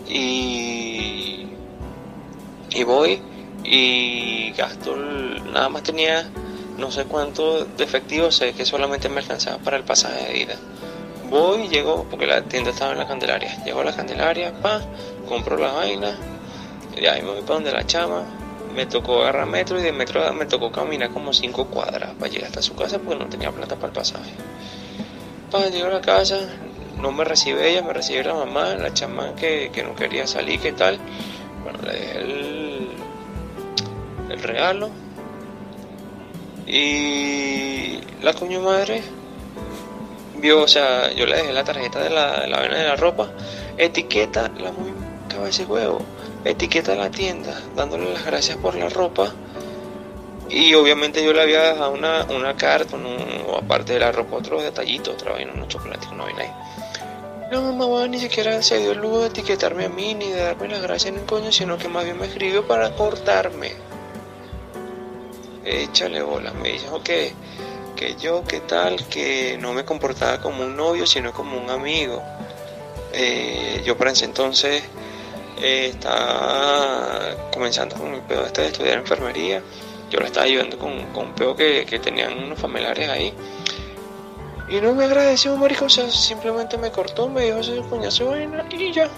Y, 0.07 1.47
y 2.69 2.83
voy 2.83 3.19
y 3.63 4.51
gasto, 4.51 4.95
nada 4.95 5.69
más 5.69 5.83
tenía 5.83 6.29
no 6.77 6.91
sé 6.91 7.05
cuánto 7.05 7.65
de 7.65 7.83
efectivo, 7.83 8.31
sé 8.31 8.53
que 8.53 8.65
solamente 8.65 9.09
me 9.09 9.21
alcanzaba 9.21 9.57
para 9.57 9.77
el 9.77 9.83
pasaje 9.83 10.31
de 10.31 10.39
ida. 10.39 10.55
Voy, 11.29 11.67
llego, 11.69 12.05
porque 12.09 12.27
la 12.27 12.43
tienda 12.43 12.71
estaba 12.71 12.91
en 12.91 12.99
la 12.99 13.07
Candelaria. 13.07 13.63
Llego 13.63 13.79
a 13.81 13.85
la 13.85 13.95
Candelaria, 13.95 14.51
pa, 14.61 14.81
compro 15.27 15.57
la 15.57 15.71
vaina, 15.71 16.17
y 16.95 17.05
ahí 17.05 17.21
me 17.21 17.29
voy 17.29 17.41
para 17.41 17.55
donde 17.55 17.71
la 17.71 17.85
chama. 17.85 18.40
Me 18.75 18.85
tocó 18.85 19.21
agarrar 19.21 19.47
metro 19.47 19.79
y 19.79 19.83
de 19.83 19.91
metro 19.91 20.33
me 20.33 20.45
tocó 20.45 20.71
caminar 20.71 21.09
como 21.09 21.33
5 21.33 21.67
cuadras 21.67 22.11
para 22.17 22.31
llegar 22.31 22.47
hasta 22.47 22.61
su 22.61 22.75
casa 22.75 22.99
porque 22.99 23.23
no 23.23 23.29
tenía 23.29 23.51
plata 23.51 23.75
para 23.75 23.87
el 23.87 23.93
pasaje. 23.93 24.31
Pa, 25.51 25.67
llego 25.67 25.87
a 25.87 25.91
la 25.91 26.01
casa, 26.01 26.39
no 26.97 27.11
me 27.11 27.23
recibe 27.25 27.69
ella, 27.69 27.81
me 27.81 27.93
recibe 27.93 28.23
la 28.23 28.33
mamá, 28.33 28.75
la 28.75 28.93
chama 28.93 29.35
que, 29.35 29.71
que 29.73 29.83
no 29.83 29.95
quería 29.95 30.25
salir, 30.27 30.59
¿qué 30.59 30.71
tal? 30.71 30.99
Bueno, 31.63 31.79
le 31.83 31.93
dejé 31.93 32.17
el, 32.19 32.87
el 34.29 34.43
regalo. 34.43 34.89
Y 36.67 37.99
la 38.21 38.33
coño 38.33 38.61
madre 38.61 39.03
vio, 40.41 40.63
o 40.63 40.67
sea, 40.67 41.11
yo 41.13 41.25
le 41.25 41.35
dejé 41.35 41.53
la 41.53 41.63
tarjeta 41.63 41.99
de 41.99 42.09
la, 42.09 42.41
de 42.41 42.47
la 42.47 42.59
vaina 42.59 42.77
de 42.77 42.87
la 42.87 42.95
ropa, 42.95 43.29
etiqueta 43.77 44.49
la 44.59 44.71
muy 44.71 44.91
cabeza 45.29 45.63
de 45.63 45.69
huevo, 45.69 46.01
etiqueta 46.45 46.95
la 46.95 47.09
tienda, 47.11 47.59
dándole 47.75 48.11
las 48.13 48.25
gracias 48.25 48.57
por 48.57 48.75
la 48.75 48.89
ropa. 48.89 49.33
Y 50.49 50.73
obviamente 50.73 51.23
yo 51.23 51.31
le 51.33 51.41
había 51.41 51.61
dejado 51.61 51.91
una, 51.91 52.25
una 52.25 52.55
carta, 52.57 52.95
un- 52.97 53.45
aparte 53.55 53.93
de 53.93 53.99
la 53.99 54.11
ropa, 54.11 54.35
otro 54.37 54.61
detallito, 54.61 55.11
otra 55.11 55.31
vaina, 55.33 55.53
unos 55.53 55.69
chocolates, 55.69 56.09
una 56.11 56.25
vaina 56.25 56.41
ahí. 56.41 56.51
La 57.51 57.59
mamá 57.61 58.07
ni 58.07 58.19
siquiera 58.19 58.61
se 58.61 58.79
dio 58.79 58.91
el 58.93 58.99
lujo 58.99 59.21
de 59.21 59.27
etiquetarme 59.27 59.85
a 59.85 59.89
mí 59.89 60.13
ni 60.13 60.29
de 60.29 60.41
darme 60.41 60.67
las 60.69 60.81
gracias 60.81 61.13
en 61.13 61.19
el 61.19 61.25
coño, 61.25 61.51
sino 61.51 61.77
que 61.77 61.87
más 61.89 62.03
bien 62.05 62.17
me 62.17 62.25
escribió 62.27 62.65
para 62.67 62.95
cortarme. 62.95 63.73
Échale 65.63 66.21
bola, 66.21 66.51
me 66.53 66.69
dijo 66.69 67.03
que, 67.03 67.33
que 67.95 68.15
yo, 68.15 68.43
que 68.43 68.61
tal, 68.61 69.05
que 69.07 69.57
no 69.59 69.73
me 69.73 69.85
comportaba 69.85 70.41
como 70.41 70.63
un 70.65 70.75
novio, 70.75 71.05
sino 71.05 71.33
como 71.33 71.57
un 71.57 71.69
amigo. 71.69 72.21
Eh, 73.13 73.81
yo 73.85 73.97
para 73.97 74.11
ese 74.11 74.25
entonces 74.25 74.83
eh, 75.61 75.87
estaba 75.89 77.49
comenzando 77.53 77.95
con 77.95 78.13
el 78.13 78.21
pedo 78.21 78.45
este 78.45 78.61
de 78.61 78.67
estudiar 78.67 78.97
enfermería. 78.97 79.61
Yo 80.09 80.19
la 80.19 80.25
estaba 80.25 80.45
ayudando 80.45 80.77
con, 80.77 81.05
con 81.13 81.27
un 81.27 81.33
pedo 81.33 81.55
que, 81.55 81.85
que 81.85 81.99
tenían 81.99 82.37
unos 82.37 82.59
familiares 82.59 83.07
ahí. 83.09 83.33
Y 84.69 84.79
no 84.79 84.93
me 84.93 85.05
agradeció, 85.05 85.55
marico, 85.57 85.85
o 85.85 85.89
sea, 85.89 86.09
simplemente 86.09 86.77
me 86.77 86.91
cortó, 86.91 87.27
me 87.27 87.45
dijo 87.45 87.59
ese 87.59 87.81
coñazo 87.89 88.29
vaina 88.29 88.65
y 88.71 88.91
ya. 88.93 89.09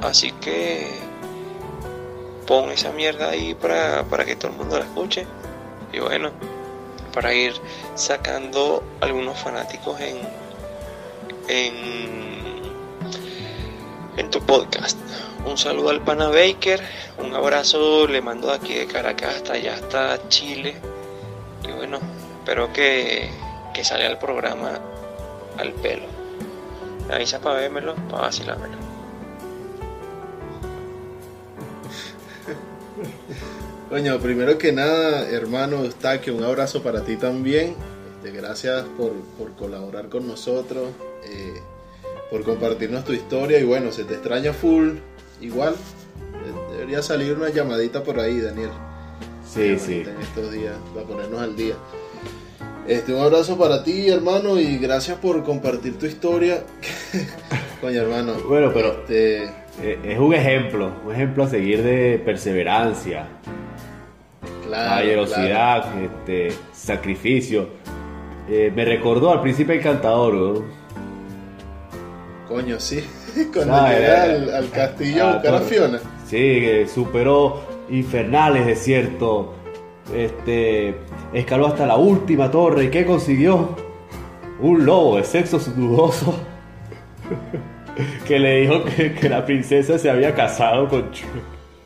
Así 0.00 0.32
que 0.32 0.88
pon 2.46 2.70
esa 2.70 2.90
mierda 2.90 3.30
ahí 3.30 3.54
para, 3.54 4.04
para 4.04 4.24
que 4.24 4.36
todo 4.36 4.50
el 4.50 4.58
mundo 4.58 4.78
la 4.78 4.84
escuche. 4.84 5.26
Y 5.92 6.00
bueno, 6.00 6.32
para 7.12 7.32
ir 7.32 7.54
sacando 7.94 8.82
algunos 9.00 9.38
fanáticos 9.38 10.00
en, 10.00 10.18
en, 11.48 12.62
en 14.16 14.30
tu 14.30 14.40
podcast. 14.40 14.98
Un 15.46 15.58
saludo 15.58 15.90
al 15.90 16.02
pana 16.02 16.28
Baker, 16.28 16.80
un 17.18 17.34
abrazo 17.34 18.06
le 18.06 18.22
mando 18.22 18.48
de 18.48 18.54
aquí 18.54 18.74
de 18.74 18.86
Caracas 18.86 19.36
hasta 19.36 19.52
allá, 19.52 19.74
hasta 19.74 20.28
Chile. 20.28 20.74
Y 21.68 21.72
bueno, 21.72 21.98
espero 22.38 22.72
que, 22.72 23.28
que 23.74 23.84
salga 23.84 24.06
el 24.06 24.18
programa 24.18 24.80
al 25.58 25.72
pelo. 25.74 26.06
Me 27.08 27.14
avisa 27.14 27.40
para 27.40 27.60
vérmelo, 27.60 27.94
para 28.10 28.22
vacilármelo. 28.22 28.74
Coño, 33.90 34.18
primero 34.18 34.56
que 34.56 34.72
nada, 34.72 35.28
hermano 35.28 35.84
Eustaquio, 35.84 36.34
un 36.34 36.44
abrazo 36.44 36.82
para 36.82 37.02
ti 37.02 37.16
también. 37.16 37.76
Este, 38.16 38.36
gracias 38.36 38.84
por, 38.96 39.12
por 39.36 39.54
colaborar 39.54 40.08
con 40.08 40.26
nosotros, 40.26 40.88
eh, 41.24 41.60
por 42.30 42.42
compartirnos 42.42 43.04
tu 43.04 43.12
historia. 43.12 43.58
Y 43.58 43.64
bueno, 43.64 43.92
se 43.92 44.04
te 44.04 44.14
extraña 44.14 44.54
full. 44.54 44.96
Igual, 45.40 45.74
eh, 45.74 46.72
debería 46.72 47.02
salir 47.02 47.36
una 47.36 47.50
llamadita 47.50 48.02
por 48.02 48.18
ahí, 48.20 48.40
Daniel. 48.40 48.70
Sí, 49.46 49.78
sí. 49.78 50.04
En 50.06 50.20
estos 50.20 50.50
días, 50.52 50.74
para 50.94 51.06
ponernos 51.06 51.40
al 51.40 51.56
día. 51.56 51.74
Este, 52.86 53.14
un 53.14 53.22
abrazo 53.22 53.56
para 53.56 53.82
ti, 53.82 54.08
hermano, 54.10 54.58
y 54.58 54.76
gracias 54.78 55.16
por 55.18 55.42
compartir 55.42 55.98
tu 55.98 56.06
historia. 56.06 56.64
Coño, 57.80 58.00
hermano. 58.02 58.34
Bueno, 58.46 58.70
pero 58.74 58.92
Este, 58.92 59.44
eh, 59.82 59.98
es 60.04 60.18
un 60.18 60.34
ejemplo, 60.34 60.92
un 61.04 61.12
ejemplo 61.12 61.44
a 61.44 61.48
seguir 61.48 61.82
de 61.82 62.20
perseverancia, 62.24 63.26
claro, 64.66 64.88
caballerosidad, 64.90 66.02
este, 66.02 66.52
sacrificio. 66.72 67.68
Eh, 68.48 68.70
me 68.74 68.84
recordó 68.84 69.32
al 69.32 69.40
príncipe 69.40 69.76
encantador, 69.76 70.32
claro. 70.32 70.64
Coño, 72.46 72.78
sí. 72.78 73.02
Cuando 73.52 73.86
eh, 73.88 74.06
al, 74.06 74.54
al 74.54 74.70
castillo 74.70 75.24
a 75.24 75.30
ah, 75.30 75.32
buscar 75.34 75.54
a. 75.54 75.60
Fiona. 75.60 76.00
Sí, 76.26 76.86
superó 76.92 77.62
infernales 77.88 78.66
desiertos. 78.66 79.48
Este, 80.14 80.96
escaló 81.32 81.68
hasta 81.68 81.86
la 81.86 81.96
última 81.96 82.50
torre. 82.50 82.84
¿Y 82.84 82.88
qué 82.90 83.04
consiguió? 83.04 83.76
Un 84.60 84.84
lobo 84.84 85.16
de 85.16 85.24
sexo 85.24 85.58
dudoso. 85.58 86.34
que 88.26 88.38
le 88.38 88.60
dijo 88.60 88.84
que, 88.84 89.14
que 89.14 89.28
la 89.28 89.44
princesa 89.44 89.98
se 89.98 90.10
había 90.10 90.34
casado 90.34 90.88
con 90.88 91.10
Chu. 91.10 91.26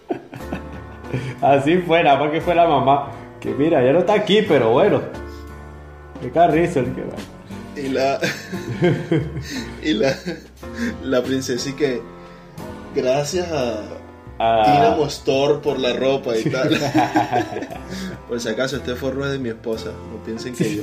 Así 1.41 1.79
fue, 1.79 2.03
nada 2.03 2.19
más 2.19 2.31
que 2.31 2.41
fue 2.41 2.55
la 2.55 2.67
mamá. 2.67 3.11
Que 3.41 3.51
mira, 3.51 3.83
ya 3.83 3.93
no 3.93 4.01
está 4.01 4.15
aquí, 4.15 4.43
pero 4.47 4.71
bueno. 4.71 5.01
Qué 6.21 6.31
carrizo 6.31 6.81
el 6.81 6.95
que 6.95 7.03
va. 7.03 7.15
Y 7.83 7.89
la. 7.89 8.19
y 9.83 9.93
la. 9.95 10.17
La 11.05 11.23
princesa 11.23 11.69
y 11.69 11.73
que. 11.75 12.01
Gracias 12.95 13.51
a. 13.53 13.83
Ah. 14.41 14.63
Dinamo 14.73 15.05
Store 15.07 15.55
por 15.59 15.81
la 15.81 15.93
ropa 15.95 16.37
y 16.37 16.45
tal. 16.45 16.71
por 18.29 18.41
si 18.41 18.49
acaso, 18.49 18.77
este 18.77 18.95
forro 18.95 19.27
es 19.27 19.33
de 19.33 19.39
mi 19.41 19.49
esposa. 19.49 19.91
No 20.13 20.23
piensen 20.25 20.55
que 20.55 20.77
yo, 20.77 20.83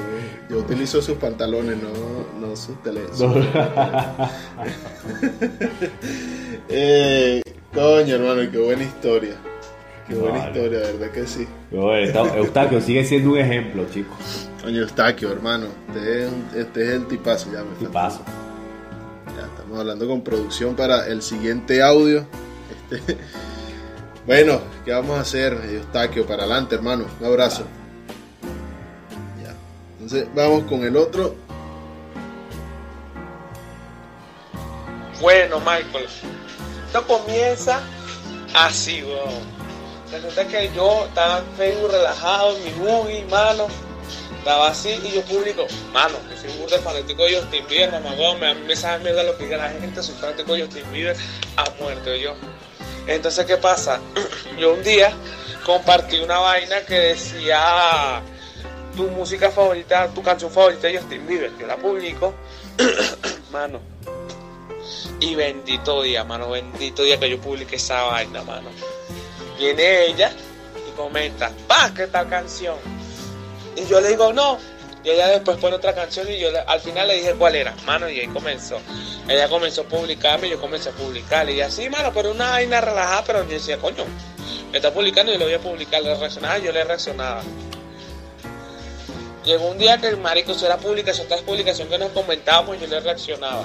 yo 0.50 0.58
utilizo 0.58 1.02
sus 1.02 1.18
pantalones, 1.18 1.78
no, 1.78 2.46
no 2.46 2.56
sus 2.58 2.76
sus- 3.14 3.34
Eh, 6.70 7.42
coño, 7.74 8.16
hermano, 8.16 8.52
qué 8.52 8.58
buena 8.58 8.84
historia. 8.84 9.36
Qué 10.08 10.16
buena 10.16 10.38
Vale. 10.40 10.52
historia, 10.52 10.80
de 10.80 10.94
verdad 10.94 11.12
que 11.12 11.26
sí. 11.28 11.48
Bueno, 11.72 12.08
Eusta- 12.08 12.38
Eustaquio 12.38 12.82
sigue 12.82 13.06
siendo 13.06 13.32
un 13.32 13.38
ejemplo, 13.40 13.86
chicos. 13.92 14.50
Coño, 14.66 14.82
Eustaquio, 14.82 15.32
hermano. 15.32 15.68
Este 15.90 16.26
es, 16.26 16.32
este 16.56 16.84
es 16.84 16.90
el 16.90 17.08
tipazo, 17.08 17.52
ya 17.54 17.64
me 17.80 17.88
paso. 17.88 18.22
Ya 19.38 19.46
estamos 19.46 19.80
hablando 19.80 20.08
con 20.08 20.24
producción 20.24 20.76
para 20.76 21.06
el 21.06 21.22
siguiente 21.22 21.84
audio. 21.84 22.26
Este, 22.90 23.16
bueno, 24.26 24.60
¿qué 24.84 24.92
vamos 24.92 25.20
a 25.20 25.22
hacer, 25.22 25.54
Eustaquio? 25.54 26.26
Para 26.26 26.46
adelante, 26.46 26.74
hermano. 26.74 27.06
Un 27.20 27.28
abrazo. 27.28 27.62
Ya. 29.44 29.54
Entonces, 30.00 30.28
vamos 30.34 30.64
con 30.64 30.84
el 30.84 30.98
otro. 30.98 31.36
Bueno, 35.22 35.60
Michael, 35.60 36.08
esto 36.88 37.06
comienza 37.06 37.82
así, 38.56 39.04
weón. 39.04 39.46
Resulta 40.12 40.48
que 40.48 40.72
yo 40.76 41.06
estaba 41.06 41.38
en 41.38 41.46
Facebook 41.56 41.92
relajado, 41.92 42.58
en 42.58 42.64
mi 42.64 42.72
buggy, 42.80 43.26
mano. 43.30 43.85
Estaba 44.46 44.68
así 44.68 44.90
y 45.04 45.12
yo 45.12 45.24
publico, 45.24 45.66
mano, 45.92 46.20
que 46.30 46.38
soy 46.38 46.56
burda 46.60 46.78
fanático 46.78 47.24
de 47.24 47.42
Justin 47.42 47.66
Bieber, 47.68 47.92
mamá, 47.94 48.14
weón, 48.14 48.40
me, 48.68 48.76
sabe 48.76 49.04
mierda 49.04 49.24
lo 49.24 49.36
que 49.36 49.46
diga 49.46 49.58
la 49.58 49.70
gente, 49.70 50.04
soy 50.04 50.14
fanático 50.14 50.54
de 50.54 50.62
Justin 50.62 50.92
Bieber 50.92 51.18
a 51.58 51.68
muerte 51.82 52.20
yo. 52.20 52.36
Entonces, 53.08 53.44
¿qué 53.48 53.58
pasa? 53.58 54.00
Yo 54.60 54.76
un 54.76 54.84
día 54.84 55.12
compartí 55.66 56.20
una 56.20 56.38
vaina 56.38 56.82
que 56.82 56.94
decía 56.94 58.22
tu 58.96 59.08
música 59.08 59.50
favorita, 59.50 60.10
tu 60.14 60.22
canción 60.22 60.52
favorita 60.52 60.90
de 60.90 61.00
Justin 61.00 61.26
Bieber. 61.26 61.52
Yo 61.58 61.66
la 61.66 61.78
publico, 61.78 62.36
mano. 63.52 63.80
Y 65.22 65.34
bendito 65.34 66.04
día, 66.04 66.24
mano, 66.24 66.52
bendito 66.52 67.02
día 67.02 67.20
que 67.20 67.32
yo 67.32 67.42
publiqué 67.42 67.78
esa 67.78 68.04
vaina, 68.04 68.44
mano. 68.44 68.70
Viene 69.58 70.06
ella 70.06 70.32
y 70.88 70.92
comenta, 70.96 71.52
pa, 71.68 71.92
¿qué 71.96 72.06
tal 72.06 72.30
canción? 72.30 72.76
Y 73.76 73.86
yo 73.88 74.00
le 74.02 74.10
digo, 74.10 74.34
no. 74.34 74.58
Y 75.04 75.10
ella 75.12 75.28
después 75.28 75.58
pone 75.58 75.76
otra 75.76 75.94
canción 75.94 76.28
y 76.32 76.40
yo 76.40 76.50
al 76.66 76.80
final 76.80 77.08
le 77.08 77.18
dije 77.18 77.36
cuál 77.36 77.56
era, 77.56 77.76
mano, 77.86 78.10
y 78.10 78.20
ahí 78.20 78.28
comenzó. 78.28 78.80
Ella 79.28 79.48
comenzó 79.48 79.82
a 79.82 79.84
publicarme 79.86 80.48
y 80.48 80.52
yo 80.52 80.60
comencé 80.60 80.90
a 80.90 80.94
publicarle. 80.94 81.54
Y 81.54 81.62
así, 81.62 81.90
mano, 81.90 82.12
pero 82.12 82.32
una 82.32 82.50
vaina 82.50 82.82
relajada, 82.82 83.24
pero 83.24 83.44
yo 83.44 83.50
decía, 83.50 83.78
coño, 83.78 84.04
me 84.72 84.78
está 84.78 84.92
publicando 84.92 85.32
y 85.32 85.38
le 85.38 85.46
voy 85.46 85.54
a 85.54 85.60
publicar, 85.60 86.02
le 86.02 86.16
reaccionaba, 86.16 86.58
yo 86.58 86.72
le 86.72 86.84
reaccionaba. 86.84 87.44
Llegó 89.44 89.70
un 89.70 89.78
día 89.78 90.00
que 90.00 90.08
el 90.08 90.18
marico, 90.18 90.54
eso 90.54 90.66
era 90.66 90.78
publicación 90.78 91.28
tras 91.28 91.42
publicación 91.42 91.88
que 91.88 92.00
nos 92.00 92.10
comentábamos 92.10 92.76
y 92.78 92.80
yo 92.80 92.88
le 92.88 93.00
reaccionaba. 93.00 93.64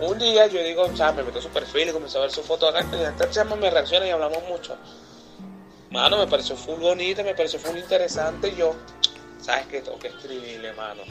Un 0.00 0.18
día 0.18 0.48
yo 0.48 0.60
digo, 0.64 0.96
sea, 0.96 1.12
me 1.12 1.22
meto 1.22 1.40
su 1.40 1.48
perfil 1.48 1.90
y 1.90 1.92
comencé 1.92 2.18
a 2.18 2.22
ver 2.22 2.32
su 2.32 2.42
foto 2.42 2.66
acá 2.66 2.84
y 2.92 3.02
esta 3.02 3.30
chama 3.30 3.54
me 3.54 3.70
reacciona 3.70 4.06
y 4.08 4.10
hablamos 4.10 4.42
mucho. 4.48 4.76
Mano, 5.94 6.18
me 6.18 6.26
pareció 6.26 6.56
full 6.56 6.80
bonita, 6.80 7.22
me 7.22 7.36
pareció 7.36 7.60
full 7.60 7.78
interesante 7.78 8.52
yo, 8.56 8.74
¿sabes 9.40 9.68
qué? 9.68 9.80
Tengo 9.80 9.96
que 9.96 10.08
escribirle, 10.08 10.72
mano. 10.72 11.02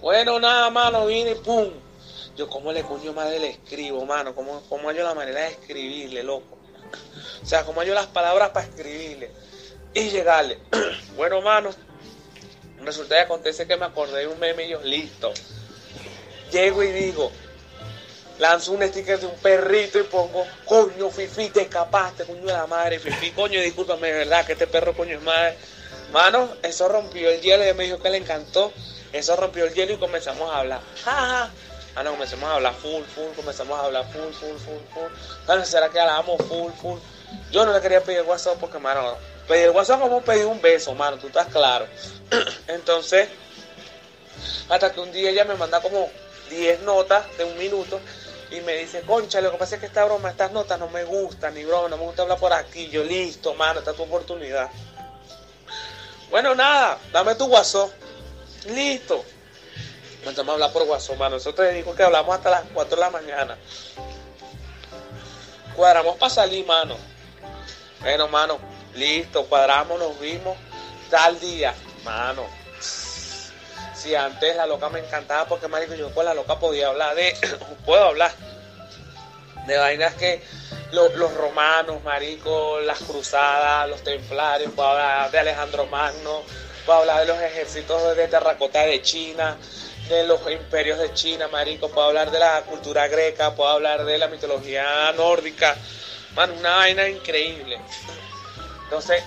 Bueno, 0.00 0.38
nada, 0.38 0.70
mano, 0.70 1.06
vine 1.06 1.32
y 1.32 1.34
pum. 1.34 1.68
Yo, 2.36 2.48
¿cómo 2.48 2.70
le 2.70 2.84
coño 2.84 3.12
madre 3.12 3.40
le 3.40 3.50
escribo, 3.50 4.06
mano? 4.06 4.36
¿Cómo, 4.36 4.62
cómo 4.68 4.88
hallo 4.88 5.02
la 5.02 5.14
manera 5.14 5.40
de 5.40 5.48
escribirle, 5.48 6.22
loco? 6.22 6.56
O 7.42 7.44
sea, 7.44 7.64
¿cómo 7.64 7.80
hallo 7.80 7.92
las 7.92 8.06
palabras 8.06 8.50
para 8.50 8.66
escribirle? 8.66 9.32
Y 9.94 10.10
llegarle. 10.10 10.60
bueno, 11.16 11.42
mano, 11.42 11.70
resulta 12.84 13.16
que 13.16 13.22
acontece 13.22 13.66
que 13.66 13.76
me 13.76 13.86
acordé 13.86 14.20
de 14.20 14.26
un 14.28 14.38
meme 14.38 14.66
y 14.66 14.70
yo, 14.70 14.80
listo. 14.80 15.32
Llego 16.52 16.84
y 16.84 16.92
digo, 16.92 17.32
lanzo 18.42 18.72
un 18.72 18.82
sticker 18.82 19.20
de 19.20 19.26
un 19.26 19.36
perrito 19.36 20.00
y 20.00 20.02
pongo, 20.02 20.44
coño, 20.64 21.08
Fifi, 21.10 21.50
te 21.50 21.62
escapaste, 21.62 22.24
coño 22.24 22.44
de 22.44 22.52
la 22.52 22.66
madre, 22.66 22.98
Fifi, 22.98 23.30
coño, 23.30 23.60
discúlpame, 23.60 24.08
de 24.08 24.18
verdad, 24.18 24.44
que 24.44 24.54
este 24.54 24.66
perro, 24.66 24.94
coño, 24.94 25.16
es 25.16 25.22
madre. 25.22 25.56
Mano, 26.12 26.48
eso 26.60 26.88
rompió 26.88 27.30
el 27.30 27.40
hielo, 27.40 27.62
ella 27.62 27.74
me 27.74 27.84
dijo 27.84 28.00
que 28.02 28.10
le 28.10 28.18
encantó, 28.18 28.72
eso 29.12 29.36
rompió 29.36 29.64
el 29.64 29.72
hielo 29.72 29.92
y 29.92 29.96
comenzamos 29.96 30.50
a 30.50 30.58
hablar. 30.58 30.80
Ja, 31.04 31.12
ja. 31.12 31.50
Ah, 31.94 32.02
no, 32.02 32.12
comenzamos 32.12 32.50
a 32.50 32.54
hablar 32.54 32.74
full, 32.74 33.04
full, 33.14 33.32
comenzamos 33.36 33.78
a 33.78 33.84
hablar 33.84 34.04
full, 34.12 34.32
full, 34.32 34.56
full, 34.58 34.82
full. 34.92 35.12
Bueno, 35.46 35.64
será 35.64 35.88
que 35.88 36.00
hablábamos 36.00 36.38
full, 36.48 36.72
full. 36.72 36.98
Yo 37.52 37.64
no 37.64 37.72
le 37.72 37.80
quería 37.80 38.02
pedir 38.02 38.20
el 38.20 38.24
WhatsApp 38.24 38.56
porque, 38.58 38.78
mano, 38.80 39.16
pedir 39.46 39.66
el 39.66 39.70
WhatsApp 39.70 40.00
como 40.00 40.20
pedir 40.20 40.46
un 40.46 40.60
beso, 40.60 40.94
mano, 40.96 41.16
tú 41.18 41.28
estás 41.28 41.46
claro. 41.46 41.86
Entonces, 42.66 43.28
hasta 44.68 44.92
que 44.92 44.98
un 44.98 45.12
día 45.12 45.30
ella 45.30 45.44
me 45.44 45.54
manda 45.54 45.80
como 45.80 46.10
10 46.50 46.80
notas 46.80 47.24
de 47.38 47.44
un 47.44 47.56
minuto 47.56 48.00
y 48.52 48.60
me 48.60 48.74
dice, 48.74 49.02
concha, 49.02 49.40
lo 49.40 49.50
que 49.50 49.58
pasa 49.58 49.76
es 49.76 49.80
que 49.80 49.86
esta 49.86 50.04
broma, 50.04 50.30
estas 50.30 50.52
notas 50.52 50.78
no 50.78 50.88
me 50.88 51.04
gustan, 51.04 51.54
ni 51.54 51.64
broma, 51.64 51.88
no 51.88 51.96
me 51.96 52.04
gusta 52.04 52.22
hablar 52.22 52.38
por 52.38 52.52
aquí. 52.52 52.88
Yo, 52.88 53.02
listo, 53.02 53.54
mano, 53.54 53.78
esta 53.78 53.92
es 53.92 53.96
tu 53.96 54.02
oportunidad. 54.02 54.70
Bueno, 56.30 56.54
nada, 56.54 56.98
dame 57.12 57.34
tu 57.34 57.46
WhatsApp. 57.46 57.90
Listo. 58.66 59.24
Comenzamos 60.20 60.50
a 60.50 60.52
hablar 60.54 60.72
por 60.72 60.82
WhatsApp, 60.82 61.16
mano. 61.16 61.36
Eso 61.36 61.54
te 61.54 61.72
digo 61.72 61.94
que 61.94 62.02
hablamos 62.02 62.34
hasta 62.36 62.50
las 62.50 62.62
4 62.72 62.96
de 62.96 63.00
la 63.00 63.10
mañana. 63.10 63.58
Cuadramos 65.74 66.16
para 66.16 66.30
salir, 66.30 66.66
mano. 66.66 66.96
Bueno, 68.00 68.28
mano, 68.28 68.58
listo, 68.94 69.46
cuadramos, 69.46 69.98
nos 69.98 70.18
vimos. 70.20 70.56
Tal 71.10 71.40
día, 71.40 71.74
mano. 72.04 72.61
Si 74.02 74.16
antes 74.16 74.56
la 74.56 74.66
loca 74.66 74.88
me 74.88 74.98
encantaba 74.98 75.46
porque, 75.46 75.68
marico, 75.68 75.94
yo 75.94 76.12
con 76.12 76.24
la 76.24 76.34
loca 76.34 76.58
podía 76.58 76.88
hablar 76.88 77.14
de... 77.14 77.36
puedo 77.86 78.04
hablar. 78.04 78.32
De 79.66 79.76
vainas 79.76 80.14
que... 80.14 80.42
lo- 80.90 81.14
los 81.16 81.32
romanos, 81.34 82.02
marico, 82.02 82.80
las 82.80 82.98
cruzadas, 82.98 83.88
los 83.88 84.02
templarios, 84.02 84.72
puedo 84.74 84.88
hablar 84.88 85.30
de 85.30 85.38
Alejandro 85.38 85.86
Magno, 85.86 86.42
puedo 86.84 86.98
hablar 86.98 87.20
de 87.20 87.26
los 87.26 87.40
ejércitos 87.40 88.16
de 88.16 88.26
terracota 88.26 88.80
de 88.80 89.00
China, 89.02 89.56
de 90.08 90.24
los 90.24 90.40
imperios 90.50 90.98
de 90.98 91.14
China, 91.14 91.46
marico, 91.46 91.88
puedo 91.88 92.08
hablar 92.08 92.32
de 92.32 92.40
la 92.40 92.60
cultura 92.62 93.06
greca, 93.06 93.54
puedo 93.54 93.70
hablar 93.70 94.04
de 94.04 94.18
la 94.18 94.26
mitología 94.26 95.12
nórdica, 95.12 95.76
man, 96.34 96.50
una 96.58 96.74
vaina 96.76 97.08
increíble. 97.08 97.78
Entonces, 98.84 99.22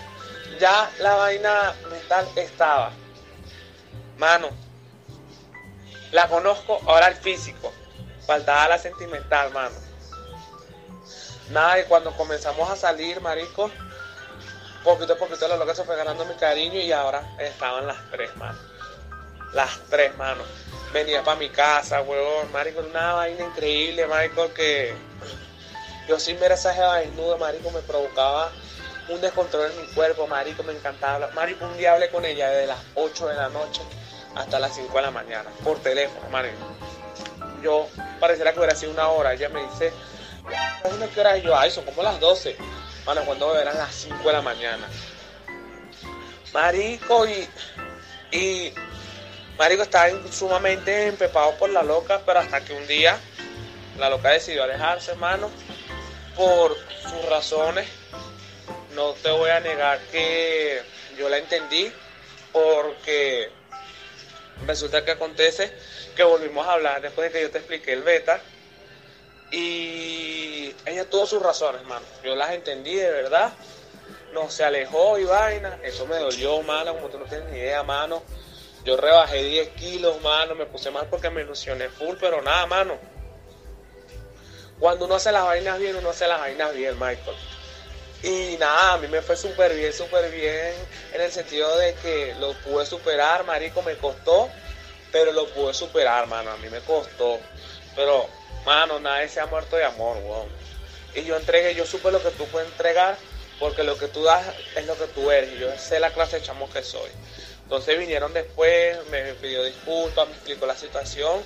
ya 0.60 0.92
la 1.00 1.16
vaina 1.16 1.74
mental 1.90 2.28
estaba. 2.36 2.92
Mano, 4.18 4.50
la 6.12 6.28
conozco, 6.28 6.80
ahora 6.86 7.08
el 7.08 7.16
físico. 7.16 7.74
Faltaba 8.26 8.70
la 8.70 8.78
sentimental, 8.78 9.52
mano. 9.52 9.76
Nada, 11.50 11.80
y 11.80 11.84
cuando 11.84 12.16
comenzamos 12.16 12.70
a 12.70 12.76
salir, 12.76 13.22
marico, 13.22 13.70
poquito 14.84 15.14
a 15.14 15.18
poquito 15.18 15.48
la 15.48 15.58
loca 15.58 15.76
se 15.76 15.84
fue 15.84 15.96
ganando 15.96 16.26
mi 16.26 16.34
cariño 16.36 16.80
y 16.80 16.92
ahora 16.92 17.36
estaban 17.40 17.86
las 17.86 17.98
tres, 18.12 18.36
mano. 18.38 18.58
Las 19.54 19.78
tres, 19.90 20.16
mano. 20.18 20.44
Venía 20.94 21.24
para 21.24 21.38
mi 21.38 21.50
casa, 21.50 22.02
huevón, 22.02 22.52
marico, 22.52 22.80
una 22.80 23.14
vaina 23.14 23.46
increíble, 23.46 24.08
marico, 24.08 24.54
que 24.54 24.96
yo 26.08 26.20
sin 26.20 26.40
ver 26.40 26.54
esa 26.54 26.74
jeva 26.74 27.00
desnuda, 27.00 27.36
marico, 27.38 27.70
me 27.72 27.82
provocaba 27.82 28.52
un 29.10 29.20
descontrol 29.20 29.70
en 29.70 29.82
mi 29.82 29.88
cuerpo, 29.94 30.26
marico, 30.28 30.64
me 30.64 30.74
encantaba. 30.74 31.28
Marico, 31.36 31.66
un 31.66 31.78
día 31.78 31.94
hablé 31.94 32.10
con 32.10 32.24
ella 32.24 32.50
desde 32.50 32.68
las 32.68 32.80
8 32.96 33.28
de 33.28 33.36
la 33.36 33.50
noche 33.50 33.82
hasta 34.36 34.60
las 34.60 34.76
5 34.76 34.94
de 34.94 35.02
la 35.02 35.12
mañana, 35.12 35.50
por 35.64 35.80
teléfono, 35.80 36.30
marico. 36.30 36.58
Yo 37.64 37.88
pareciera 38.20 38.52
que 38.52 38.60
hubiera 38.60 38.76
sido 38.76 38.92
una 38.92 39.08
hora, 39.08 39.34
ella 39.34 39.50
me 39.50 39.64
dice, 39.64 39.92
"Imagina 40.84 41.08
qué 41.14 41.20
hora 41.20 41.36
es?" 41.36 41.44
Y 41.44 41.48
yo, 41.48 41.58
ay, 41.58 41.72
son 41.72 41.86
como 41.86 42.04
las 42.04 42.20
12. 42.20 42.56
Mano, 43.06 43.24
cuando 43.26 43.58
eran 43.58 43.78
las 43.78 43.94
5 43.94 44.28
de 44.28 44.34
la 44.34 44.42
mañana. 44.42 44.88
Marico, 46.54 47.28
y, 47.28 47.48
y 48.32 48.74
Marico 49.58 49.84
estaba 49.84 50.10
sumamente 50.32 51.08
empepado 51.08 51.56
por 51.58 51.70
la 51.70 51.84
loca, 51.84 52.22
pero 52.26 52.40
hasta 52.40 52.64
que 52.64 52.74
un 52.74 52.88
día 52.88 53.18
la 53.98 54.10
loca 54.10 54.30
decidió 54.30 54.64
alejarse, 54.64 55.12
hermano, 55.12 55.50
por 56.36 56.76
sus 57.02 57.30
razones. 57.30 57.88
No 58.94 59.12
te 59.14 59.30
voy 59.30 59.50
a 59.50 59.60
negar 59.60 60.00
que 60.12 60.82
yo 61.18 61.30
la 61.30 61.38
entendí, 61.38 61.92
porque 62.52 63.52
resulta 64.66 65.04
que 65.04 65.12
acontece 65.12 65.72
que 66.16 66.24
volvimos 66.24 66.68
a 66.68 66.74
hablar 66.74 67.02
después 67.02 67.32
de 67.32 67.38
que 67.38 67.46
yo 67.46 67.52
te 67.52 67.60
expliqué 67.60 67.94
el 67.94 68.04
beta. 68.04 68.42
Y 69.52 70.74
ella 70.86 71.10
tuvo 71.10 71.26
sus 71.26 71.42
razones, 71.42 71.82
hermano. 71.82 72.06
Yo 72.24 72.36
las 72.36 72.52
entendí 72.52 72.96
de 72.96 73.12
verdad. 73.12 73.54
No 74.34 74.50
se 74.50 74.64
alejó 74.64 75.18
y 75.18 75.24
vaina. 75.24 75.80
Eso 75.84 76.06
me 76.08 76.18
dolió, 76.18 76.62
mano, 76.64 76.96
como 76.96 77.10
tú 77.10 77.20
no 77.20 77.26
tienes 77.26 77.50
ni 77.52 77.60
idea, 77.60 77.84
mano. 77.84 78.24
Yo 78.84 78.98
rebajé 78.98 79.44
10 79.44 79.70
kilos, 79.70 80.22
mano. 80.22 80.56
Me 80.56 80.66
puse 80.66 80.92
mal 80.92 81.08
porque 81.10 81.30
me 81.30 81.42
ilusioné 81.42 81.90
full, 81.90 82.16
pero 82.20 82.42
nada, 82.42 82.66
mano. 82.66 82.98
cuando 84.80 85.06
uno 85.06 85.16
hace 85.16 85.32
las 85.32 85.46
vainas 85.46 85.80
bien, 85.80 85.96
uno 85.96 86.10
hace 86.10 86.28
las 86.28 86.40
vainas 86.40 86.74
bien, 86.74 86.94
Michael. 86.96 87.36
Y 88.26 88.58
nada, 88.58 88.94
a 88.94 88.98
mí 88.98 89.08
me 89.08 89.22
fue 89.22 89.38
súper 89.38 89.76
bien, 89.76 89.94
súper 89.94 90.32
bien, 90.32 90.74
en 91.14 91.22
el 91.22 91.32
sentido 91.32 91.78
de 91.78 91.94
que 91.94 92.34
lo 92.40 92.54
pude 92.54 92.84
superar, 92.84 93.44
marico, 93.44 93.84
me 93.84 93.98
costó, 93.98 94.50
pero 95.12 95.32
lo 95.32 95.48
pude 95.50 95.76
superar, 95.76 96.26
mano, 96.26 96.50
a 96.50 96.58
mí 96.58 96.68
me 96.70 96.80
costó. 96.80 97.40
Pero, 97.96 98.28
mano, 98.66 99.00
nadie 99.00 99.30
se 99.30 99.40
ha 99.40 99.46
muerto 99.46 99.76
de 99.76 99.86
amor, 99.86 100.18
weón. 100.18 100.48
Y 101.14 101.24
yo 101.24 101.38
entregué, 101.38 101.76
yo 101.76 101.86
supe 101.86 102.12
lo 102.12 102.20
que 102.24 102.32
tú 102.32 102.48
puedes 102.48 102.68
entregar, 102.68 103.16
porque 103.60 103.84
lo 103.84 103.96
que 103.96 104.08
tú 104.08 104.24
das 104.24 104.44
es 104.76 104.88
lo 104.88 104.98
que 104.98 105.06
tú 105.06 105.30
eres, 105.30 105.54
y 105.54 105.60
yo 105.60 105.78
sé 105.78 106.00
la 106.00 106.10
clase 106.10 106.38
de 106.40 106.42
chamo 106.42 106.68
que 106.72 106.82
soy. 106.82 107.12
Entonces 107.62 108.00
vinieron 108.00 108.34
después, 108.34 108.98
me 109.12 109.36
pidió 109.36 109.64
disculpas, 109.64 110.28
me 110.28 110.34
explicó 110.34 110.66
la 110.66 110.76
situación, 110.76 111.44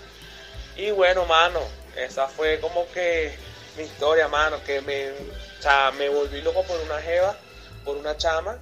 y 0.78 0.92
bueno, 0.92 1.26
mano, 1.26 1.60
esa 1.98 2.28
fue 2.28 2.62
como 2.62 2.90
que 2.94 3.38
mi 3.80 3.86
historia, 3.86 4.28
mano, 4.28 4.62
que 4.66 4.82
me, 4.82 5.10
o 5.10 5.62
sea, 5.62 5.92
me 5.98 6.10
volví 6.10 6.42
loco 6.42 6.64
por 6.64 6.78
una 6.82 7.00
jeva, 7.02 7.38
por 7.86 7.96
una 7.96 8.18
chama, 8.18 8.60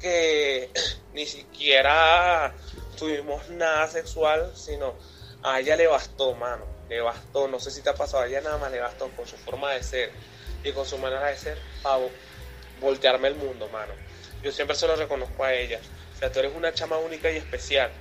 que 0.00 0.68
ni 1.14 1.24
siquiera 1.24 2.52
tuvimos 2.98 3.48
nada 3.50 3.86
sexual, 3.86 4.52
sino 4.56 4.94
a 5.44 5.60
ella 5.60 5.76
le 5.76 5.86
bastó, 5.86 6.34
mano, 6.34 6.64
le 6.88 7.00
bastó, 7.00 7.46
no 7.46 7.60
sé 7.60 7.70
si 7.70 7.80
te 7.80 7.90
ha 7.90 7.94
pasado, 7.94 8.24
a 8.24 8.26
ella 8.26 8.40
nada 8.40 8.58
más 8.58 8.72
le 8.72 8.80
bastó 8.80 9.08
con 9.10 9.24
su 9.24 9.36
forma 9.36 9.70
de 9.72 9.84
ser 9.84 10.10
y 10.64 10.72
con 10.72 10.84
su 10.84 10.98
manera 10.98 11.28
de 11.28 11.36
ser, 11.36 11.56
para 11.84 12.04
voltearme 12.80 13.28
el 13.28 13.36
mundo, 13.36 13.68
mano. 13.68 13.92
Yo 14.42 14.50
siempre 14.50 14.74
se 14.74 14.88
lo 14.88 14.96
reconozco 14.96 15.44
a 15.44 15.54
ella. 15.54 15.78
O 16.16 16.18
sea, 16.18 16.32
tú 16.32 16.40
eres 16.40 16.56
una 16.56 16.74
chama 16.74 16.98
única 16.98 17.30
y 17.30 17.36
especial, 17.36 17.92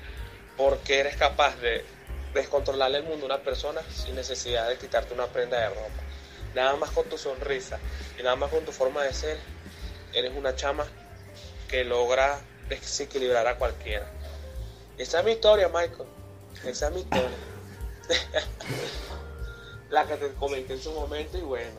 porque 0.58 1.00
eres 1.00 1.16
capaz 1.16 1.56
de 1.58 1.86
descontrolarle 2.34 2.98
el 2.98 3.04
mundo 3.04 3.26
a 3.26 3.36
una 3.36 3.44
persona 3.44 3.82
sin 3.92 4.16
necesidad 4.16 4.68
de 4.68 4.78
quitarte 4.78 5.14
una 5.14 5.28
prenda 5.28 5.60
de 5.60 5.70
ropa. 5.70 6.09
Nada 6.56 6.76
más 6.76 6.92
con 6.92 7.08
tu 7.08 7.18
sonrisa 7.18 7.80
y 8.20 8.24
nada 8.24 8.36
más 8.36 8.50
con 8.50 8.66
tu 8.66 8.72
forma 8.72 9.04
de 9.04 9.14
ser, 9.14 9.38
eres 10.14 10.32
una 10.36 10.56
chama 10.56 10.86
que 11.68 11.84
logra 11.84 12.40
desequilibrar 12.68 13.48
a 13.48 13.58
cualquiera. 13.58 14.06
Esa 14.98 15.20
es 15.20 15.26
mi 15.26 15.32
historia, 15.32 15.68
Michael. 15.68 16.10
Esa 16.66 16.88
es 16.88 16.94
mi 16.94 17.02
historia. 17.02 17.38
La 19.90 20.06
que 20.06 20.16
te 20.16 20.30
comenté 20.34 20.74
en 20.74 20.82
su 20.82 20.92
momento 20.92 21.38
y 21.38 21.42
bueno. 21.42 21.72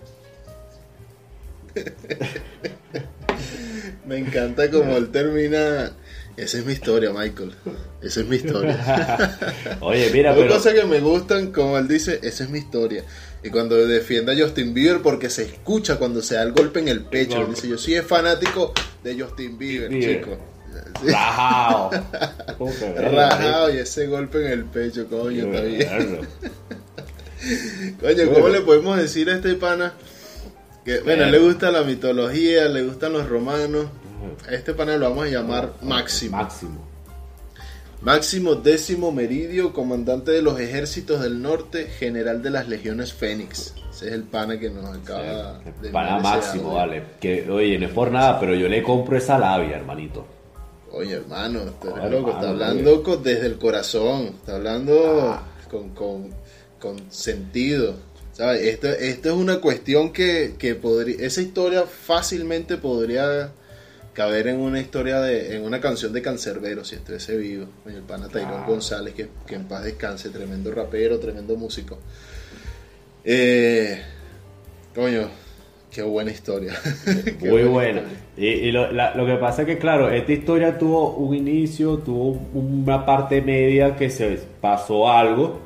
Me 4.05 4.19
encanta 4.19 4.71
como 4.71 4.97
él 4.97 5.13
termina. 5.13 5.93
Esa 6.41 6.57
es 6.57 6.65
mi 6.65 6.73
historia, 6.73 7.11
Michael. 7.13 7.53
Esa 8.01 8.21
es 8.21 8.27
mi 8.27 8.37
historia. 8.37 9.37
Oye, 9.81 10.09
mira, 10.11 10.35
pero. 10.35 10.49
cosas 10.55 10.73
que 10.73 10.85
me 10.85 11.01
gustan, 11.01 11.53
como 11.53 11.77
él 11.77 11.87
dice, 11.87 12.19
esa 12.23 12.45
es 12.45 12.51
mi 12.51 12.61
historia. 12.61 13.05
Y 13.43 13.51
cuando 13.51 13.77
defiende 13.77 14.33
a 14.33 14.43
Justin 14.43 14.73
Bieber, 14.73 15.03
porque 15.03 15.29
se 15.29 15.43
escucha 15.43 15.97
cuando 15.97 16.23
se 16.23 16.37
da 16.37 16.43
el 16.43 16.53
golpe 16.53 16.81
en 16.81 16.89
el 16.89 17.05
pecho. 17.05 17.43
Él 17.43 17.51
dice, 17.51 17.69
yo 17.69 17.77
sí 17.77 17.95
es 17.95 18.07
fanático 18.07 18.73
de 19.05 19.21
Justin 19.21 19.59
Bieber, 19.59 19.91
Bieber. 19.91 20.21
chico. 20.21 20.39
Rajao. 21.05 21.91
¿Cómo 22.59 22.73
que 22.73 22.91
verga, 22.91 23.31
Rajado 23.31 23.75
y 23.75 23.79
ese 23.79 24.07
golpe 24.07 24.39
en 24.47 24.53
el 24.53 24.65
pecho, 24.65 25.09
coño, 25.09 25.45
está 25.45 25.61
bien. 25.67 26.21
Coño, 28.01 28.33
¿cómo 28.33 28.49
le 28.49 28.61
podemos 28.63 28.97
decir 28.97 29.29
a 29.29 29.35
este 29.35 29.55
pana? 29.57 29.93
Que, 30.87 31.01
bueno, 31.01 31.27
le 31.27 31.39
gusta 31.39 31.71
la 31.71 31.83
mitología, 31.83 32.67
le 32.69 32.83
gustan 32.83 33.13
los 33.13 33.29
romanos. 33.29 33.87
A 34.49 34.53
este 34.55 34.75
pana 34.75 34.97
lo 34.97 35.09
vamos 35.11 35.27
a 35.27 35.29
llamar 35.29 35.73
Máximo. 35.83 36.37
Máximo. 36.37 36.87
Máximo 38.03 38.55
décimo 38.55 39.13
meridio, 39.13 39.75
comandante 39.75 40.31
de 40.33 40.41
los 40.41 40.59
ejércitos 40.59 41.21
del 41.21 41.43
norte, 41.43 41.85
general 41.87 42.43
de 42.43 42.49
las 42.49 42.67
legiones 42.67 43.13
Fénix. 43.13 43.75
Ese 43.91 44.07
es 44.09 44.13
el 44.15 44.23
pana 44.23 44.59
que 44.59 44.71
nos 44.71 44.87
acaba 44.97 45.61
de 45.83 45.91
Para 45.91 46.17
enviar 46.17 46.39
ese 46.39 46.47
Máximo, 46.49 46.75
vale. 46.75 47.03
Que, 47.21 47.51
oye, 47.51 47.79
no 47.79 47.87
es 47.87 47.93
por 47.93 48.11
nada, 48.11 48.41
pero 48.41 48.55
yo 48.55 48.69
le 48.69 48.83
compro 48.83 49.19
esa 49.19 49.39
labia, 49.39 49.77
hermanito. 49.77 50.27
Oye, 50.93 51.13
hermano, 51.15 51.61
tú 51.81 51.95
eres 51.95 52.11
loco, 52.11 52.31
está 52.31 52.49
hablando 52.49 53.03
con- 53.03 53.23
desde 53.23 53.47
el 53.47 53.59
corazón, 53.59 54.23
está 54.41 54.57
hablando 54.57 55.33
Ah. 55.33 55.43
con, 55.71 55.91
con- 55.91 56.31
con 56.81 57.11
sentido. 57.13 57.97
¿Sabes? 58.33 58.63
Esto, 58.63 58.89
esto 58.89 59.29
es 59.29 59.35
una 59.35 59.61
cuestión 59.61 60.11
que, 60.13 60.55
que 60.59 60.75
podría. 60.75 61.17
Esa 61.27 61.43
historia 61.43 61.83
fácilmente 61.83 62.79
podría 62.79 63.53
caber 64.21 64.49
en 64.49 64.59
una 64.61 64.81
historia 64.81 65.21
de. 65.21 65.57
en 65.57 65.65
una 65.65 65.81
canción 65.81 66.13
de 66.13 66.21
Cancerbero 66.21 66.85
si 66.85 66.97
estuviese 66.97 67.37
vivo. 67.39 67.67
El 67.87 68.03
pana 68.03 68.29
Tayrón 68.29 68.51
Claro. 68.53 68.67
González, 68.67 69.15
que, 69.15 69.29
que 69.47 69.55
en 69.55 69.65
paz 69.65 69.85
descanse, 69.85 70.29
tremendo 70.29 70.71
rapero, 70.73 71.19
tremendo 71.19 71.57
músico. 71.57 71.99
Eh, 73.25 73.99
coño, 74.95 75.29
qué 75.91 76.03
buena 76.03 76.31
historia. 76.31 76.75
Qué 77.41 77.49
Muy 77.51 77.65
buena. 77.65 78.03
Y, 78.37 78.47
y 78.47 78.73
lo, 78.73 78.91
la- 78.93 79.15
lo 79.15 79.25
que 79.27 79.37
pasa 79.37 79.63
es 79.63 79.67
que, 79.67 79.79
claro, 79.79 80.11
esta 80.11 80.33
historia 80.33 80.79
tuvo 80.79 81.15
un 81.17 81.35
inicio, 81.35 81.99
tuvo 81.99 82.33
una 82.55 83.05
parte 83.07 83.41
media 83.43 83.97
que 83.97 84.11
se 84.11 84.39
pasó 84.61 85.11
algo. 85.11 85.61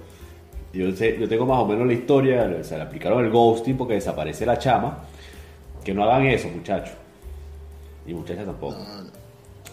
Yo, 0.72 0.90
sé, 0.94 1.16
yo 1.18 1.28
tengo 1.28 1.46
más 1.46 1.58
o 1.60 1.66
menos 1.66 1.86
la 1.86 1.92
historia, 1.92 2.62
se 2.64 2.76
le 2.76 2.82
aplicaron 2.82 3.24
el 3.24 3.30
ghosting 3.30 3.76
porque 3.76 3.94
desaparece 3.94 4.44
la 4.46 4.58
chama. 4.58 5.04
Que 5.84 5.92
no 5.94 6.04
hagan 6.04 6.26
eso, 6.26 6.48
muchachos. 6.48 6.94
Y 8.06 8.14
muchachas 8.14 8.44
tampoco. 8.46 8.76
No, 8.78 9.02
no. 9.02 9.10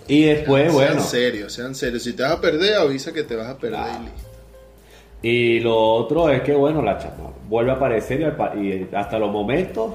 Y 0.07 0.23
después, 0.23 0.63
sean 0.63 0.73
bueno. 0.73 1.01
serios, 1.03 1.53
sean 1.53 1.75
serios. 1.75 2.03
Si 2.03 2.13
te 2.13 2.23
vas 2.23 2.34
a 2.34 2.41
perder, 2.41 2.75
avisa 2.75 3.13
que 3.13 3.23
te 3.23 3.36
vas 3.36 3.47
a 3.47 3.57
perder 3.57 3.79
y 3.79 4.03
listo. 4.03 4.29
Y 5.23 5.59
lo 5.59 5.77
otro 5.95 6.29
es 6.29 6.41
que, 6.41 6.53
bueno, 6.53 6.82
la 6.82 6.97
chama 6.97 7.32
vuelve 7.47 7.71
a 7.71 7.75
aparecer 7.75 8.19
y, 8.21 8.23
al 8.23 8.65
y 8.65 8.89
hasta 8.95 9.19
los 9.19 9.32
momentos 9.32 9.93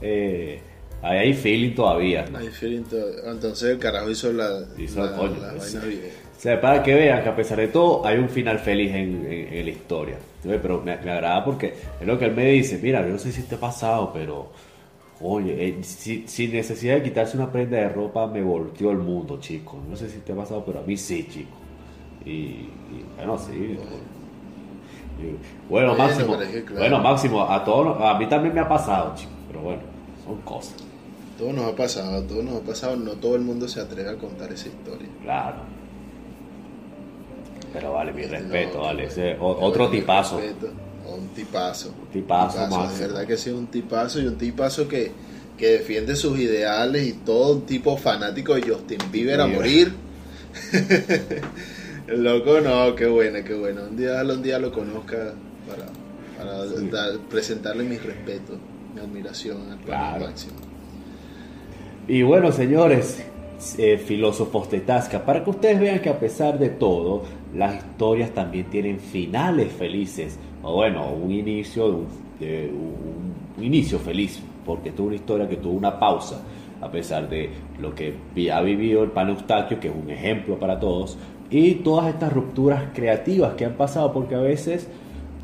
eh, 0.00 0.60
ahí 1.02 1.18
hay 1.18 1.34
feeling 1.34 1.74
todavía. 1.74 2.24
¿no? 2.30 2.38
Hay 2.38 2.48
feeling 2.48 2.82
todo. 2.82 3.06
Entonces 3.30 3.70
el 3.70 3.78
carajo 3.78 4.10
hizo 4.10 4.32
la, 4.32 4.64
Hizo 4.76 5.04
la, 5.04 5.16
coño, 5.16 5.36
la 5.40 5.52
vaina 5.54 5.80
bien. 5.84 6.28
O 6.36 6.40
sea, 6.40 6.60
para 6.60 6.82
que 6.82 6.94
vean 6.94 7.22
que 7.22 7.28
a 7.28 7.36
pesar 7.36 7.58
de 7.58 7.68
todo 7.68 8.06
hay 8.06 8.18
un 8.18 8.28
final 8.28 8.58
feliz 8.60 8.90
en, 8.94 9.26
en- 9.30 9.52
en 9.54 9.64
la 9.64 9.70
historia. 9.70 10.16
Pero 10.42 10.80
me, 10.82 10.96
me 10.96 11.10
agrada 11.10 11.44
porque 11.44 11.74
es 12.00 12.06
lo 12.06 12.18
que 12.18 12.26
él 12.26 12.34
me 12.34 12.46
dice, 12.46 12.78
mira, 12.82 13.02
yo 13.02 13.08
no 13.12 13.18
sé 13.18 13.32
si 13.32 13.42
te 13.42 13.56
ha 13.56 13.60
pasado, 13.60 14.12
pero 14.12 14.50
oye, 15.20 15.68
eh, 15.68 15.78
si- 15.82 16.24
sin 16.26 16.52
necesidad 16.52 16.94
de 16.96 17.02
quitarse 17.02 17.36
una 17.36 17.50
prenda 17.50 17.76
de 17.76 17.88
ropa 17.88 18.26
me 18.26 18.42
volteó 18.42 18.90
el 18.90 18.98
mundo, 18.98 19.38
chico. 19.40 19.76
No 19.88 19.96
sé 19.96 20.08
si 20.08 20.18
te 20.18 20.32
ha 20.32 20.36
pasado, 20.36 20.64
pero 20.64 20.80
a 20.80 20.82
mí 20.82 20.96
sí, 20.96 21.26
chico. 21.30 21.50
Y, 22.24 22.30
y, 22.30 22.70
bueno, 23.16 23.38
sí. 23.38 23.78
Y, 25.20 25.36
bueno, 25.68 25.94
Máximo, 25.96 26.36
claro. 26.36 26.78
bueno, 26.78 26.98
Máximo, 27.00 27.42
a 27.42 27.64
todos, 27.64 28.00
a 28.00 28.16
mí 28.18 28.26
también 28.28 28.54
me 28.54 28.60
ha 28.60 28.68
pasado, 28.68 29.14
chico. 29.16 29.30
Pero 29.48 29.60
bueno, 29.62 29.82
son 30.24 30.36
cosas, 30.42 30.76
Todo 31.36 31.52
nos 31.52 31.72
ha 31.72 31.76
pasado, 31.76 32.22
todo 32.24 32.42
nos 32.42 32.60
ha 32.62 32.64
pasado. 32.64 32.96
No 32.96 33.12
todo 33.12 33.34
el 33.36 33.42
mundo 33.42 33.66
se 33.68 33.80
atreve 33.80 34.10
a 34.10 34.16
contar 34.16 34.52
esa 34.52 34.68
historia. 34.68 35.08
claro. 35.22 35.56
Pero 37.72 37.92
vale, 37.92 38.12
mi 38.12 38.22
respeto, 38.22 38.78
No, 38.78 38.84
vale. 38.84 39.04
Ese, 39.04 39.22
qué 39.36 39.36
otro 39.40 39.90
tipazo. 39.90 40.38
respeto. 40.40 40.72
Un 41.16 41.28
tipazo. 41.28 41.92
tipazo, 42.12 42.58
De 42.60 42.68
Máximo. 42.68 43.08
verdad 43.08 43.26
que 43.26 43.36
sí, 43.36 43.50
un 43.50 43.66
tipazo 43.68 44.20
y 44.20 44.26
un 44.26 44.36
tipazo 44.36 44.86
que, 44.88 45.10
que 45.56 45.66
defiende 45.68 46.14
sus 46.16 46.38
ideales 46.38 47.06
y 47.06 47.12
todo 47.12 47.54
un 47.56 47.62
tipo 47.62 47.96
fanático 47.96 48.54
de 48.54 48.62
Justin 48.62 48.98
Bieber 49.10 49.40
a 49.40 49.46
morir. 49.46 49.92
Loco, 52.08 52.60
no, 52.60 52.94
qué 52.94 53.06
bueno, 53.06 53.38
qué 53.44 53.54
bueno. 53.54 53.82
Un 53.90 53.96
día, 53.96 54.22
un 54.22 54.42
día 54.42 54.58
lo 54.58 54.72
conozca 54.72 55.34
para, 55.68 55.86
para 56.38 56.64
dar- 56.90 57.18
presentarle 57.28 57.84
mis 57.84 58.02
respetos, 58.02 58.56
mi 58.94 59.00
admiración 59.00 59.70
al 59.72 59.78
Claro. 59.80 60.26
máximo. 60.26 60.54
Y 62.06 62.22
bueno, 62.22 62.50
señores, 62.52 63.18
eh, 63.76 63.98
filósofos 63.98 64.70
de 64.70 64.80
Tasca, 64.80 65.26
para 65.26 65.44
que 65.44 65.50
ustedes 65.50 65.78
vean 65.80 66.00
que 66.00 66.08
a 66.08 66.18
pesar 66.18 66.58
de 66.58 66.70
todo, 66.70 67.24
las 67.54 67.76
historias 67.76 68.32
también 68.32 68.70
tienen 68.70 68.98
finales 68.98 69.70
felices. 69.74 70.38
O 70.62 70.74
bueno, 70.74 71.12
un 71.12 71.30
inicio, 71.30 71.86
un, 71.86 72.06
de 72.38 72.70
un- 72.72 73.64
inicio 73.64 73.98
feliz, 73.98 74.40
porque 74.64 74.92
tuvo 74.92 75.08
una 75.08 75.16
historia 75.16 75.48
que 75.48 75.56
tuvo 75.56 75.72
una 75.74 75.98
pausa, 75.98 76.42
a 76.80 76.90
pesar 76.90 77.28
de 77.28 77.50
lo 77.78 77.94
que 77.94 78.14
ha 78.52 78.60
vivido 78.60 79.02
el 79.02 79.10
pan 79.10 79.28
Eustaquio, 79.30 79.80
que 79.80 79.88
es 79.88 79.94
un 79.94 80.10
ejemplo 80.10 80.58
para 80.58 80.78
todos, 80.78 81.18
y 81.50 81.76
todas 81.76 82.08
estas 82.08 82.32
rupturas 82.32 82.84
creativas 82.94 83.54
que 83.54 83.64
han 83.64 83.74
pasado, 83.74 84.12
porque 84.12 84.34
a 84.34 84.40
veces 84.40 84.88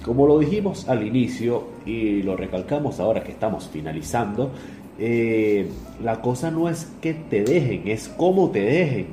como 0.05 0.27
lo 0.27 0.39
dijimos 0.39 0.89
al 0.89 1.07
inicio 1.07 1.65
y 1.87 2.23
lo 2.23 2.37
recalcamos 2.37 3.01
ahora 3.01 3.23
que 3.25 3.33
estamos 3.33 3.69
finalizando, 3.69 4.51
eh, 4.99 5.71
la 6.03 6.21
cosa 6.21 6.51
no 6.51 6.69
es 6.69 6.93
que 7.01 7.15
te 7.15 7.43
dejen, 7.43 7.89
es 7.89 8.09
cómo 8.09 8.51
te 8.51 8.61
dejen. 8.61 9.07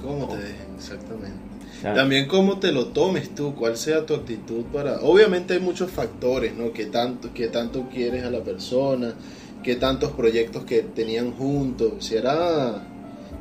¿Cómo 0.00 0.26
te 0.28 0.36
dejen? 0.36 0.74
Exactamente. 0.74 1.43
También 1.92 2.26
cómo 2.26 2.58
te 2.58 2.72
lo 2.72 2.86
tomes 2.86 3.34
tú, 3.34 3.54
cuál 3.54 3.76
sea 3.76 4.06
tu 4.06 4.14
actitud 4.14 4.64
para... 4.72 5.00
Obviamente 5.02 5.54
hay 5.54 5.60
muchos 5.60 5.90
factores, 5.90 6.54
¿no? 6.54 6.72
Que 6.72 6.86
tanto, 6.86 7.34
que 7.34 7.48
tanto 7.48 7.88
quieres 7.90 8.24
a 8.24 8.30
la 8.30 8.42
persona, 8.42 9.14
que 9.62 9.76
tantos 9.76 10.12
proyectos 10.12 10.64
que 10.64 10.82
tenían 10.82 11.32
juntos. 11.32 11.92
Si 12.00 12.16
era 12.16 12.88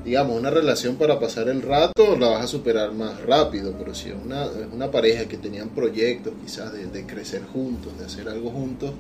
digamos, 0.04 0.38
una 0.38 0.50
relación 0.50 0.98
para 0.98 1.20
pasar 1.20 1.48
el 1.48 1.62
rato, 1.62 2.18
la 2.18 2.30
vas 2.30 2.44
a 2.44 2.48
superar 2.48 2.92
más 2.94 3.22
rápido, 3.22 3.74
pero 3.78 3.96
si 3.96 4.10
es 4.10 4.16
una, 4.22 4.48
una 4.74 4.92
pareja 4.92 5.26
que 5.26 5.38
tenían 5.38 5.70
proyectos 5.70 6.34
quizás 6.44 6.74
de, 6.74 6.88
de 6.88 7.06
crecer 7.06 7.44
juntos, 7.44 7.98
de 7.98 8.06
hacer 8.06 8.28
algo 8.28 8.50
juntos, 8.52 8.92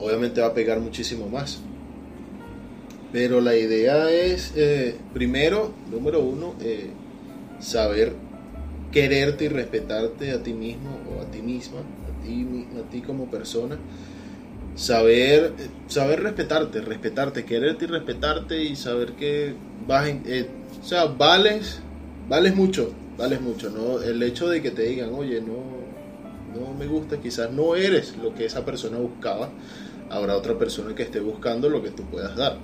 obviamente 0.00 0.40
va 0.40 0.48
a 0.48 0.54
pegar 0.54 0.80
muchísimo 0.80 1.28
más. 1.28 1.60
Pero 3.12 3.40
la 3.40 3.54
idea 3.54 4.10
es, 4.10 4.52
eh, 4.56 4.96
primero, 5.12 5.72
número 5.88 6.20
uno, 6.20 6.56
eh, 6.60 6.90
saber 7.60 8.12
quererte 8.94 9.46
y 9.46 9.48
respetarte 9.48 10.30
a 10.30 10.40
ti 10.40 10.52
mismo 10.54 11.00
o 11.10 11.20
a 11.20 11.24
ti 11.24 11.42
misma, 11.42 11.80
a 11.80 12.24
ti, 12.24 12.46
a 12.78 12.90
ti 12.90 13.00
como 13.00 13.28
persona. 13.28 13.76
Saber, 14.76 15.52
saber 15.88 16.22
respetarte, 16.22 16.80
respetarte, 16.80 17.44
quererte 17.44 17.86
y 17.86 17.88
respetarte 17.88 18.62
y 18.62 18.76
saber 18.76 19.12
que 19.14 19.54
vas 19.86 20.08
en, 20.08 20.22
eh, 20.26 20.48
o 20.80 20.84
sea, 20.84 21.06
vales, 21.06 21.80
vales 22.28 22.54
mucho, 22.54 22.92
vales 23.18 23.40
mucho, 23.40 23.68
¿no? 23.68 24.00
El 24.00 24.22
hecho 24.22 24.48
de 24.48 24.62
que 24.62 24.70
te 24.70 24.82
digan, 24.82 25.12
oye, 25.12 25.40
no, 25.40 25.58
no 26.54 26.72
me 26.74 26.86
gusta, 26.86 27.20
quizás 27.20 27.50
no 27.50 27.74
eres 27.74 28.16
lo 28.16 28.32
que 28.32 28.44
esa 28.44 28.64
persona 28.64 28.98
buscaba, 28.98 29.50
habrá 30.08 30.36
otra 30.36 30.56
persona 30.56 30.94
que 30.94 31.02
esté 31.02 31.18
buscando 31.18 31.68
lo 31.68 31.82
que 31.82 31.90
tú 31.90 32.04
puedas 32.04 32.36
dar. 32.36 32.58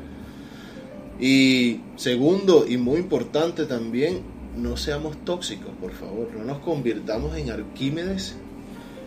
Y 1.18 1.80
segundo, 1.96 2.66
y 2.68 2.76
muy 2.76 2.98
importante 2.98 3.66
también, 3.66 4.22
no 4.56 4.76
seamos 4.76 5.16
tóxicos, 5.24 5.70
por 5.80 5.92
favor. 5.92 6.28
No 6.36 6.44
nos 6.44 6.58
convirtamos 6.58 7.36
en 7.36 7.50
Arquímedes 7.50 8.36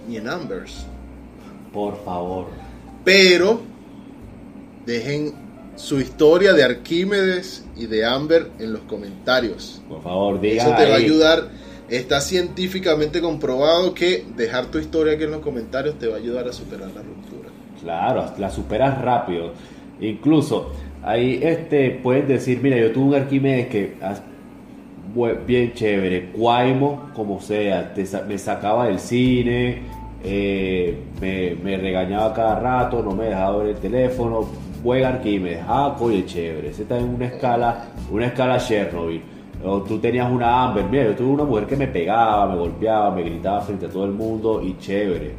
ni 0.08 0.18
en 0.18 0.30
Ambers. 0.30 0.86
Por 1.72 2.04
favor. 2.04 2.48
Pero 3.04 3.62
dejen 4.86 5.34
su 5.76 6.00
historia 6.00 6.54
de 6.54 6.64
Arquímedes 6.64 7.66
y 7.76 7.88
de 7.88 8.06
Amber 8.06 8.52
en 8.60 8.74
los 8.74 8.82
comentarios. 8.84 9.82
Por 9.90 10.02
favor, 10.04 10.40
digan 10.40 10.68
Eso 10.68 10.76
te 10.76 10.90
va 10.90 10.96
a 10.96 10.98
ayudar. 10.98 11.50
Está 11.90 12.22
científicamente 12.22 13.22
comprobado 13.22 13.94
que 13.94 14.26
dejar 14.36 14.68
tu 14.68 14.80
historia 14.80 15.14
aquí 15.14 15.24
en 15.24 15.32
los 15.32 15.42
comentarios 15.42 16.00
te 16.00 16.08
va 16.08 16.16
a 16.16 16.20
ayudar 16.20 16.48
a 16.48 16.54
superar 16.54 16.90
la 16.96 17.02
ruptura. 17.02 17.50
Claro, 17.82 18.34
la 18.38 18.50
superas 18.50 19.02
rápido. 19.02 19.54
Incluso 20.00 20.72
ahí 21.04 21.40
este 21.44 21.92
pueden 21.92 22.28
decir, 22.28 22.60
mira, 22.62 22.78
yo 22.78 22.92
tuve 22.92 23.18
un 23.18 23.24
Arquímedes 23.24 23.68
que 23.68 23.96
bien 25.46 25.74
chévere, 25.74 26.32
Cuaimo, 26.32 27.10
como 27.16 27.40
sea, 27.40 27.94
te 27.94 28.06
me 28.28 28.38
sacaba 28.38 28.88
del 28.88 29.00
cine, 29.00 29.82
eh, 30.24 30.98
me, 31.22 31.56
me 31.64 31.78
regañaba 31.78 32.34
cada 32.34 32.60
rato, 32.60 33.02
no 33.04 33.12
me 33.12 33.26
dejaba 33.26 33.58
ver 33.58 33.68
el 33.70 33.76
teléfono, 33.78 34.46
buen 34.84 35.04
Arquímedes, 35.06 35.62
ah, 35.68 35.96
coño, 35.98 36.22
chévere, 36.26 36.70
ese 36.70 36.84
está 36.84 36.98
en 36.98 37.10
una 37.10 37.26
escala, 37.28 37.86
una 38.12 38.26
escala 38.28 38.58
Chernobyl. 38.58 39.22
O 39.66 39.82
tú 39.82 39.98
tenías 40.00 40.30
una 40.30 40.64
Amber, 40.66 40.84
mira, 40.92 41.06
yo 41.06 41.16
tuve 41.16 41.28
una 41.30 41.46
mujer 41.46 41.66
que 41.68 41.78
me 41.78 41.88
pegaba, 41.88 42.48
me 42.52 42.58
golpeaba, 42.58 43.12
me 43.12 43.24
gritaba 43.24 43.62
frente 43.62 43.86
a 43.86 43.90
todo 43.90 44.04
el 44.06 44.12
mundo 44.12 44.62
y 44.62 44.78
chévere. 44.78 45.36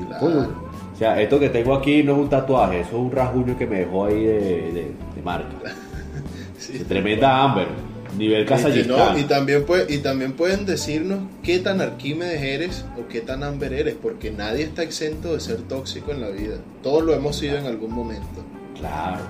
Y, 0.00 0.04
Claro. 0.04 0.20
coño, 0.26 0.48
o 0.92 0.96
sea, 0.96 1.20
esto 1.20 1.38
que 1.38 1.48
tengo 1.50 1.74
aquí 1.74 2.02
no 2.02 2.12
es 2.14 2.18
un 2.18 2.28
tatuaje, 2.28 2.80
eso 2.80 2.90
es 2.90 2.96
un 2.96 3.12
rasguño 3.12 3.56
que 3.56 3.66
me 3.66 3.78
dejó 3.80 4.06
ahí 4.06 4.24
de, 4.24 4.40
de- 4.40 4.92
de 5.14 5.22
marca. 5.24 5.46
Sí. 6.58 6.78
Tremenda 6.88 7.44
Amber, 7.44 7.66
nivel 8.18 8.44
casa 8.46 8.68
Y, 8.70 8.84
no, 8.84 9.18
y 9.18 9.22
también 9.24 9.66
pue- 9.66 9.86
y 9.88 9.98
también 9.98 10.32
pueden 10.32 10.66
decirnos 10.66 11.20
qué 11.42 11.58
tan 11.58 11.80
Arquímedes 11.80 12.42
eres 12.42 12.84
o 12.98 13.08
qué 13.08 13.20
tan 13.20 13.42
Amber 13.42 13.72
eres, 13.72 13.94
porque 14.00 14.30
nadie 14.30 14.64
está 14.64 14.82
exento 14.82 15.34
de 15.34 15.40
ser 15.40 15.56
tóxico 15.62 16.12
en 16.12 16.20
la 16.20 16.28
vida. 16.28 16.56
Todos 16.82 17.04
lo 17.04 17.14
hemos 17.14 17.36
sido 17.36 17.56
en 17.58 17.66
algún 17.66 17.92
momento. 17.92 18.44
Claro. 18.78 19.20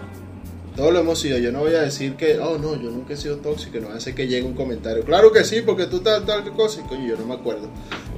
Todos 0.77 0.93
lo 0.93 1.01
hemos 1.01 1.19
sido. 1.19 1.39
Yo 1.39 1.53
no 1.53 1.61
voy 1.61 1.75
a 1.75 1.81
decir 1.81 2.17
que, 2.17 2.39
oh 2.39 2.59
no, 2.59 2.75
yo 2.75 2.91
nunca 2.91 3.15
he 3.15 3.17
sido 3.17 3.37
tóxico. 3.39 3.79
No 3.81 3.89
hace 3.91 4.15
que 4.15 4.29
llegue 4.29 4.45
un 4.47 4.53
comentario. 4.55 5.05
Claro 5.05 5.33
que 5.33 5.43
sí, 5.43 5.63
porque 5.65 5.87
tú 5.87 6.01
tal, 6.01 6.27
tal 6.27 6.45
cosa. 6.53 6.81
Y 6.81 6.85
coño, 6.89 7.07
yo 7.07 7.17
no 7.17 7.25
me 7.25 7.35
acuerdo. 7.35 7.69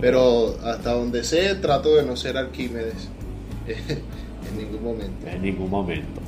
Pero 0.00 0.56
hasta 0.64 0.92
donde 0.94 1.22
sé, 1.22 1.54
trato 1.54 1.94
de 1.94 2.02
no 2.02 2.16
ser 2.16 2.36
Arquímedes. 2.36 3.08
en 3.68 4.58
ningún 4.58 4.82
momento. 4.82 5.26
En 5.28 5.42
ningún 5.42 5.70
momento. 5.70 6.20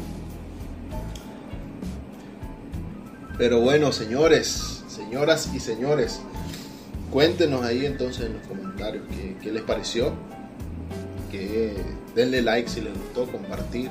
Pero 3.40 3.58
bueno, 3.58 3.90
señores, 3.90 4.82
señoras 4.86 5.48
y 5.54 5.60
señores, 5.60 6.20
cuéntenos 7.10 7.64
ahí 7.64 7.86
entonces 7.86 8.26
en 8.26 8.34
los 8.34 8.46
comentarios 8.46 9.02
qué, 9.08 9.34
qué 9.42 9.50
les 9.50 9.62
pareció. 9.62 10.12
Que 11.32 11.74
denle 12.14 12.42
like 12.42 12.68
si 12.68 12.82
les 12.82 12.92
gustó, 12.92 13.32
compartir, 13.32 13.90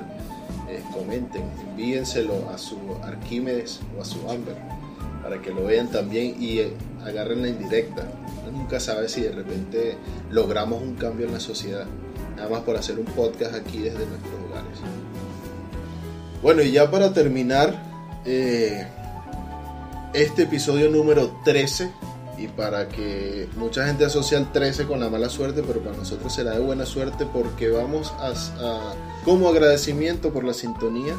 eh, 0.69 0.83
comenten, 0.93 1.41
envíenselo 1.67 2.47
a 2.53 2.59
su 2.59 2.77
Arquímedes 3.01 3.79
o 3.97 4.03
a 4.03 4.05
su 4.05 4.19
Amber 4.29 4.55
para 5.23 5.41
que 5.41 5.49
lo 5.49 5.65
vean 5.65 5.87
también 5.87 6.35
y 6.39 6.59
eh, 6.59 6.73
agarren 7.03 7.41
la 7.41 7.47
indirecta. 7.47 8.07
Nunca 8.53 8.79
sabe 8.79 9.09
si 9.09 9.21
de 9.21 9.31
repente 9.31 9.97
logramos 10.29 10.79
un 10.79 10.93
cambio 10.93 11.25
en 11.25 11.33
la 11.33 11.39
sociedad, 11.39 11.87
nada 12.35 12.49
más 12.49 12.59
por 12.59 12.75
hacer 12.77 12.99
un 12.99 13.05
podcast 13.05 13.55
aquí 13.55 13.79
desde 13.79 14.05
nuestros 14.05 14.33
hogares. 14.47 14.77
Bueno, 16.43 16.61
y 16.61 16.71
ya 16.71 16.91
para 16.91 17.13
terminar, 17.13 17.73
eh, 18.25 18.85
este 20.13 20.43
episodio 20.43 20.89
número 20.89 21.31
13 21.45 21.91
y 22.37 22.47
para 22.47 22.87
que 22.87 23.47
mucha 23.57 23.85
gente 23.85 24.05
asocia 24.05 24.37
el 24.37 24.51
13 24.51 24.85
con 24.85 24.99
la 24.99 25.09
mala 25.09 25.29
suerte, 25.29 25.61
pero 25.65 25.81
para 25.81 25.97
nosotros 25.97 26.33
será 26.33 26.51
de 26.51 26.59
buena 26.59 26.85
suerte 26.85 27.25
porque 27.25 27.69
vamos 27.69 28.13
a, 28.17 28.29
a- 28.29 28.93
como 29.25 29.49
agradecimiento 29.49 30.31
por 30.31 30.43
la 30.45 30.53
sintonía 30.53 31.15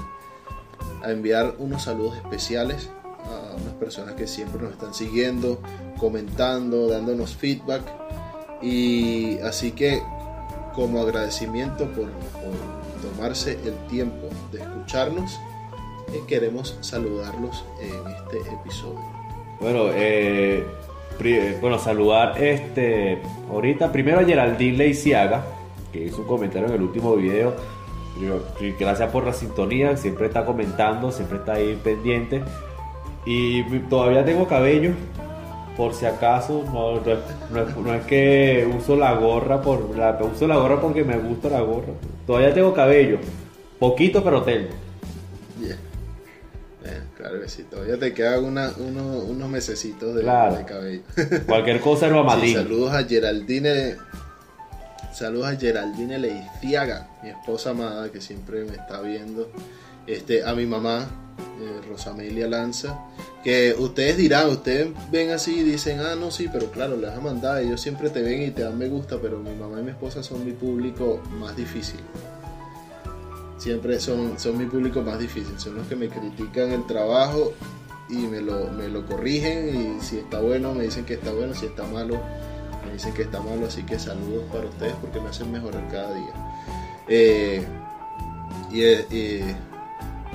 a 1.03 1.11
enviar 1.13 1.55
unos 1.59 1.83
saludos 1.85 2.17
especiales 2.17 2.89
a 3.25 3.55
unas 3.61 3.75
personas 3.75 4.15
que 4.15 4.27
siempre 4.27 4.63
nos 4.63 4.73
están 4.73 4.95
siguiendo, 4.95 5.61
comentando, 5.99 6.89
dándonos 6.89 7.35
feedback. 7.37 7.83
Y 8.63 9.39
así 9.41 9.73
que 9.73 10.03
como 10.75 11.01
agradecimiento 11.01 11.85
por, 11.93 12.07
por 12.11 13.11
tomarse 13.15 13.59
el 13.65 13.75
tiempo 13.89 14.29
de 14.53 14.61
escucharnos, 14.63 15.39
eh, 16.13 16.23
queremos 16.27 16.77
saludarlos 16.81 17.65
en 17.81 18.13
este 18.13 18.39
episodio. 18.55 19.01
Bueno, 19.61 19.87
eh, 19.93 20.65
eh, 21.23 21.59
bueno, 21.61 21.79
saludar 21.79 22.43
este 22.43 23.21
ahorita 23.51 23.93
primero 23.93 24.21
a 24.21 24.25
Geraldine 24.25 24.77
Leiciaga, 24.79 25.45
que 25.93 26.05
hizo 26.07 26.23
un 26.23 26.27
comentario 26.27 26.69
en 26.69 26.75
el 26.75 26.83
último 26.83 27.15
video. 27.17 27.55
Gracias 28.79 29.11
por 29.11 29.25
la 29.25 29.33
sintonía, 29.33 29.97
siempre 29.97 30.27
está 30.27 30.45
comentando, 30.45 31.11
siempre 31.13 31.39
está 31.39 31.55
ahí 31.55 31.79
pendiente. 31.83 32.43
Y 33.25 33.63
todavía 33.81 34.25
tengo 34.25 34.47
cabello, 34.47 34.93
por 35.77 35.95
si 35.95 36.07
acaso, 36.07 36.65
no, 36.73 36.95
no 37.01 37.13
es, 37.13 37.19
no 37.51 37.63
es- 37.63 37.77
no 37.77 37.95
es 37.95 38.05
que 38.07 38.69
uso 38.77 38.97
la 38.97 39.13
gorra 39.15 39.61
por 39.63 39.97
la, 39.97 40.19
uso 40.23 40.47
la 40.47 40.57
gorra 40.57 40.81
porque 40.81 41.05
me 41.05 41.17
gusta 41.19 41.49
la 41.49 41.61
gorra. 41.61 41.93
Todavía 42.27 42.53
tengo 42.53 42.73
cabello, 42.75 43.19
poquito 43.79 44.23
pero 44.25 44.43
tengo. 44.43 44.69
Yeah. 45.61 45.77
Claro 47.21 47.41
que 47.41 47.49
sí, 47.49 47.65
todavía 47.65 47.99
te 47.99 48.15
quedan 48.15 48.45
una- 48.45 48.73
uno- 48.79 49.19
unos 49.19 49.49
mesecitos 49.51 50.15
de, 50.15 50.23
Claro. 50.23 50.57
de 50.57 50.65
cabello. 50.65 51.03
Cualquier 51.47 51.81
cosa 51.81 52.09
no 52.09 52.25
Sí, 52.41 52.55
saludos 52.55 52.93
a 52.95 53.05
Geraldine. 53.05 53.97
Saludos 55.13 55.49
a 55.49 55.57
Geraldine 55.57 56.19
Leiciaga, 56.19 57.09
mi 57.23 57.31
esposa 57.31 57.71
amada 57.71 58.11
que 58.11 58.21
siempre 58.21 58.65
me 58.65 58.77
está 58.77 59.01
viendo. 59.03 59.51
Este, 60.07 60.45
a 60.45 60.55
mi 60.55 60.65
mamá, 60.67 61.07
eh, 61.61 61.81
Rosamelia 61.89 62.47
Lanza. 62.49 62.99
Que 63.45 63.75
ustedes 63.79 64.17
dirán, 64.17 64.49
ustedes 64.49 64.89
ven 65.11 65.31
así 65.31 65.61
y 65.61 65.63
dicen, 65.63 66.01
ah, 66.01 66.15
no, 66.15 66.31
sí, 66.31 66.49
pero 66.53 66.71
claro, 66.71 66.97
les 66.97 67.11
vas 67.11 67.19
a 67.19 67.23
mandar. 67.23 67.61
Ellos 67.63 67.81
siempre 67.81 68.09
te 68.11 68.23
ven 68.23 68.43
y 68.43 68.51
te 68.51 68.63
dan 68.63 68.79
me 68.79 68.89
gusta, 68.89 69.19
pero 69.21 69.39
mi 69.39 69.55
mamá 69.55 69.81
y 69.81 69.83
mi 69.83 69.91
esposa 69.91 70.23
son 70.23 70.45
mi 70.45 70.53
público 70.53 71.21
más 71.39 71.57
difícil. 71.57 72.01
Siempre 73.61 74.01
son, 74.01 74.39
son 74.39 74.57
mi 74.57 74.65
público 74.65 75.03
más 75.03 75.19
difícil. 75.19 75.59
Son 75.59 75.75
los 75.75 75.87
que 75.87 75.95
me 75.95 76.09
critican 76.09 76.73
el 76.73 76.87
trabajo 76.87 77.53
y 78.09 78.17
me 78.27 78.41
lo, 78.41 78.73
me 78.73 78.89
lo 78.89 79.05
corrigen. 79.05 79.99
Y 79.99 80.01
si 80.01 80.17
está 80.17 80.41
bueno, 80.41 80.73
me 80.73 80.85
dicen 80.85 81.05
que 81.05 81.15
está 81.15 81.31
bueno. 81.31 81.55
Si 81.55 81.67
está 81.67 81.85
malo, 81.85 82.19
me 82.87 82.95
dicen 82.95 83.13
que 83.13 83.23
está 83.23 83.39
malo. 83.41 83.67
Así 83.67 83.83
que 83.83 83.99
saludos 83.99 84.45
para 84.51 84.65
ustedes 84.65 84.95
porque 85.03 85.21
me 85.21 85.29
hacen 85.29 85.53
mejorar 85.53 85.87
cada 85.89 86.15
día. 86.15 86.33
Eh, 87.07 87.63
y, 88.73 88.83
eh, 88.83 89.07
eh, 89.11 89.55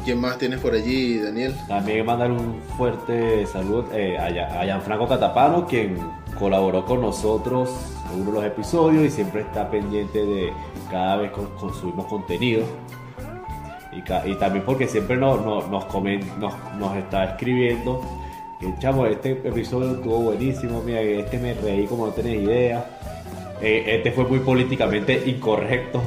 ¿Quién 0.05 0.21
más 0.21 0.38
tienes 0.38 0.59
por 0.59 0.76
allí, 0.76 1.17
Daniel? 1.17 1.55
También 1.67 2.05
mandar 2.05 2.32
un 2.32 2.61
fuerte 2.78 3.43
saludo 3.47 3.88
eh, 3.91 4.15
a 4.19 4.63
Gianfranco 4.63 5.07
Catapano, 5.07 5.65
quien 5.65 5.97
colaboró 6.38 6.86
con 6.86 7.01
nosotros 7.01 7.71
en 8.13 8.21
uno 8.21 8.34
de 8.34 8.38
los 8.38 8.45
episodios 8.45 9.03
y 9.03 9.09
siempre 9.09 9.41
está 9.41 9.71
pendiente 9.71 10.23
de 10.23 10.53
cada 10.91 11.15
vez 11.15 11.32
que 11.32 11.41
consumimos 11.59 12.05
contenido. 12.05 12.65
Y, 13.95 14.35
también 14.35 14.65
porque 14.65 14.87
siempre 14.87 15.15
nos, 15.17 15.43
nos, 15.45 15.85
comen- 15.85 16.25
nos, 16.37 16.53
nos 16.77 16.97
está 16.97 17.23
escribiendo 17.25 18.01
que 18.59 18.73
chamo, 18.79 19.05
este 19.05 19.31
episodio 19.31 19.95
estuvo 19.95 20.19
buenísimo, 20.19 20.81
mira, 20.81 21.01
este 21.01 21.37
me 21.37 21.53
reí 21.53 21.85
como 21.87 22.07
no 22.07 22.11
tenés 22.13 22.41
idea. 22.41 22.85
Eh, 23.61 23.83
este 23.87 24.11
fue 24.11 24.25
muy 24.25 24.39
políticamente 24.39 25.23
incorrecto 25.25 26.01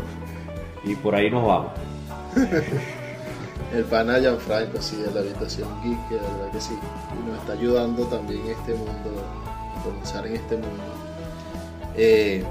y 0.85 0.95
por 0.95 1.15
ahí 1.15 1.31
nos 1.31 1.47
vamos. 1.47 1.73
El 3.75 3.85
pana 3.85 4.19
Gianfranco, 4.19 4.81
sí, 4.81 4.97
de 4.97 5.11
la 5.13 5.21
habitación 5.21 5.69
geek, 5.83 6.09
que 6.09 6.15
de 6.15 6.21
verdad 6.21 6.51
que 6.53 6.61
sí. 6.61 6.75
Y 7.13 7.29
nos 7.29 7.39
está 7.39 7.53
ayudando 7.53 8.05
también 8.05 8.41
en 8.47 8.53
este 8.53 8.73
mundo, 8.73 9.23
a 9.77 9.83
comenzar 9.83 10.27
en 10.27 10.37
este 10.37 10.55
mundo. 10.57 10.83
Eh, 11.95 12.45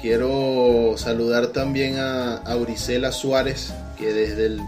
quiero 0.00 0.94
saludar 0.96 1.48
también 1.48 1.98
a 1.98 2.38
Auricela 2.38 3.12
Suárez, 3.12 3.72
que 4.02 4.12
desde 4.12 4.46
el 4.46 4.60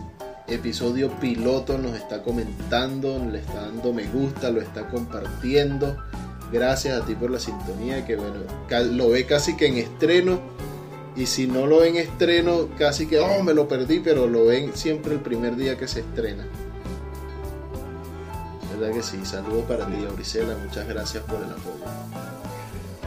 episodio 0.46 1.10
piloto 1.18 1.76
nos 1.76 1.96
está 1.96 2.22
comentando, 2.22 3.18
le 3.18 3.40
está 3.40 3.62
dando 3.62 3.92
me 3.92 4.04
gusta, 4.04 4.50
lo 4.50 4.60
está 4.60 4.86
compartiendo. 4.88 5.96
Gracias 6.52 7.02
a 7.02 7.04
ti 7.04 7.16
por 7.16 7.32
la 7.32 7.40
sintonía, 7.40 8.06
que 8.06 8.14
bueno, 8.14 8.36
lo 8.92 9.10
ve 9.10 9.26
casi 9.26 9.56
que 9.56 9.66
en 9.66 9.78
estreno. 9.78 10.38
Y 11.16 11.26
si 11.26 11.48
no 11.48 11.66
lo 11.66 11.80
ven 11.80 11.96
en 11.96 12.02
estreno, 12.02 12.68
casi 12.78 13.06
que, 13.06 13.18
oh, 13.18 13.42
me 13.42 13.54
lo 13.54 13.66
perdí, 13.66 13.98
pero 14.00 14.28
lo 14.28 14.46
ven 14.46 14.72
siempre 14.74 15.14
el 15.14 15.20
primer 15.20 15.56
día 15.56 15.76
que 15.76 15.88
se 15.88 16.00
estrena. 16.00 16.44
¿Verdad 18.78 18.94
que 18.94 19.02
sí? 19.02 19.18
Saludos 19.24 19.64
para 19.64 19.86
ti, 19.86 20.04
Auricela. 20.08 20.54
Muchas 20.64 20.86
gracias 20.86 21.24
por 21.24 21.38
el 21.38 21.50
apoyo. 21.50 21.84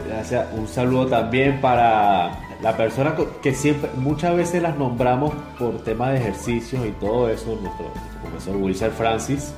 Gracias. 0.06 0.46
Un 0.54 0.68
saludo 0.68 1.06
también 1.06 1.60
para 1.60 2.47
la 2.62 2.76
persona 2.76 3.14
que 3.42 3.54
siempre, 3.54 3.90
muchas 3.96 4.36
veces 4.36 4.62
las 4.62 4.76
nombramos 4.76 5.32
por 5.58 5.82
temas 5.84 6.12
de 6.12 6.18
ejercicios 6.18 6.84
y 6.86 6.90
todo 6.92 7.28
eso, 7.30 7.58
nuestro, 7.60 7.92
profesor 8.22 8.56
Wilson 8.56 8.90
Francis, 8.90 9.52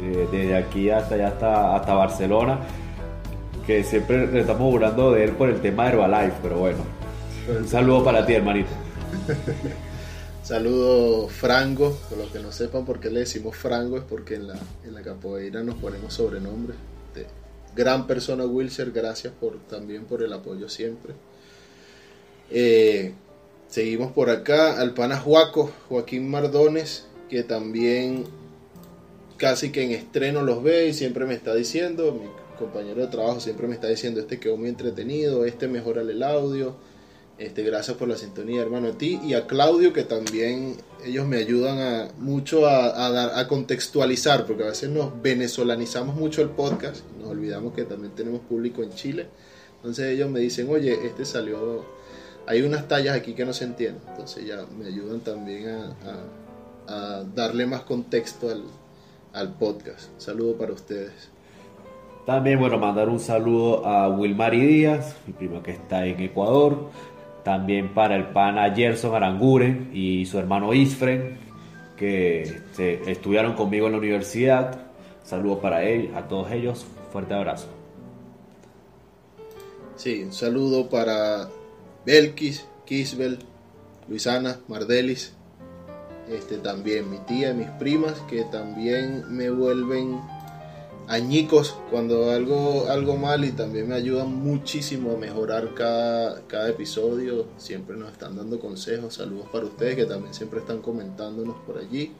eh, 0.00 0.28
desde 0.30 0.56
aquí 0.56 0.90
hasta 0.90 1.16
allá 1.16 1.28
hasta, 1.28 1.76
hasta 1.76 1.94
Barcelona, 1.94 2.60
que 3.66 3.82
siempre 3.82 4.26
le 4.26 4.40
estamos 4.40 4.70
burlando 4.70 5.12
de 5.12 5.24
él 5.24 5.32
por 5.32 5.48
el 5.48 5.60
tema 5.60 5.84
de 5.84 5.90
Herbalife, 5.90 6.36
pero 6.42 6.58
bueno. 6.58 6.78
Un 7.58 7.68
saludo 7.68 8.04
para 8.04 8.24
ti, 8.24 8.34
hermanito. 8.34 8.70
Saludo 10.42 11.28
Frango, 11.28 11.96
por 12.08 12.18
los 12.18 12.30
que 12.30 12.40
no 12.40 12.50
sepan 12.50 12.84
por 12.84 12.98
qué 12.98 13.10
le 13.10 13.20
decimos 13.20 13.56
Frango, 13.56 13.96
es 13.96 14.02
porque 14.02 14.34
en 14.34 14.48
la, 14.48 14.58
en 14.84 14.92
la 14.92 15.00
capoeira 15.00 15.62
nos 15.62 15.76
ponemos 15.76 16.14
sobrenombres. 16.14 16.76
Gran 17.74 18.06
persona 18.06 18.44
Wilser, 18.44 18.90
gracias 18.90 19.32
por, 19.32 19.58
también 19.60 20.04
por 20.04 20.22
el 20.22 20.32
apoyo 20.32 20.68
siempre. 20.68 21.14
Eh, 22.54 23.14
seguimos 23.68 24.12
por 24.12 24.28
acá, 24.28 24.78
al 24.78 24.92
pana 24.92 25.18
Juaco, 25.18 25.72
Joaquín 25.88 26.30
Mardones, 26.30 27.06
que 27.30 27.42
también 27.42 28.24
casi 29.38 29.72
que 29.72 29.82
en 29.82 29.92
estreno 29.92 30.42
los 30.42 30.62
ve 30.62 30.88
y 30.88 30.92
siempre 30.92 31.24
me 31.24 31.34
está 31.34 31.54
diciendo, 31.54 32.12
mi 32.12 32.28
compañero 32.58 33.00
de 33.00 33.08
trabajo 33.08 33.40
siempre 33.40 33.66
me 33.66 33.74
está 33.74 33.88
diciendo, 33.88 34.20
este 34.20 34.38
quedó 34.38 34.56
muy 34.56 34.68
entretenido, 34.68 35.44
este 35.44 35.66
mejora 35.66 36.02
el 36.02 36.22
audio. 36.22 36.76
Este, 37.38 37.62
gracias 37.62 37.96
por 37.96 38.06
la 38.06 38.16
sintonía, 38.16 38.60
hermano, 38.60 38.88
a 38.88 38.92
ti 38.92 39.18
y 39.24 39.34
a 39.34 39.46
Claudio, 39.46 39.92
que 39.92 40.04
también 40.04 40.76
ellos 41.04 41.26
me 41.26 41.38
ayudan 41.38 41.78
a, 41.78 42.08
mucho 42.18 42.68
a, 42.68 43.10
dar, 43.10 43.32
a 43.34 43.48
contextualizar, 43.48 44.46
porque 44.46 44.62
a 44.62 44.66
veces 44.66 44.90
nos 44.90 45.20
venezolanizamos 45.22 46.14
mucho 46.14 46.42
el 46.42 46.50
podcast, 46.50 47.02
nos 47.18 47.30
olvidamos 47.30 47.74
que 47.74 47.84
también 47.84 48.14
tenemos 48.14 48.42
público 48.42 48.82
en 48.82 48.90
Chile. 48.90 49.26
Entonces 49.76 50.14
ellos 50.14 50.30
me 50.30 50.38
dicen, 50.38 50.68
oye, 50.70 50.96
este 51.04 51.24
salió, 51.24 51.84
hay 52.46 52.62
unas 52.62 52.88
tallas 52.88 53.16
aquí 53.16 53.34
que 53.34 53.44
no 53.44 53.52
se 53.52 53.64
entienden. 53.64 54.02
Entonces 54.08 54.46
ya 54.46 54.64
me 54.78 54.86
ayudan 54.86 55.20
también 55.20 55.68
a, 55.68 55.86
a- 55.86 56.42
a 57.20 57.24
darle 57.34 57.64
más 57.66 57.82
contexto 57.82 58.50
al, 58.50 58.64
al 59.32 59.52
podcast. 59.54 60.12
Un 60.14 60.20
saludo 60.20 60.56
para 60.56 60.72
ustedes. 60.72 61.12
También, 62.26 62.58
bueno, 62.58 62.78
mandar 62.78 63.08
un 63.08 63.18
saludo 63.20 63.86
a 63.86 64.08
Wilmary 64.08 64.60
Díaz, 64.66 65.16
mi 65.26 65.32
primo 65.32 65.62
que 65.62 65.72
está 65.72 66.06
en 66.06 66.20
Ecuador. 66.20 66.90
También 67.44 67.94
para 67.94 68.14
el 68.16 68.28
pana 68.28 68.72
Gerson 68.74 69.14
Aranguren 69.14 69.90
y 69.92 70.26
su 70.26 70.38
hermano 70.38 70.72
Isfren, 70.74 71.36
que 71.96 72.60
estudiaron 73.06 73.54
conmigo 73.54 73.86
en 73.86 73.92
la 73.92 73.98
universidad. 73.98 74.80
Saludos 75.24 75.58
para 75.58 75.82
él, 75.84 76.10
a 76.14 76.28
todos 76.28 76.50
ellos. 76.52 76.84
Fuerte 77.12 77.34
abrazo. 77.34 77.66
Sí, 79.96 80.22
un 80.24 80.32
saludo 80.32 80.88
para 80.88 81.48
Belkis, 82.04 82.64
Kisbel, 82.84 83.38
Luisana, 84.08 84.58
Mardelis, 84.68 85.32
este 86.28 86.58
también 86.58 87.10
mi 87.10 87.18
tía 87.18 87.52
mis 87.52 87.68
primas 87.68 88.14
que 88.28 88.44
también 88.44 89.24
me 89.28 89.50
vuelven 89.50 90.20
añicos 91.08 91.76
cuando 91.90 92.30
algo 92.30 92.86
algo 92.88 93.16
mal 93.16 93.44
y 93.44 93.52
también 93.52 93.88
me 93.88 93.94
ayudan 93.94 94.34
muchísimo 94.34 95.12
a 95.12 95.18
mejorar 95.18 95.74
cada, 95.74 96.42
cada 96.46 96.68
episodio. 96.70 97.46
Siempre 97.58 97.96
nos 97.96 98.12
están 98.12 98.36
dando 98.36 98.60
consejos. 98.60 99.14
Saludos 99.14 99.48
para 99.52 99.66
ustedes 99.66 99.96
que 99.96 100.04
también 100.04 100.32
siempre 100.32 100.60
están 100.60 100.80
comentándonos 100.80 101.56
por 101.66 101.78
allí. 101.78 102.12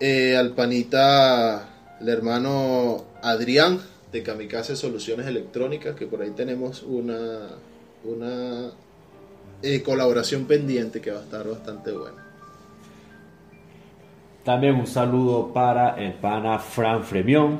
Eh, 0.00 0.36
al 0.36 0.54
panita, 0.54 1.96
el 2.00 2.08
hermano 2.08 3.04
Adrián 3.22 3.80
de 4.12 4.22
Kamikaze 4.22 4.76
Soluciones 4.76 5.26
Electrónicas, 5.26 5.96
que 5.96 6.06
por 6.06 6.22
ahí 6.22 6.30
tenemos 6.30 6.82
una, 6.82 7.48
una 8.04 8.70
eh, 9.62 9.82
colaboración 9.82 10.44
pendiente 10.44 11.00
que 11.00 11.10
va 11.10 11.20
a 11.20 11.22
estar 11.22 11.46
bastante 11.46 11.92
buena. 11.92 12.24
También 14.44 14.76
un 14.76 14.86
saludo 14.86 15.52
para 15.52 15.96
el 16.02 16.14
pana 16.14 16.58
Fran 16.58 17.04
Fremión. 17.04 17.58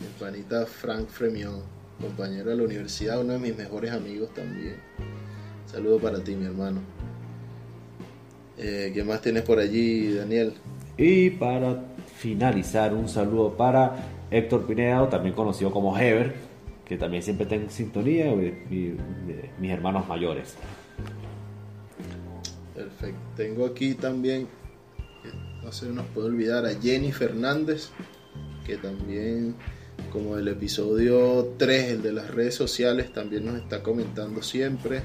El 0.00 0.08
panita 0.18 0.66
Frank 0.66 1.06
Fremión, 1.08 1.62
compañero 2.00 2.50
de 2.50 2.56
la 2.56 2.64
universidad, 2.64 3.20
uno 3.20 3.34
de 3.34 3.38
mis 3.38 3.56
mejores 3.56 3.92
amigos 3.92 4.30
también. 4.34 4.76
Saludo 5.70 5.98
para 5.98 6.18
ti, 6.18 6.34
mi 6.34 6.46
hermano. 6.46 6.80
Eh, 8.58 8.90
¿Qué 8.94 9.04
más 9.04 9.20
tienes 9.20 9.42
por 9.42 9.58
allí, 9.58 10.14
Daniel? 10.14 10.54
Y 10.96 11.30
para 11.30 11.84
finalizar, 12.16 12.94
un 12.94 13.08
saludo 13.08 13.56
para 13.56 13.96
Héctor 14.30 14.66
Pinedo, 14.66 15.08
también 15.08 15.34
conocido 15.34 15.70
como 15.70 15.96
Heber, 15.96 16.34
que 16.86 16.96
también 16.96 17.22
siempre 17.22 17.46
en 17.50 17.68
sintonía, 17.68 18.32
mis 18.70 19.70
hermanos 19.70 20.06
mayores. 20.06 20.54
Perfecto. 22.74 23.20
Tengo 23.36 23.66
aquí 23.66 23.94
también, 23.94 24.46
no 25.64 25.72
se 25.72 25.88
nos 25.88 26.06
puede 26.06 26.28
olvidar, 26.28 26.64
a 26.64 26.74
Jenny 26.74 27.10
Fernández, 27.10 27.88
que 28.64 28.76
también, 28.76 29.56
como 30.12 30.36
el 30.36 30.46
episodio 30.46 31.54
3, 31.58 31.92
el 31.92 32.02
de 32.02 32.12
las 32.12 32.30
redes 32.30 32.54
sociales, 32.54 33.12
también 33.12 33.46
nos 33.46 33.56
está 33.56 33.82
comentando 33.82 34.42
siempre. 34.42 35.02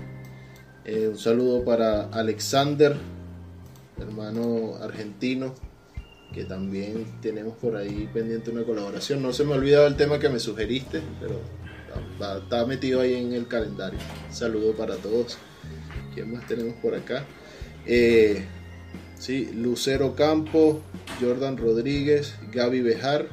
Eh, 0.86 1.08
un 1.10 1.18
saludo 1.18 1.66
para 1.66 2.10
Alexander, 2.10 2.96
hermano 4.00 4.76
argentino, 4.82 5.56
que 6.32 6.44
también 6.46 7.06
tenemos 7.22 7.56
por 7.58 7.76
ahí 7.76 8.08
pendiente 8.14 8.52
una 8.52 8.64
colaboración. 8.64 9.22
No 9.22 9.34
se 9.34 9.44
me 9.46 9.54
ha 9.54 9.58
olvidado 9.58 9.88
el 9.88 9.96
tema 9.96 10.20
que 10.20 10.30
me 10.30 10.40
sugeriste, 10.40 11.02
pero 11.20 11.40
está, 12.44 12.66
metido 12.66 13.02
ahí 13.02 13.16
en 13.16 13.34
el 13.34 13.48
calendario. 13.48 14.00
Saludo 14.32 14.74
para 14.74 14.96
todos. 14.96 15.38
¿Quién 16.14 16.32
más 16.32 16.46
tenemos 16.48 16.76
por 16.76 16.96
acá? 16.96 17.26
Eh, 17.86 18.46
sí, 19.18 19.52
Lucero 19.54 20.16
Campo, 20.16 20.82
Jordan 21.20 21.58
Rodríguez, 21.58 22.36
Gaby 22.52 22.82
Bejar, 22.82 23.28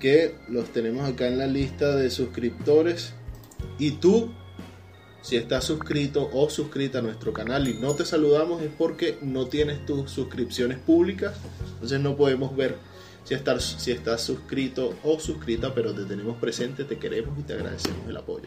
que 0.00 0.34
los 0.48 0.72
tenemos 0.72 1.08
acá 1.08 1.26
en 1.28 1.38
la 1.38 1.46
lista 1.46 1.94
de 1.96 2.10
suscriptores. 2.10 3.12
Y 3.78 3.92
tú, 3.92 4.32
si 5.22 5.36
estás 5.36 5.64
suscrito 5.64 6.30
o 6.32 6.48
suscrita 6.50 7.00
a 7.00 7.02
nuestro 7.02 7.32
canal 7.32 7.68
y 7.68 7.74
no 7.74 7.94
te 7.94 8.04
saludamos 8.04 8.62
es 8.62 8.70
porque 8.76 9.18
no 9.22 9.46
tienes 9.46 9.84
tus 9.84 10.10
suscripciones 10.10 10.78
públicas, 10.78 11.36
entonces 11.74 12.00
no 12.00 12.16
podemos 12.16 12.56
ver 12.56 12.76
si 13.26 13.34
estás, 13.34 13.64
si 13.78 13.90
estás 13.90 14.22
suscrito 14.22 14.94
o 15.02 15.18
suscrita, 15.18 15.74
pero 15.74 15.92
te 15.92 16.04
tenemos 16.04 16.36
presente, 16.36 16.84
te 16.84 16.96
queremos 16.96 17.36
y 17.36 17.42
te 17.42 17.54
agradecemos 17.54 18.08
el 18.08 18.16
apoyo. 18.16 18.46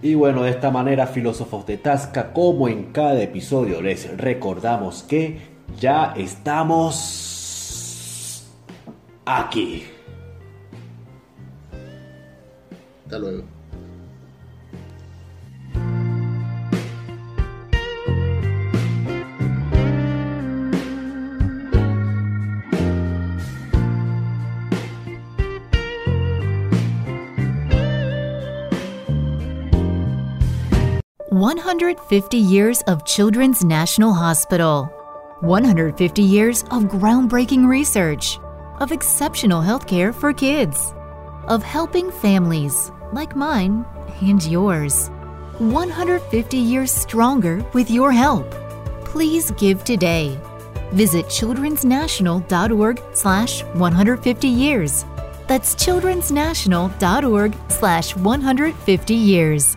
Y 0.00 0.14
bueno, 0.14 0.42
de 0.42 0.50
esta 0.50 0.70
manera, 0.70 1.06
filósofos 1.06 1.66
de 1.66 1.76
Tasca, 1.76 2.32
como 2.32 2.66
en 2.66 2.92
cada 2.92 3.22
episodio, 3.22 3.82
les 3.82 4.16
recordamos 4.16 5.02
que 5.02 5.38
ya 5.78 6.14
estamos 6.16 7.26
aquí. 9.26 9.84
Hasta 13.04 13.18
luego. 13.18 13.55
One 31.76 31.82
hundred 31.82 32.00
fifty 32.08 32.38
years 32.38 32.80
of 32.86 33.04
Children's 33.04 33.62
National 33.62 34.14
Hospital. 34.14 34.84
150 35.40 36.22
years 36.22 36.62
of 36.70 36.84
groundbreaking 36.84 37.68
research, 37.68 38.38
of 38.80 38.92
exceptional 38.92 39.60
healthcare 39.60 40.14
for 40.14 40.32
kids, 40.32 40.94
of 41.48 41.62
helping 41.62 42.10
families 42.10 42.90
like 43.12 43.36
mine 43.36 43.84
and 44.22 44.42
yours. 44.46 45.10
150 45.58 46.56
years 46.56 46.90
stronger 46.90 47.62
with 47.74 47.90
your 47.90 48.10
help. 48.10 48.50
Please 49.04 49.50
give 49.50 49.84
today. 49.84 50.40
Visit 50.92 51.26
childrensnational.org 51.26 53.02
slash 53.12 53.62
150 53.64 54.48
years. 54.48 55.04
That's 55.46 55.74
childrensnational.org 55.74 57.54
slash 57.68 58.16
150 58.16 59.14
years. 59.14 59.76